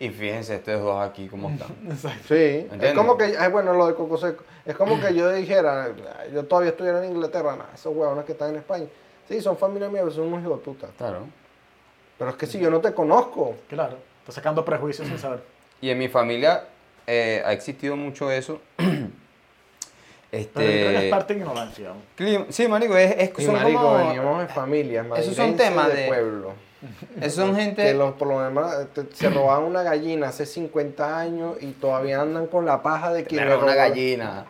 Y 0.00 0.08
fíjense 0.10 0.56
estos 0.56 0.80
dos 0.82 1.00
aquí 1.04 1.28
cómo 1.28 1.50
están. 1.50 1.68
Sí, 2.28 2.66
es 2.80 2.92
como 2.94 3.16
que, 3.16 3.36
ay, 3.38 3.50
bueno, 3.50 3.72
lo 3.74 3.86
de 3.86 3.94
Coco 3.94 4.16
Seco, 4.18 4.42
es 4.66 4.74
como 4.76 5.00
que 5.00 5.14
yo 5.14 5.30
dijera, 5.32 5.84
"Ay, 5.84 6.32
yo 6.34 6.44
todavía 6.44 6.70
estuviera 6.70 7.04
en 7.04 7.12
Inglaterra, 7.12 7.54
nah, 7.56 7.64
esos 7.74 7.94
huevones 7.94 8.24
que 8.24 8.32
están 8.32 8.50
en 8.50 8.56
España, 8.56 8.86
sí, 9.28 9.40
son 9.40 9.56
familia 9.56 9.88
mía, 9.88 10.00
pero 10.02 10.12
son 10.12 10.24
unos 10.28 10.42
hijos 10.42 10.58
de 10.58 10.64
puta. 10.64 10.88
Claro. 10.98 11.26
Pero 12.18 12.30
es 12.30 12.36
que 12.36 12.46
si 12.46 12.58
yo 12.58 12.70
no 12.70 12.80
te 12.80 12.92
conozco, 12.94 13.56
Claro. 13.68 13.96
Estás 14.20 14.36
sacando 14.36 14.64
prejuicios 14.64 15.06
sin 15.06 15.18
saber. 15.18 15.40
Y 15.82 15.90
en 15.90 15.98
mi 15.98 16.08
familia 16.08 16.64
eh, 17.06 17.42
ha 17.44 17.52
existido 17.52 17.94
mucho 17.96 18.30
eso. 18.30 18.60
Pero 20.30 20.44
yo 20.44 20.52
creo 20.52 20.66
que 20.66 20.88
es 20.90 20.96
este, 20.96 21.10
parte 21.10 21.34
de 21.34 21.40
ignorancia. 21.40 21.92
sí, 22.48 22.66
marico, 22.68 22.96
es, 22.96 23.14
es 23.18 23.30
y 23.38 23.44
son 23.44 23.54
marico, 23.54 23.80
como- 23.80 24.40
de 24.40 24.48
familias, 24.48 25.06
Esos 25.16 25.36
son 25.36 25.56
temas 25.56 25.88
de, 25.88 25.94
de- 26.02 26.06
pueblo. 26.08 26.52
esos 27.20 27.34
son 27.34 27.54
gente... 27.54 27.82
Que 27.84 27.94
los, 27.94 28.14
por 28.14 28.28
lo 28.28 28.38
menos 28.38 28.72
te- 28.92 29.14
se 29.14 29.30
robaban 29.30 29.62
una 29.64 29.82
gallina 29.84 30.28
hace 30.28 30.44
50 30.44 31.18
años 31.20 31.56
y 31.60 31.70
todavía 31.72 32.20
andan 32.20 32.48
con 32.48 32.64
la 32.66 32.82
paja 32.82 33.12
de 33.12 33.24
quien 33.24 33.42
Pero 33.42 33.50
le 33.52 33.56
una 33.62 33.66
robó. 33.74 33.76
gallina. 33.76 34.44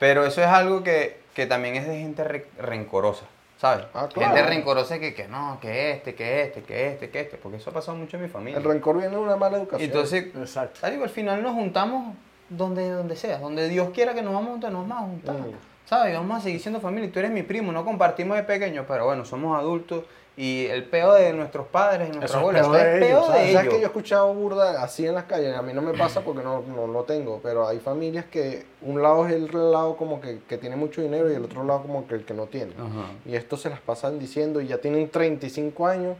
Pero 0.00 0.26
eso 0.26 0.40
es 0.40 0.48
algo 0.48 0.82
que, 0.82 1.20
que 1.34 1.46
también 1.46 1.76
es 1.76 1.86
de 1.86 1.98
gente 2.00 2.24
re- 2.24 2.46
rencorosa, 2.58 3.26
¿sabes? 3.58 3.86
Ah, 3.94 4.08
claro. 4.12 4.34
Gente 4.34 4.48
rencorosa 4.48 4.98
que, 4.98 5.14
que 5.14 5.28
no, 5.28 5.58
que 5.60 5.92
este, 5.92 6.14
que 6.14 6.42
este, 6.42 6.62
que 6.62 6.88
este, 6.88 7.10
que 7.10 7.20
este, 7.20 7.36
porque 7.36 7.58
eso 7.58 7.70
ha 7.70 7.72
pasado 7.72 7.96
mucho 7.96 8.16
en 8.16 8.24
mi 8.24 8.28
familia. 8.28 8.58
El 8.58 8.64
rencor 8.64 8.98
viene 8.98 9.16
de 9.16 9.22
una 9.22 9.36
mala 9.36 9.58
educación. 9.58 9.88
entonces, 9.88 10.26
Exacto. 10.34 10.86
al 10.86 11.08
final 11.08 11.42
nos 11.42 11.54
juntamos 11.54 12.14
donde, 12.48 12.90
donde 12.90 13.16
sea, 13.16 13.38
donde 13.38 13.68
Dios 13.68 13.90
quiera 13.90 14.14
que 14.14 14.22
nos 14.22 14.34
vamos 14.34 14.48
a 14.48 14.52
juntar, 14.52 14.72
nos 14.72 14.88
vamos 14.88 15.04
a 15.04 15.06
juntar. 15.06 15.34
Mm. 15.36 15.54
¿Sabes? 15.86 16.14
Vamos 16.14 16.38
a 16.38 16.40
seguir 16.40 16.60
siendo 16.60 16.80
familia. 16.80 17.08
y 17.08 17.12
Tú 17.12 17.20
eres 17.20 17.30
mi 17.30 17.42
primo, 17.42 17.72
no 17.72 17.84
compartimos 17.84 18.36
de 18.36 18.42
pequeños, 18.42 18.86
pero 18.88 19.04
bueno, 19.06 19.24
somos 19.24 19.56
adultos 19.58 20.04
y 20.38 20.66
el 20.66 20.84
peo 20.84 21.14
de 21.14 21.32
nuestros 21.32 21.66
padres 21.68 22.08
y 22.08 22.12
nuestros 22.12 22.30
es 22.30 22.36
abuelos 22.36 22.68
peo 22.68 22.72
de 22.72 23.00
peo 23.00 23.08
ellos, 23.08 23.28
de 23.28 23.34
¿sabes? 23.34 23.52
¿Sabes 23.52 23.68
que 23.68 23.70
yo 23.70 23.76
he 23.76 23.78
ellos. 23.78 23.90
escuchado 23.90 24.34
burda 24.34 24.82
así 24.82 25.06
en 25.06 25.14
las 25.14 25.24
calles? 25.24 25.56
A 25.56 25.62
mí 25.62 25.72
no 25.72 25.80
me 25.80 25.94
pasa 25.94 26.20
porque 26.20 26.42
no, 26.42 26.60
no 26.60 26.86
lo 26.86 27.04
tengo, 27.04 27.40
pero 27.42 27.66
hay 27.66 27.78
familias 27.78 28.26
que 28.26 28.66
un 28.82 29.00
lado 29.00 29.26
es 29.26 29.32
el 29.32 29.46
lado 29.46 29.96
como 29.96 30.20
que, 30.20 30.40
que 30.46 30.58
tiene 30.58 30.76
mucho 30.76 31.00
dinero 31.00 31.32
y 31.32 31.34
el 31.34 31.44
otro 31.44 31.64
lado 31.64 31.80
como 31.82 32.06
que 32.06 32.16
el 32.16 32.26
que 32.26 32.34
no 32.34 32.46
tiene. 32.46 32.72
Ajá. 32.74 33.12
Y 33.24 33.34
esto 33.34 33.56
se 33.56 33.70
las 33.70 33.80
pasan 33.80 34.18
diciendo 34.18 34.60
y 34.60 34.66
ya 34.66 34.76
tienen 34.76 35.08
35 35.08 35.86
años, 35.86 36.16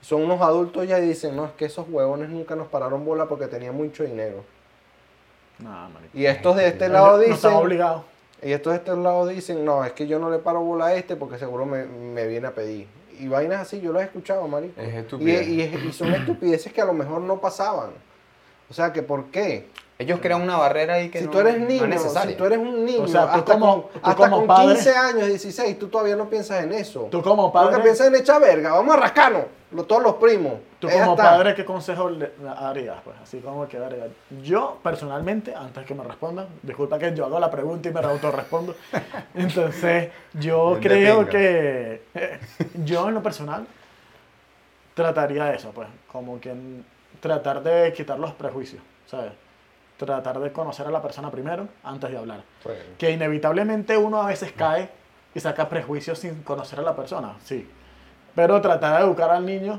son 0.00 0.22
unos 0.22 0.40
adultos 0.40 0.88
ya 0.88 0.98
y 0.98 1.06
dicen, 1.06 1.36
no, 1.36 1.44
es 1.44 1.52
que 1.52 1.66
esos 1.66 1.86
huevones 1.88 2.28
nunca 2.28 2.56
nos 2.56 2.66
pararon 2.66 3.04
bola 3.04 3.26
porque 3.26 3.46
tenían 3.46 3.76
mucho 3.76 4.02
dinero. 4.02 4.42
Marico. 5.60 6.00
Y 6.12 6.26
estos 6.26 6.56
de 6.56 6.66
este 6.66 6.88
lado 6.88 7.18
no 7.18 7.22
están 7.22 7.34
dicen, 7.34 7.52
obligados. 7.52 8.02
y 8.42 8.50
estos 8.50 8.72
de 8.72 8.78
este 8.78 8.96
lado 8.96 9.26
dicen, 9.28 9.64
no, 9.64 9.84
es 9.84 9.92
que 9.92 10.08
yo 10.08 10.18
no 10.18 10.28
le 10.28 10.38
paro 10.38 10.60
bola 10.60 10.86
a 10.86 10.94
este 10.94 11.14
porque 11.14 11.38
seguro 11.38 11.66
me, 11.66 11.84
me 11.84 12.26
viene 12.26 12.48
a 12.48 12.54
pedir. 12.54 12.88
Y 13.20 13.28
vainas 13.28 13.60
así, 13.60 13.80
yo 13.80 13.92
las 13.92 14.02
he 14.02 14.06
escuchado, 14.06 14.46
marico. 14.48 14.80
Es 14.80 14.94
Y, 15.46 15.60
y- 15.60 15.62
y 15.88 15.92
son 15.92 16.12
estupideces 16.14 16.72
que 16.72 16.80
a 16.80 16.84
lo 16.86 16.92
mejor 16.94 17.20
no 17.20 17.40
pasaban. 17.40 17.90
O 18.68 18.74
sea, 18.74 18.92
que 18.92 19.02
¿por 19.02 19.26
qué? 19.30 19.66
Ellos 20.00 20.18
crean 20.22 20.40
una 20.40 20.56
barrera 20.56 20.94
ahí 20.94 21.10
que 21.10 21.18
si 21.18 21.26
no, 21.26 21.30
tú 21.30 21.40
eres 21.40 21.58
no 21.58 21.66
es 21.66 21.68
niño, 21.82 21.98
si 21.98 22.34
tú 22.34 22.44
eres 22.46 22.58
un 22.58 22.86
niño, 22.86 23.02
O 23.02 23.06
sea, 23.08 23.24
hasta, 23.24 23.52
como- 23.52 23.82
con, 23.82 23.92
tú 23.92 23.98
hasta 24.02 24.14
como 24.16 24.36
con 24.38 24.46
padre- 24.46 24.72
15 24.76 24.96
años, 24.96 25.26
16, 25.28 25.78
tú 25.78 25.88
todavía 25.88 26.16
no 26.16 26.30
piensas 26.30 26.64
en 26.64 26.72
eso. 26.72 27.08
Tú 27.10 27.20
como 27.20 27.52
padre, 27.52 27.82
piensas 27.82 28.06
en 28.06 28.14
echar 28.14 28.40
verga, 28.40 28.72
vamos 28.72 28.94
a 28.96 28.98
rascarnos, 28.98 29.42
lo- 29.72 29.84
todos 29.84 30.02
los 30.02 30.14
primos. 30.14 30.54
tú 30.78 30.88
como 30.88 31.10
está. 31.12 31.22
padre, 31.22 31.54
¿qué 31.54 31.66
consejo 31.66 32.08
le 32.08 32.30
harías? 32.56 32.96
Pues 33.04 33.14
así 33.22 33.40
como 33.40 33.68
que 33.68 33.78
darías. 33.78 34.08
Yo, 34.42 34.78
personalmente, 34.82 35.54
antes 35.54 35.84
que 35.84 35.94
me 35.94 36.02
respondan, 36.02 36.46
disculpa 36.62 36.98
que 36.98 37.14
yo 37.14 37.26
hago 37.26 37.38
la 37.38 37.50
pregunta 37.50 37.90
y 37.90 37.92
me 37.92 38.00
autorrespondo. 38.00 38.74
Entonces, 39.34 40.08
yo 40.32 40.76
Bien 40.76 40.80
creo 40.80 41.28
que 41.28 42.02
eh, 42.14 42.40
yo 42.86 43.06
en 43.08 43.14
lo 43.16 43.22
personal 43.22 43.66
trataría 44.94 45.52
eso, 45.52 45.70
pues, 45.72 45.88
como 46.10 46.40
que 46.40 46.54
tratar 47.20 47.62
de 47.62 47.92
quitar 47.92 48.18
los 48.18 48.32
prejuicios, 48.32 48.82
¿sabes? 49.06 49.32
Tratar 50.06 50.40
de 50.40 50.50
conocer 50.50 50.86
a 50.86 50.90
la 50.90 51.02
persona 51.02 51.30
primero 51.30 51.68
antes 51.84 52.10
de 52.10 52.16
hablar. 52.16 52.42
Bueno. 52.64 52.80
Que 52.96 53.10
inevitablemente 53.10 53.98
uno 53.98 54.22
a 54.22 54.26
veces 54.28 54.50
cae 54.56 54.88
y 55.34 55.40
saca 55.40 55.68
prejuicios 55.68 56.18
sin 56.18 56.42
conocer 56.42 56.78
a 56.78 56.82
la 56.82 56.96
persona, 56.96 57.36
sí. 57.44 57.68
Pero 58.34 58.62
tratar 58.62 58.96
de 58.98 59.04
educar 59.04 59.28
al 59.30 59.44
niño 59.44 59.78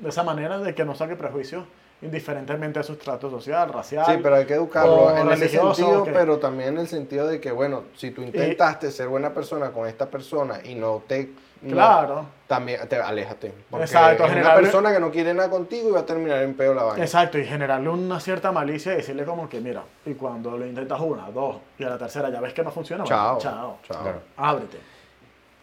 de 0.00 0.08
esa 0.08 0.24
manera 0.24 0.58
de 0.58 0.74
que 0.74 0.84
no 0.84 0.96
saque 0.96 1.14
prejuicios 1.14 1.64
indiferentemente 2.02 2.80
de 2.80 2.84
su 2.84 2.96
trato 2.96 3.30
social, 3.30 3.72
racial. 3.72 4.06
Sí, 4.06 4.18
pero 4.20 4.34
hay 4.34 4.44
que 4.46 4.54
educarlo 4.54 5.16
en 5.16 5.30
ese 5.30 5.50
sentido, 5.50 6.02
que- 6.02 6.10
pero 6.10 6.38
también 6.38 6.70
en 6.70 6.78
el 6.78 6.88
sentido 6.88 7.28
de 7.28 7.40
que, 7.40 7.52
bueno, 7.52 7.84
si 7.94 8.10
tú 8.10 8.22
intentaste 8.22 8.90
ser 8.90 9.06
buena 9.06 9.32
persona 9.32 9.70
con 9.70 9.86
esta 9.86 10.06
persona 10.10 10.58
y 10.64 10.74
no 10.74 11.00
te 11.06 11.30
no, 11.62 11.72
Claro. 11.74 12.26
también 12.46 12.88
te 12.88 12.96
aléjate. 12.96 13.52
Porque 13.70 13.84
Exacto, 13.84 14.24
es 14.24 14.32
una 14.32 14.54
persona 14.54 14.92
que 14.92 15.00
no 15.00 15.10
quiere 15.10 15.34
nada 15.34 15.50
contigo 15.50 15.88
y 15.90 15.92
va 15.92 16.00
a 16.00 16.06
terminar 16.06 16.42
en 16.42 16.54
peo 16.54 16.72
la 16.74 16.84
vaina. 16.84 17.04
Exacto, 17.04 17.38
y 17.38 17.44
generarle 17.44 17.88
una 17.90 18.18
cierta 18.20 18.50
malicia 18.52 18.92
y 18.92 18.96
decirle 18.96 19.24
como 19.24 19.48
que, 19.48 19.60
mira, 19.60 19.82
y 20.06 20.14
cuando 20.14 20.56
lo 20.56 20.66
intentas 20.66 20.98
una, 21.00 21.30
dos, 21.30 21.56
y 21.78 21.84
a 21.84 21.90
la 21.90 21.98
tercera 21.98 22.30
ya 22.30 22.40
ves 22.40 22.52
que 22.54 22.62
no 22.62 22.70
funciona, 22.70 23.04
bueno, 23.04 23.16
Chao. 23.16 23.38
chao, 23.38 23.78
Chao. 23.86 24.02
Claro. 24.02 24.20
ábrete. 24.36 24.78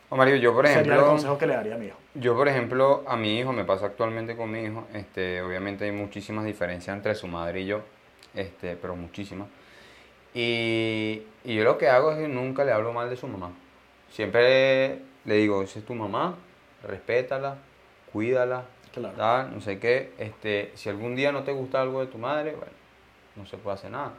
O 0.09 0.15
Mario, 0.15 0.37
yo 0.37 0.53
por 0.53 0.65
Sería 0.65 0.81
el 0.81 0.87
ejemplo, 0.87 1.07
consejo 1.09 1.37
que 1.37 1.47
le 1.47 1.55
daría 1.55 1.75
a 1.75 1.77
mi 1.77 1.87
hijo. 1.87 1.97
yo 2.13 2.33
por 2.35 2.47
ejemplo, 2.47 3.03
a 3.07 3.17
mi 3.17 3.39
hijo, 3.39 3.51
me 3.51 3.65
pasa 3.65 3.87
actualmente 3.87 4.37
con 4.37 4.49
mi 4.49 4.61
hijo, 4.63 4.85
este, 4.93 5.41
obviamente 5.41 5.83
hay 5.83 5.91
muchísimas 5.91 6.45
diferencias 6.45 6.95
entre 6.95 7.13
su 7.15 7.27
madre 7.27 7.59
y 7.61 7.65
yo, 7.65 7.81
este, 8.33 8.77
pero 8.77 8.95
muchísimas. 8.95 9.47
Y, 10.33 11.23
y 11.43 11.55
yo 11.55 11.63
lo 11.63 11.77
que 11.77 11.89
hago 11.89 12.11
es 12.11 12.19
que 12.19 12.27
nunca 12.27 12.63
le 12.63 12.71
hablo 12.71 12.93
mal 12.93 13.09
de 13.09 13.17
su 13.17 13.27
mamá. 13.27 13.51
Siempre 14.11 14.99
le 15.27 15.35
digo, 15.35 15.61
esa 15.61 15.77
es 15.79 15.85
tu 15.85 15.93
mamá, 15.93 16.35
respétala, 16.83 17.57
cuídala, 18.11 18.63
Claro. 18.93 19.15
tal, 19.15 19.53
no 19.53 19.61
sé 19.61 19.77
qué. 19.77 20.11
Este, 20.17 20.71
si 20.75 20.89
algún 20.89 21.15
día 21.15 21.31
no 21.31 21.43
te 21.43 21.51
gusta 21.51 21.81
algo 21.81 21.99
de 21.99 22.07
tu 22.07 22.17
madre, 22.17 22.51
bueno, 22.51 22.71
no 23.35 23.45
se 23.45 23.57
puede 23.57 23.75
hacer 23.75 23.91
nada, 23.91 24.13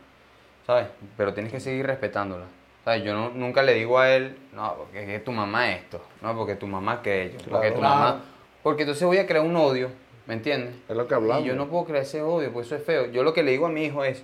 ¿sabes? 0.67 0.87
Pero 1.17 1.35
tienes 1.35 1.51
que 1.51 1.59
seguir 1.59 1.85
respetándola. 1.87 2.45
¿Sabes? 2.85 3.03
Yo 3.03 3.13
no- 3.15 3.31
nunca 3.31 3.63
le 3.63 3.75
digo 3.75 3.99
a 3.99 4.09
él, 4.11 4.39
no, 4.53 4.75
porque 4.77 5.01
es 5.03 5.07
que 5.07 5.19
tu 5.19 5.33
mamá 5.33 5.73
es 5.73 5.83
esto, 5.83 6.01
no, 6.23 6.37
porque 6.37 6.55
tu 6.55 6.67
mamá 6.69 6.93
aquello, 6.93 7.39
porque 7.51 7.73
tu 7.73 7.79
Claro. 7.81 7.95
mamá... 7.97 8.25
Porque 8.63 8.83
entonces 8.83 9.05
voy 9.05 9.19
a 9.19 9.27
crear 9.27 9.45
un 9.45 9.57
odio, 9.57 9.91
¿me 10.27 10.35
entiendes? 10.35 10.75
Es 10.89 10.97
lo 10.97 11.07
que 11.09 11.15
hablamos. 11.15 11.43
Y 11.45 11.49
yo 11.49 11.55
no 11.55 11.69
puedo 11.69 11.85
crear 11.87 12.03
ese 12.03 12.23
odio, 12.23 12.53
pues 12.53 12.67
eso 12.67 12.77
es 12.77 12.83
feo. 12.85 13.07
Yo 13.11 13.23
lo 13.23 13.33
que 13.33 13.43
le 13.43 13.51
digo 13.53 13.67
a 13.67 13.71
mi 13.71 13.85
hijo 13.85 14.05
es, 14.05 14.23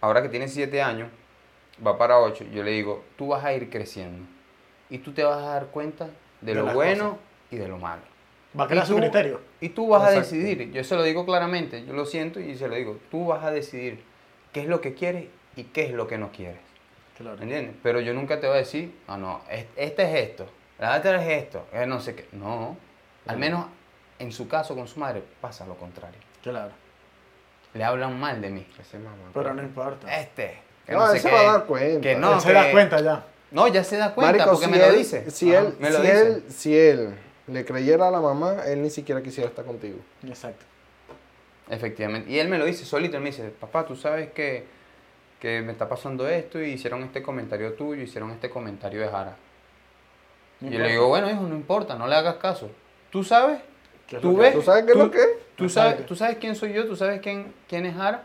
ahora 0.00 0.22
que 0.22 0.28
tiene 0.28 0.48
7 0.48 0.82
años, 0.82 1.08
va 1.84 1.96
para 1.98 2.18
8, 2.20 2.44
yo 2.52 2.62
le 2.62 2.72
digo, 2.72 3.02
tú 3.16 3.28
vas 3.28 3.44
a 3.44 3.52
ir 3.54 3.70
creciendo. 3.70 4.26
Y 4.92 4.98
tú 4.98 5.12
te 5.12 5.24
vas 5.24 5.38
a 5.38 5.46
dar 5.54 5.66
cuenta 5.66 6.06
de, 6.40 6.54
De 6.54 6.60
lo 6.62 6.72
bueno 6.74 7.10
cosas. 7.10 7.20
y 7.50 7.56
de 7.56 7.68
lo 7.68 7.78
malo. 7.78 8.02
Va 8.58 8.64
a 8.64 8.68
crear 8.68 8.84
Y 8.84 8.86
su 8.88 8.94
tú- 8.94 9.00
criterio. 9.00 9.40
Y 9.60 9.70
tú 9.70 9.88
vas 9.88 10.02
a 10.04 10.10
decidir, 10.10 10.70
yo 10.70 10.84
se 10.84 10.94
lo 10.94 11.02
digo 11.02 11.24
claramente, 11.24 11.84
yo 11.86 11.94
lo 11.94 12.04
siento 12.04 12.38
y 12.40 12.54
se 12.56 12.68
lo 12.68 12.74
digo, 12.74 12.98
tú 13.10 13.26
vas 13.26 13.42
a 13.44 13.50
decidir 13.50 14.02
qué 14.52 14.60
es 14.60 14.66
lo 14.66 14.80
que 14.82 14.92
quieres 14.94 15.26
y 15.56 15.64
qué 15.64 15.86
es 15.86 15.92
lo 15.92 16.06
que 16.06 16.18
no 16.18 16.30
quieres. 16.30 16.60
Claro. 17.16 17.36
¿Me 17.38 17.44
entiendes? 17.44 17.76
Pero 17.82 18.00
yo 18.00 18.12
nunca 18.12 18.38
te 18.40 18.46
voy 18.48 18.56
a 18.56 18.58
decir, 18.58 18.94
ah, 19.08 19.16
no, 19.16 19.40
es- 19.50 19.66
este 19.76 20.02
es 20.02 20.28
esto, 20.30 20.46
la 20.78 20.96
otra 20.98 21.22
es 21.24 21.42
esto, 21.44 21.66
es 21.72 21.86
no 21.86 21.98
sé 22.00 22.14
qué. 22.14 22.26
No, 22.32 22.76
al 23.26 23.38
menos 23.38 23.66
en 24.18 24.30
su 24.32 24.46
caso 24.48 24.74
con 24.74 24.86
su 24.88 25.00
madre 25.00 25.22
pasa 25.40 25.64
lo 25.66 25.76
contrario. 25.76 26.18
Claro. 26.42 26.72
Le 27.72 27.84
hablan 27.84 28.20
mal 28.20 28.42
de 28.42 28.50
mí. 28.50 28.66
Ese 28.78 28.98
mamá. 28.98 29.30
Pero 29.32 29.54
no 29.54 29.62
importa. 29.62 30.14
Este, 30.20 30.58
que 30.84 30.92
No, 30.92 31.06
no, 31.06 31.12
se 31.14 31.22
qué, 31.22 31.34
va 31.34 31.40
a 31.40 31.44
dar 31.58 31.64
cuenta. 31.64 32.00
Que 32.02 32.16
no, 32.16 32.34
Él 32.34 32.40
se 32.42 32.52
da 32.52 32.70
cuenta 32.70 33.00
ya. 33.00 33.24
No, 33.52 33.68
ya 33.68 33.84
se 33.84 33.96
da 33.96 34.14
cuenta 34.14 34.32
Marico, 34.32 34.50
porque 34.50 34.64
si 34.66 34.70
me 34.70 34.78
lo 34.78 34.84
él- 34.86 34.96
dice. 34.98 35.30
Si, 35.30 35.54
Ajá, 35.54 35.66
él, 35.68 35.74
me 35.78 35.90
lo 35.90 35.96
si, 35.98 36.02
dice. 36.02 36.22
él, 36.26 36.44
si 36.48 36.78
él 36.78 37.14
le 37.46 37.64
creyera 37.64 38.08
a 38.08 38.10
la 38.10 38.20
mamá, 38.20 38.64
él 38.66 38.82
ni 38.82 38.90
siquiera 38.90 39.22
quisiera 39.22 39.48
estar 39.48 39.64
contigo. 39.64 39.98
Exacto. 40.26 40.64
Efectivamente. 41.70 42.30
Y 42.30 42.38
él 42.38 42.48
me 42.48 42.58
lo 42.58 42.64
dice 42.64 42.84
solito, 42.84 43.16
él 43.16 43.22
me 43.22 43.30
dice, 43.30 43.48
papá, 43.50 43.86
tú 43.86 43.94
sabes 43.96 44.30
que, 44.32 44.64
que 45.40 45.60
me 45.62 45.72
está 45.72 45.88
pasando 45.88 46.28
esto 46.28 46.60
y 46.60 46.70
hicieron 46.72 47.02
este 47.02 47.22
comentario 47.22 47.72
tuyo, 47.74 48.02
hicieron 48.02 48.30
este 48.30 48.50
comentario 48.50 49.00
de 49.00 49.08
Jara. 49.08 49.36
Y 50.60 50.70
yo 50.70 50.78
le 50.78 50.90
digo, 50.90 51.08
bueno, 51.08 51.30
hijo, 51.30 51.42
no 51.42 51.54
importa, 51.54 51.96
no 51.96 52.06
le 52.06 52.14
hagas 52.14 52.36
caso. 52.36 52.70
¿Tú 53.10 53.24
sabes? 53.24 53.58
¿Qué 54.06 54.16
es 54.16 54.22
¿Tú 54.22 54.32
lo 54.32 54.38
ves? 54.38 54.54
¿Tú 54.54 54.62
sabes 54.62 54.84
qué 54.84 54.92
es 54.92 54.98
lo 54.98 55.10
que 55.10 55.18
es? 55.18 55.28
¿Tú 55.56 55.68
sabes. 55.68 56.06
¿Tú 56.06 56.14
sabes 56.16 56.36
quién 56.38 56.54
soy 56.56 56.72
yo? 56.72 56.86
¿Tú 56.86 56.96
sabes 56.96 57.20
quién, 57.20 57.52
quién 57.68 57.86
es 57.86 57.94
Jara? 57.96 58.22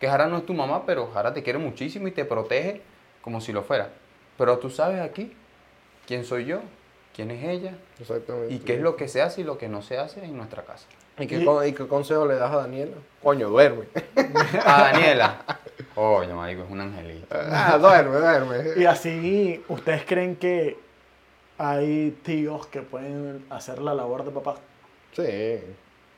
Que 0.00 0.08
Jara 0.08 0.26
no 0.26 0.38
es 0.38 0.46
tu 0.46 0.54
mamá, 0.54 0.84
pero 0.86 1.06
Jara 1.12 1.32
te 1.32 1.42
quiere 1.42 1.58
muchísimo 1.58 2.08
y 2.08 2.10
te 2.12 2.24
protege 2.24 2.82
como 3.22 3.40
si 3.40 3.52
lo 3.52 3.62
fuera. 3.62 3.90
Pero 4.38 4.58
tú 4.58 4.70
sabes 4.70 5.00
aquí 5.00 5.32
quién 6.06 6.24
soy 6.24 6.44
yo, 6.46 6.60
quién 7.14 7.30
es 7.30 7.42
ella 7.44 7.74
Exactamente. 8.00 8.54
y 8.54 8.58
qué 8.58 8.74
es 8.74 8.80
lo 8.80 8.96
que 8.96 9.08
se 9.08 9.22
hace 9.22 9.40
y 9.40 9.44
lo 9.44 9.56
que 9.58 9.68
no 9.68 9.82
se 9.82 9.98
hace 9.98 10.24
en 10.24 10.36
nuestra 10.36 10.62
casa. 10.64 10.86
¿Y 11.18 11.26
qué, 11.26 11.38
Y- 11.38 11.44
con- 11.44 11.66
y 11.66 11.72
qué 11.72 11.86
consejo 11.86 12.26
le 12.26 12.34
das 12.34 12.52
a 12.52 12.56
Daniela? 12.58 12.96
Coño, 13.22 13.48
duerme. 13.48 13.84
A 14.66 14.82
Daniela. 14.92 15.42
Coño, 15.94 16.36
marico, 16.36 16.64
es 16.64 16.70
un 16.70 16.80
angelito. 16.82 17.26
ah, 17.30 17.78
duerme, 17.78 18.16
duerme. 18.18 18.56
Y 18.80 18.84
así, 18.84 19.64
¿ustedes 19.68 20.04
creen 20.04 20.36
que 20.36 20.76
hay 21.56 22.10
tíos 22.22 22.66
que 22.66 22.82
pueden 22.82 23.46
hacer 23.48 23.80
la 23.80 23.94
labor 23.94 24.24
de 24.26 24.30
papá? 24.30 24.56
Sí, 25.12 25.60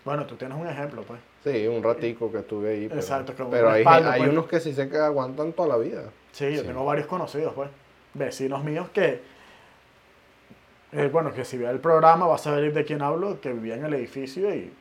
Bueno, 0.05 0.27
tú 0.27 0.35
tienes 0.35 0.59
un 0.59 0.67
ejemplo, 0.67 1.03
pues. 1.03 1.21
sí, 1.45 1.69
un 1.69 1.81
ratico 1.83 2.33
que 2.33 2.39
estuve 2.39 2.71
ahí. 2.73 2.89
Pero, 2.89 3.01
Exacto, 3.01 3.35
como 3.37 3.51
pero 3.51 3.71
hay, 3.71 3.85
hay 3.87 4.19
pues. 4.21 4.31
unos 4.31 4.47
que 4.49 4.59
sí 4.59 4.73
se 4.75 4.89
que 4.89 4.97
aguantan 4.97 5.53
toda 5.53 5.69
la 5.69 5.77
vida. 5.77 6.05
Sí, 6.33 6.53
yo 6.55 6.63
Sí. 6.63 6.67
tengo 6.67 6.85
varios 6.85 7.07
conocidos, 7.07 7.53
pues. 7.55 7.71
Vecinos 8.15 8.65
míos 8.65 8.89
que. 8.93 9.21
eh, 10.93 11.09
bueno, 11.13 11.33
que 11.33 11.45
si 11.45 11.59
ve 11.59 11.69
el 11.71 11.81
programa 11.81 12.27
va 12.27 12.37
a 12.37 12.39
saber 12.39 12.73
de 12.73 12.85
quién 12.85 13.03
hablo, 13.03 13.41
que 13.41 13.53
vivía 13.53 13.75
en 13.77 13.85
el 13.85 13.95
edificio 13.95 14.55
y, 14.55 14.73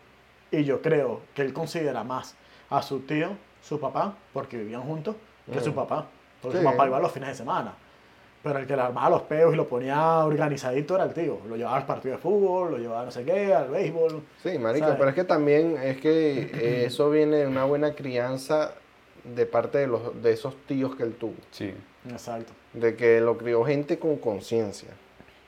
y 0.51 0.63
yo 0.63 0.82
creo 0.82 1.21
que 1.36 1.41
él 1.41 1.53
considera 1.53 2.03
más 2.03 2.36
a 2.69 2.82
su 2.82 3.01
tío, 3.01 3.30
su 3.61 3.80
papá, 3.80 4.13
porque 4.34 4.57
vivían 4.57 4.82
juntos, 4.84 5.15
que 5.51 5.59
su 5.59 5.71
Mm. 5.71 5.75
papá. 5.75 6.05
Porque 6.41 6.57
Sí. 6.59 6.63
su 6.63 6.69
papá 6.69 6.88
iba 6.88 6.99
los 6.99 7.11
fines 7.11 7.30
de 7.30 7.36
semana. 7.36 7.73
Pero 8.43 8.59
el 8.59 8.67
que 8.67 8.75
le 8.75 8.82
armaba 8.84 9.09
los 9.09 9.23
peos 9.23 9.53
y 9.53 9.57
lo 9.57 9.67
ponía 9.67 10.19
organizadito 10.23 10.95
era 10.95 11.03
el 11.05 11.13
tío. 11.13 11.39
Lo 11.49 11.57
llevaba 11.57 11.75
al 11.78 11.86
partido 11.86 12.15
de 12.15 12.21
fútbol, 12.21 12.71
lo 12.71 12.78
llevaba 12.78 13.03
no 13.03 13.11
sé 13.11 13.25
qué, 13.25 13.53
al 13.53 13.67
béisbol. 13.69 14.21
Sí, 14.41 14.57
marico, 14.59 14.86
¿Sabes? 14.86 14.97
pero 14.99 15.09
es 15.09 15.15
que 15.15 15.23
también 15.25 15.75
es 15.84 15.97
que 15.97 16.86
eso 16.86 17.09
viene 17.09 17.38
de 17.38 17.47
una 17.47 17.65
buena 17.65 17.93
crianza 17.93 18.71
de 19.23 19.45
parte 19.45 19.80
de, 19.80 19.88
los, 19.88 20.21
de 20.21 20.32
esos 20.32 20.55
tíos 20.67 20.95
que 20.95 21.03
él 21.03 21.15
tuvo. 21.15 21.34
Sí. 21.51 21.73
Exacto. 22.09 22.53
De 22.80 22.95
que 22.95 23.19
lo 23.21 23.38
crió 23.38 23.63
gente 23.65 23.97
con 23.97 24.17
conciencia. 24.17 24.89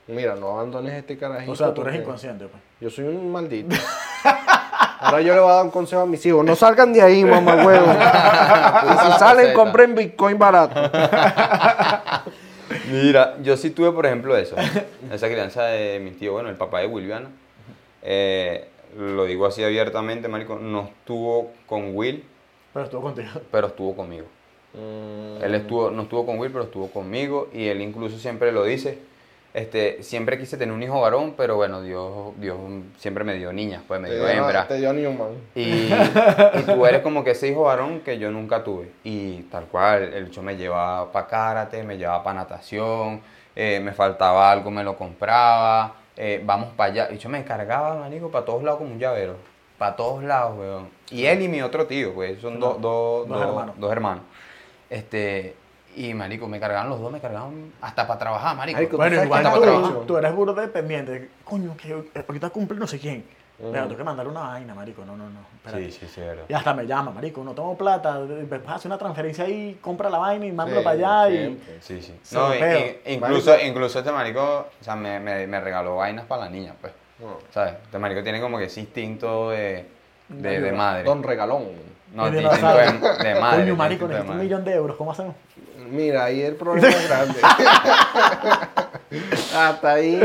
Mira, 0.08 0.36
no 0.36 0.52
abandones 0.52 0.94
este 0.94 1.18
carajito. 1.18 1.52
O 1.52 1.56
sea, 1.56 1.74
tú 1.74 1.82
eres 1.82 1.96
inconsciente, 2.02 2.46
pues. 2.48 2.62
Yo 2.82 2.90
soy 2.90 3.06
un 3.06 3.32
maldito. 3.32 3.76
Ahora 5.02 5.22
yo 5.22 5.34
le 5.34 5.40
voy 5.40 5.52
a 5.52 5.54
dar 5.56 5.66
un 5.66 5.72
consejo 5.72 6.02
a 6.02 6.06
mis 6.06 6.26
hijos. 6.26 6.44
No 6.44 6.56
salgan 6.56 6.92
de 6.92 7.02
ahí, 7.02 7.24
mamá 7.24 7.56
huevo. 7.66 7.86
y 7.86 8.98
si 9.12 9.12
salen, 9.20 9.54
compren 9.54 9.96
Bitcoin 9.96 10.38
barato. 10.38 10.76
Mira, 12.92 13.36
yo 13.42 13.56
sí 13.56 13.70
tuve, 13.70 13.92
por 13.92 14.06
ejemplo, 14.06 14.36
eso. 14.36 14.56
Esa 15.12 15.28
crianza 15.28 15.64
de 15.66 16.00
mi 16.00 16.12
tío, 16.12 16.34
bueno, 16.34 16.50
el 16.50 16.56
papá 16.56 16.80
de 16.80 16.88
Wilviana. 16.88 17.30
Eh, 18.02 18.68
lo 18.98 19.26
digo 19.26 19.46
así 19.46 19.64
abiertamente, 19.64 20.28
marico, 20.28 20.58
no 20.58 20.90
estuvo 21.00 21.52
con 21.66 21.96
Will, 21.96 22.24
Pero 22.74 22.86
estuvo 22.86 23.02
contigo. 23.02 23.30
pero 23.52 23.68
estuvo 23.68 23.96
conmigo. 23.96 24.26
Él 24.74 25.56
estuvo, 25.56 25.90
no 25.92 26.04
estuvo 26.04 26.26
con 26.26 26.38
Will, 26.40 26.52
pero 26.52 26.66
estuvo 26.66 26.90
conmigo 26.92 27.50
y 27.54 27.68
él 27.68 27.82
incluso 27.82 28.18
siempre 28.18 28.52
lo 28.52 28.64
dice. 28.64 28.98
Este, 29.52 30.04
siempre 30.04 30.38
quise 30.38 30.58
tener 30.58 30.74
un 30.76 30.84
hijo 30.84 31.02
varón, 31.02 31.34
pero 31.36 31.56
bueno, 31.56 31.82
Dios, 31.82 32.34
Dios 32.38 32.56
siempre 32.98 33.24
me 33.24 33.34
dio 33.34 33.52
niñas, 33.52 33.82
pues 33.88 34.00
me 34.00 34.08
dio 34.10 34.20
dio- 34.20 34.28
hembras. 34.30 34.68
Te 34.68 34.78
dio 34.78 34.94
Newman. 34.94 35.30
Y, 35.56 35.90
y 36.60 36.62
tú 36.68 36.86
eres 36.86 37.02
como 37.02 37.24
que 37.24 37.32
ese 37.32 37.48
hijo 37.48 37.64
varón 37.64 38.02
que 38.02 38.20
yo 38.20 38.30
nunca 38.30 38.64
tuve. 38.64 38.92
Y 39.04 39.42
tal 39.44 39.66
cual, 39.66 40.14
el 40.14 40.28
hecho 40.28 40.44
me 40.44 40.56
llevaba 40.56 41.12
para 41.12 41.26
karate, 41.28 41.82
me 41.82 41.98
llevaba 41.98 42.24
para 42.24 42.42
natación, 42.42 43.22
eh, 43.56 43.80
me 43.84 43.92
faltaba 43.92 44.52
algo, 44.52 44.70
me 44.70 44.84
lo 44.84 44.96
compraba, 44.96 45.96
eh, 46.16 46.42
vamos 46.46 46.70
para 46.76 46.92
allá. 46.92 47.06
El 47.08 47.16
hecho 47.16 47.28
me 47.30 47.44
cargaba, 47.44 47.96
manico, 47.96 48.30
para 48.30 48.46
todos 48.46 48.62
lados 48.62 48.78
como 48.78 48.92
un 48.94 49.00
llavero. 49.00 49.34
Para 49.80 49.96
todos 49.96 50.24
lados, 50.24 50.60
weón. 50.60 50.90
Y 51.10 51.26
él 51.26 51.42
y 51.42 51.48
mi 51.48 51.62
otro 51.64 51.88
tío, 51.88 52.14
pues, 52.14 52.40
son 52.40 52.60
dos- 52.60 52.80
Dos 52.80 53.28
dos- 53.28 53.42
hermanos. 53.42 53.76
dos 53.80 53.92
hermanos. 53.92 54.24
Este, 54.90 55.56
y 55.96 56.14
marico, 56.14 56.48
me 56.48 56.60
cargaban 56.60 56.90
los 56.90 57.00
dos, 57.00 57.12
me 57.12 57.20
cargaban 57.20 57.72
hasta 57.82 58.08
para 58.08 58.20
trabajar, 58.20 58.56
marico. 58.56 58.78
Marico, 58.78 58.98
Bueno, 58.98 59.24
igual 59.24 59.44
tú, 59.44 59.50
para 59.50 59.62
trabajar. 59.62 59.94
tú 60.08 60.18
eres 60.18 60.36
burro 60.36 60.54
dependiente. 60.54 61.30
Coño, 61.44 61.76
que 61.78 61.94
ahorita 62.28 62.50
cumple 62.50 62.78
no 62.80 62.88
sé 62.88 63.00
quién. 63.00 63.24
Pero 63.62 63.72
tengo 63.84 63.98
que 63.98 64.04
mandarle 64.06 64.32
una 64.32 64.40
vaina, 64.42 64.74
marico. 64.74 65.04
No, 65.04 65.18
no, 65.18 65.30
no. 65.30 65.40
espérate. 65.58 65.92
Sí, 65.92 65.98
sí, 66.00 66.08
sí, 66.08 66.22
verdad. 66.22 66.46
Y 66.48 66.54
hasta 66.54 66.74
me 66.74 66.88
llama, 66.88 67.12
marico. 67.12 67.44
No 67.44 67.52
tengo 67.54 67.78
plata. 67.78 68.22
Hace 68.68 68.88
una 68.88 68.98
transferencia 68.98 69.44
ahí, 69.44 69.78
compra 69.82 70.10
la 70.10 70.18
vaina 70.18 70.46
y 70.46 70.52
mándalo 70.54 70.80
Sí, 70.80 70.84
para 70.86 71.26
allá. 71.26 71.30
Y... 71.36 71.62
Sí, 71.82 72.02
sí. 72.02 72.18
No, 72.32 72.56
y- 72.56 72.58
y- 72.58 73.14
incluso, 73.16 73.50
Marico. 73.52 73.68
incluso 73.68 74.00
este 74.00 74.12
marico, 74.14 74.68
o 74.80 74.84
sea, 74.84 74.96
me, 74.96 75.20
me, 75.20 75.46
me 75.46 75.60
regaló 75.60 75.98
vainas 75.98 76.26
para 76.26 76.46
la 76.46 76.50
niña, 76.50 76.74
pues. 76.80 76.94
No. 77.20 77.38
¿Sabes? 77.54 77.74
Este 77.84 78.00
marico 78.00 78.24
tiene 78.24 78.40
como 78.40 78.58
que 78.58 78.64
ese 78.64 78.80
instinto 78.80 79.50
de, 79.50 79.86
de, 80.30 80.62
de 80.62 80.72
madre. 80.72 81.04
Don 81.04 81.22
Regalón. 81.22 81.66
No, 82.14 82.30
de 82.32 82.38
de, 82.38 82.42
madre. 82.44 83.64
Coño, 83.64 83.76
marico, 83.76 84.08
necesito 84.08 84.32
un 84.34 84.40
millón 84.40 84.66
de 84.66 84.74
euros. 84.74 84.98
¿Cómo 84.98 85.12
hacemos? 85.12 85.36
Mira, 85.92 86.26
ahí 86.26 86.42
el 86.42 86.56
problema 86.56 86.88
es 86.90 87.08
grande. 87.08 87.40
Hasta 89.56 89.94
ahí 89.94 90.20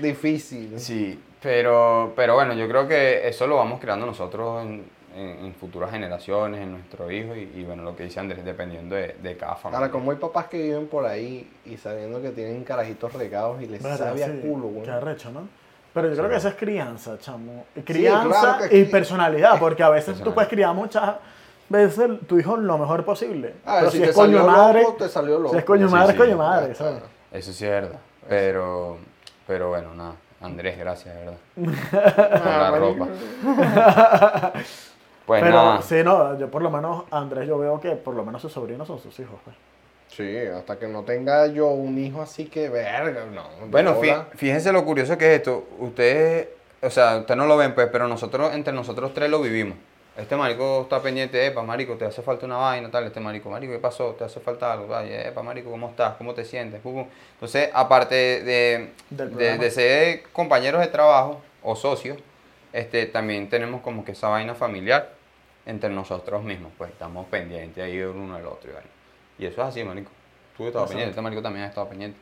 difícil. 0.00 0.78
Sí, 0.78 1.20
pero, 1.42 2.12
pero 2.16 2.34
bueno, 2.34 2.54
yo 2.54 2.66
creo 2.68 2.88
que 2.88 3.28
eso 3.28 3.46
lo 3.46 3.56
vamos 3.56 3.80
creando 3.80 4.06
nosotros 4.06 4.62
en, 4.64 4.84
en- 5.14 5.44
en 5.46 5.54
futuras 5.54 5.90
generaciones, 5.90 6.60
en 6.62 6.72
nuestro 6.72 7.10
hijo 7.10 7.34
y, 7.36 7.50
y 7.54 7.64
bueno, 7.64 7.82
lo 7.82 7.94
que 7.96 8.04
dice 8.04 8.20
Andrés, 8.20 8.44
dependiendo 8.44 8.94
de, 8.96 9.16
de 9.22 9.36
cada 9.36 9.56
familia. 9.56 9.78
Ahora, 9.78 9.90
como 9.90 10.10
hay 10.10 10.16
papás 10.16 10.46
que 10.46 10.58
viven 10.62 10.86
por 10.88 11.04
ahí 11.06 11.50
y 11.66 11.76
sabiendo 11.76 12.20
que 12.22 12.30
tienen 12.30 12.64
carajitos 12.64 13.12
regados 13.12 13.60
y 13.62 13.66
les 13.66 13.82
¿Verdad? 13.82 13.98
sabe 14.08 14.24
a 14.24 14.28
Sí, 14.28 14.40
culo, 14.42 14.68
güey. 14.68 14.84
Qué 14.84 14.90
arrecho, 14.90 15.30
¿no? 15.30 15.48
Pero 15.96 16.08
yo 16.10 16.14
creo 16.16 16.28
que 16.28 16.36
eso 16.36 16.48
es 16.48 16.54
crianza, 16.56 17.16
chamo. 17.18 17.64
Sí, 17.74 17.80
Crianza 17.82 18.28
claro 18.28 18.68
que 18.68 18.78
y 18.78 18.84
personalidad, 18.84 19.58
porque 19.58 19.82
a 19.82 19.88
veces 19.88 20.20
tú 20.22 20.34
puedes 20.34 20.50
criar 20.50 20.74
muchas 20.74 21.14
veces 21.70 22.10
tu 22.28 22.38
hijo 22.38 22.58
lo 22.58 22.76
mejor 22.76 23.02
posible. 23.02 23.54
Ah, 23.64 23.76
Pero 23.78 23.90
si 23.90 23.96
si, 23.96 24.02
te 24.04 24.10
es 24.10 24.14
coño 24.14 24.38
salió 24.38 24.52
madre, 24.52 24.82
loco, 24.82 24.94
te 24.98 25.08
salió 25.08 25.38
loco. 25.38 25.52
si 25.52 25.56
es 25.58 25.64
coño 25.64 25.88
Sí, 25.88 25.94
madre, 25.94 26.06
sí. 26.08 26.12
es 26.12 26.18
coño 26.18 26.36
madre, 26.36 26.72
Ah, 26.72 26.74
¿sabes? 26.74 27.02
Eso 27.32 27.50
es 27.50 27.60
verdad. 27.62 27.98
Pero, 28.28 28.98
Pero 29.46 29.68
bueno, 29.70 29.94
nada. 29.94 30.16
Andrés, 30.42 30.78
gracias, 30.78 31.14
de 31.14 31.20
verdad. 31.24 31.38
Por 32.42 32.44
la 32.44 32.70
ropa. 32.78 33.08
Pues 35.26 35.42
Pero 35.42 35.56
nada. 35.56 35.82
sí, 35.82 35.96
no, 36.04 36.38
yo 36.38 36.48
por 36.48 36.62
lo 36.62 36.70
menos, 36.70 37.02
Andrés, 37.10 37.48
yo 37.48 37.58
veo 37.58 37.80
que 37.80 37.96
por 37.96 38.14
lo 38.14 38.24
menos 38.24 38.40
sus 38.40 38.52
sobrinos 38.52 38.86
son 38.86 39.00
sus 39.00 39.18
hijos. 39.18 39.34
Pues. 39.44 39.56
Sí, 40.08 40.36
hasta 40.46 40.78
que 40.78 40.86
no 40.86 41.02
tenga 41.02 41.46
yo 41.48 41.68
un 41.68 41.98
hijo 41.98 42.22
así 42.22 42.46
que 42.46 42.68
verga, 42.68 43.26
no. 43.26 43.48
Bueno, 43.68 44.00
fíjense 44.34 44.72
lo 44.72 44.84
curioso 44.84 45.18
que 45.18 45.34
es 45.34 45.38
esto. 45.38 45.66
Ustedes, 45.78 46.48
o 46.80 46.90
sea, 46.90 47.18
ustedes 47.18 47.36
no 47.36 47.46
lo 47.46 47.56
ven, 47.56 47.74
pues, 47.74 47.88
pero 47.90 48.08
nosotros, 48.08 48.54
entre 48.54 48.72
nosotros 48.72 49.12
tres 49.12 49.28
lo 49.28 49.40
vivimos. 49.40 49.76
Este 50.16 50.34
marico 50.34 50.82
está 50.82 51.02
pendiente, 51.02 51.44
epa, 51.44 51.62
marico, 51.62 51.96
te 51.96 52.06
hace 52.06 52.22
falta 52.22 52.46
una 52.46 52.56
vaina, 52.56 52.90
tal. 52.90 53.04
Este 53.04 53.20
marico, 53.20 53.50
marico, 53.50 53.74
¿qué 53.74 53.78
pasó? 53.78 54.12
¿Te 54.12 54.24
hace 54.24 54.40
falta 54.40 54.72
algo? 54.72 54.96
Ay, 54.96 55.12
epa, 55.12 55.42
marico, 55.42 55.70
¿cómo 55.70 55.90
estás? 55.90 56.16
¿Cómo 56.16 56.32
te 56.32 56.46
sientes? 56.46 56.80
Pum, 56.80 56.94
pum. 56.94 57.08
Entonces, 57.34 57.68
aparte 57.74 58.14
de, 58.14 58.92
de, 59.10 59.70
ser 59.70 60.22
compañeros 60.32 60.80
de 60.80 60.86
trabajo 60.86 61.42
o 61.62 61.76
socios, 61.76 62.16
este, 62.72 63.04
también 63.04 63.50
tenemos 63.50 63.82
como 63.82 64.06
que 64.06 64.12
esa 64.12 64.28
vaina 64.28 64.54
familiar 64.54 65.12
entre 65.66 65.90
nosotros 65.90 66.42
mismos. 66.42 66.72
Pues 66.78 66.92
estamos 66.92 67.26
pendientes 67.26 67.84
ahí 67.84 67.98
el 67.98 68.06
uno 68.06 68.36
del 68.36 68.46
otro. 68.46 68.70
Y, 68.70 68.72
vaina. 68.72 68.95
Y 69.38 69.46
eso 69.46 69.62
es 69.62 69.68
así, 69.68 69.84
marico. 69.84 70.10
Tú 70.56 70.66
estabas 70.66 70.84
Exacto. 70.84 70.88
pendiente, 70.90 71.10
este 71.10 71.22
marico 71.22 71.42
también 71.42 71.64
ha 71.64 71.68
estado 71.68 71.88
pendiente. 71.88 72.18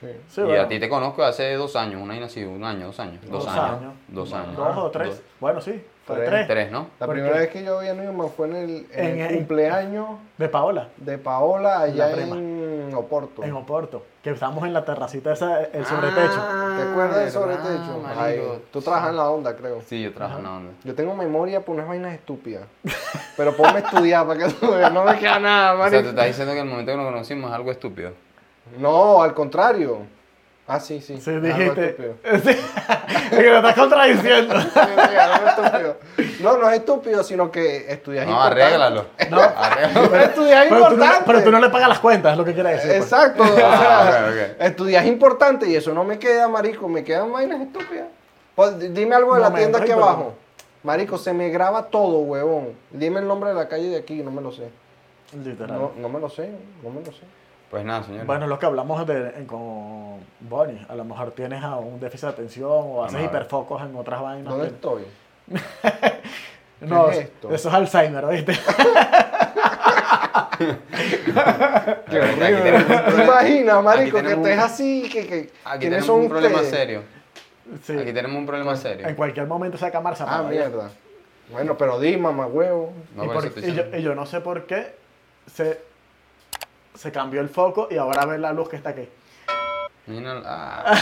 Sí. 0.00 0.06
Sí, 0.28 0.40
y 0.40 0.44
bueno, 0.44 0.62
a 0.62 0.68
ti 0.68 0.80
te 0.80 0.88
conozco 0.88 1.22
hace 1.22 1.54
dos 1.54 1.76
años, 1.76 2.02
un 2.02 2.10
año 2.10 2.24
así, 2.24 2.42
un 2.44 2.64
año, 2.64 2.86
dos 2.86 2.98
años. 3.00 3.24
Dos, 3.30 3.46
años. 3.46 3.94
Dos 4.08 4.32
años. 4.32 4.56
Dos 4.56 4.76
o 4.76 4.90
tres. 4.90 5.08
Dos- 5.10 5.22
Bueno, 5.40 5.60
sí, 5.60 5.82
fue 6.14 6.24
Tres. 6.26 6.46
tres. 6.46 6.46
Tres, 6.48 6.70
¿no? 6.72 6.86
La 7.00 7.06
¿Por 7.06 7.14
primera 7.14 7.34
qué? 7.34 7.40
vez 7.40 7.48
que 7.50 7.64
yo 7.64 7.78
vi 7.80 7.88
a 7.88 7.94
Newman 7.94 8.28
fue 8.30 8.46
en 8.48 8.56
el, 8.56 8.86
en 8.92 9.04
En 9.06 9.20
el 9.20 9.30
el- 9.30 9.36
cumpleaños 9.38 10.06
De 10.38 10.48
Paola, 10.48 10.88
de 10.96 11.18
Paola 11.18 11.80
allá 11.80 12.10
en 12.12 12.94
Oporto. 12.94 13.42
en 13.44 13.52
Oporto. 13.54 14.04
Que 14.22 14.30
estábamos 14.30 14.64
en 14.64 14.72
la 14.72 14.84
terracita 14.84 15.32
esa, 15.32 15.62
el 15.64 15.84
sobretecho. 15.84 16.40
¿Te 16.76 16.82
acuerdas 16.90 17.16
del 17.16 17.26
Ah, 17.26 17.30
sobretecho? 17.30 18.00
marico. 18.16 18.60
Tú 18.70 18.80
trabajas 18.80 19.10
en 19.10 19.16
la 19.16 19.30
onda, 19.30 19.56
creo. 19.56 19.80
Sí, 19.86 20.00
yo 20.02 20.12
trabajo 20.12 20.38
en 20.38 20.44
la 20.44 20.50
onda. 20.52 20.72
Yo 20.84 20.94
tengo 20.94 21.14
memoria 21.16 21.60
por 21.64 21.74
unas 21.74 21.88
vainas 21.88 22.14
estúpidas. 22.14 22.62
Pero 23.36 23.56
ponme 23.56 23.78
a 23.78 23.78
estudiar 23.80 24.26
para 24.26 24.38
que 24.46 24.52
tú. 24.52 24.66
No 24.92 25.04
me 25.04 25.18
queda 25.18 25.40
nada, 25.40 25.72
O 25.72 25.76
sea, 25.76 25.84
marico. 25.84 26.02
te 26.04 26.08
estás 26.10 26.26
diciendo 26.26 26.54
que 26.54 26.60
el 26.60 26.66
momento 26.66 26.92
que 26.92 26.96
nos 26.98 27.06
conocimos 27.06 27.50
es 27.50 27.56
algo 27.56 27.70
estúpido. 27.72 28.12
No, 28.78 29.22
al 29.22 29.34
contrario. 29.34 29.98
Ah, 30.74 30.80
sí, 30.80 31.00
sí. 31.00 31.20
Sí, 31.20 31.30
dijiste. 31.32 31.86
estúpido. 31.90 32.14
Sí. 32.42 32.50
es 32.50 33.38
que 33.38 33.50
lo 33.50 33.56
estás 33.58 33.74
contradiciendo. 33.74 34.54
Sí, 34.60 36.26
sí. 36.26 36.42
No, 36.42 36.56
no 36.56 36.68
es 36.70 36.78
estúpido, 36.78 37.22
sino 37.22 37.50
que 37.50 37.90
estudiar 37.92 38.24
es 38.24 38.30
No, 38.30 38.34
importante. 38.36 38.62
arréglalo. 38.64 39.06
No. 39.30 39.40
Arréglalo. 39.40 40.10
Pero 40.10 40.22
estudiar 40.24 40.62
es 40.64 40.68
Pero 40.70 40.80
tú, 40.84 40.84
no, 40.88 40.92
importante. 41.04 41.24
pero 41.26 41.44
tú 41.44 41.50
no 41.50 41.60
le 41.60 41.68
pagas 41.70 41.88
las 41.88 41.98
cuentas, 42.00 42.32
es 42.32 42.38
lo 42.38 42.44
que 42.44 42.54
quiere 42.54 42.70
decir. 42.70 42.88
pues. 42.90 43.02
Exacto. 43.02 43.42
o 43.42 43.46
Ah, 43.46 44.08
sea, 44.10 44.26
ok, 44.28 44.50
ok. 44.58 44.62
Estudiar 44.62 45.04
es 45.04 45.08
importante 45.10 45.68
y 45.68 45.76
eso 45.76 45.92
no 45.94 46.04
me 46.04 46.18
queda, 46.18 46.48
marico. 46.48 46.88
Me 46.88 47.04
quedan 47.04 47.32
vainas 47.32 47.60
estúpidas. 47.60 48.06
Pues, 48.54 48.78
di- 48.78 48.88
dime 48.88 49.14
algo 49.14 49.34
de 49.34 49.40
la 49.40 49.52
tienda 49.54 49.78
aquí 49.78 49.90
abajo. 49.92 50.34
Marico, 50.82 51.16
se 51.16 51.32
me 51.32 51.48
graba 51.50 51.84
todo, 51.86 52.18
huevón. 52.20 52.70
Dime 52.90 53.20
el 53.20 53.28
nombre 53.28 53.50
de 53.50 53.56
la 53.56 53.68
calle 53.68 53.88
de 53.88 53.96
aquí, 53.98 54.22
no 54.22 54.30
me 54.30 54.42
lo 54.42 54.50
sé. 54.52 54.68
Literal. 55.44 55.78
No, 55.78 55.92
no 55.96 56.08
me 56.08 56.18
lo 56.18 56.28
sé, 56.28 56.50
no 56.82 56.90
me 56.90 57.00
lo 57.04 57.12
sé. 57.12 57.22
Pues 57.70 57.84
nada, 57.84 58.02
señor. 58.02 58.26
Bueno, 58.26 58.46
lo 58.46 58.58
que 58.58 58.66
hablamos 58.66 59.06
de, 59.06 59.28
en- 59.36 59.46
con 59.46 59.60
Bonnie. 60.48 60.84
A 60.88 60.94
lo 60.94 61.04
mejor 61.04 61.30
tienes 61.32 61.62
a 61.62 61.76
un 61.76 61.98
déficit 62.00 62.24
de 62.26 62.30
atención 62.32 62.68
o 62.70 63.04
haces 63.04 63.22
hiperfocos 63.24 63.80
en 63.82 63.94
otras 63.96 64.20
vainas. 64.20 64.52
¿Dónde 64.52 64.68
que- 64.68 64.74
estoy? 64.74 65.04
No, 66.80 67.08
es 67.10 67.18
esto? 67.18 67.54
eso 67.54 67.68
es 67.68 67.74
Alzheimer, 67.74 68.26
¿viste? 68.26 68.52
Qué 70.58 72.20
horrible. 72.20 72.46
Aquí 72.46 72.62
tenemos 72.62 72.82
un 72.82 72.88
¿Te 72.88 73.02
problema- 73.02 73.24
imaginas, 73.24 73.84
marico, 73.84 74.20
que 74.22 74.32
estés 74.32 74.58
así? 74.58 75.08
Que, 75.12 75.26
que, 75.26 75.50
Aquí 75.64 75.78
¿quiénes 75.80 75.80
tenemos 76.00 76.06
son 76.06 76.20
un 76.22 76.28
problema 76.28 76.54
ustedes? 76.56 76.74
serio. 76.74 77.02
Sí. 77.84 77.92
Aquí 77.96 78.12
tenemos 78.12 78.36
un 78.36 78.46
problema 78.46 78.76
serio. 78.76 79.06
En 79.06 79.14
cualquier 79.14 79.46
momento 79.46 79.76
esa 79.76 79.90
cámara 79.90 80.16
se 80.16 80.24
Ah, 80.26 80.42
mierda. 80.48 80.90
Bueno, 81.50 81.76
pero 81.76 81.98
di, 82.00 82.16
mamá, 82.16 82.46
huevo. 82.46 82.92
No, 83.14 83.24
y, 83.24 83.28
por 83.28 83.46
y 83.46 83.72
yo, 83.74 83.82
y 83.96 84.02
yo 84.02 84.14
no 84.14 84.26
sé 84.26 84.40
por 84.40 84.66
qué 84.66 84.94
se, 85.52 85.80
se 86.94 87.12
cambió 87.12 87.40
el 87.40 87.48
foco 87.48 87.88
y 87.90 87.96
ahora 87.96 88.24
ve 88.26 88.38
la 88.38 88.52
luz 88.52 88.68
que 88.68 88.76
está 88.76 88.90
aquí. 88.90 89.08
Ah, 90.46 90.94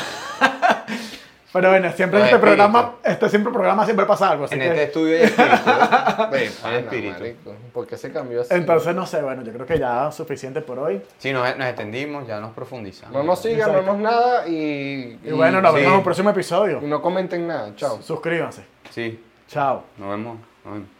Pero 1.53 1.69
bueno, 1.71 1.91
siempre 1.93 2.21
en 2.21 2.27
este 2.27 2.39
programa, 2.39 2.93
este 3.03 3.29
siempre 3.29 3.53
programa 3.53 3.85
siempre 3.85 4.07
pasa 4.07 4.31
algo. 4.31 4.45
Así 4.45 4.55
en 4.55 4.61
que, 4.61 4.67
este 4.69 4.83
estudio 4.85 5.17
hay 5.17 5.25
espíritu. 5.25 6.67
espíritu. 6.79 7.19
marico. 7.19 7.55
¿Por 7.73 7.87
qué 7.89 7.97
se 7.97 8.13
cambió 8.13 8.43
así? 8.43 8.55
entonces 8.55 8.95
no 8.95 9.05
sé, 9.05 9.21
bueno, 9.21 9.43
yo 9.43 9.53
creo 9.53 9.67
que 9.67 9.77
ya 9.77 10.09
es 10.09 10.15
suficiente 10.15 10.61
por 10.61 10.79
hoy. 10.79 11.03
Sí, 11.19 11.33
nos, 11.33 11.57
nos 11.57 11.67
extendimos, 11.67 12.25
ya 12.29 12.39
nos 12.39 12.53
profundizamos. 12.53 13.13
No 13.17 13.25
nos 13.25 13.43
sigan, 13.43 13.73
no 13.73 13.83
nos 13.83 13.99
nada 13.99 14.47
y, 14.47 15.19
Y, 15.25 15.33
bueno, 15.33 15.61
nos 15.61 15.73
sí. 15.73 15.79
vemos 15.79 15.93
en 15.93 15.99
un 15.99 16.05
próximo 16.05 16.31
episodio. 16.31 16.79
y 16.83 16.87
no 16.87 17.03
comenten 17.03 17.49
nada. 17.49 17.75
Chao. 17.75 18.01
Suscríbanse. 18.01 18.63
Sí, 18.91 19.21
Chao. 19.49 19.83
nos 19.99 20.09
vemos. 20.11 20.39
Nos 20.65 20.75
vemos. 20.75 21.00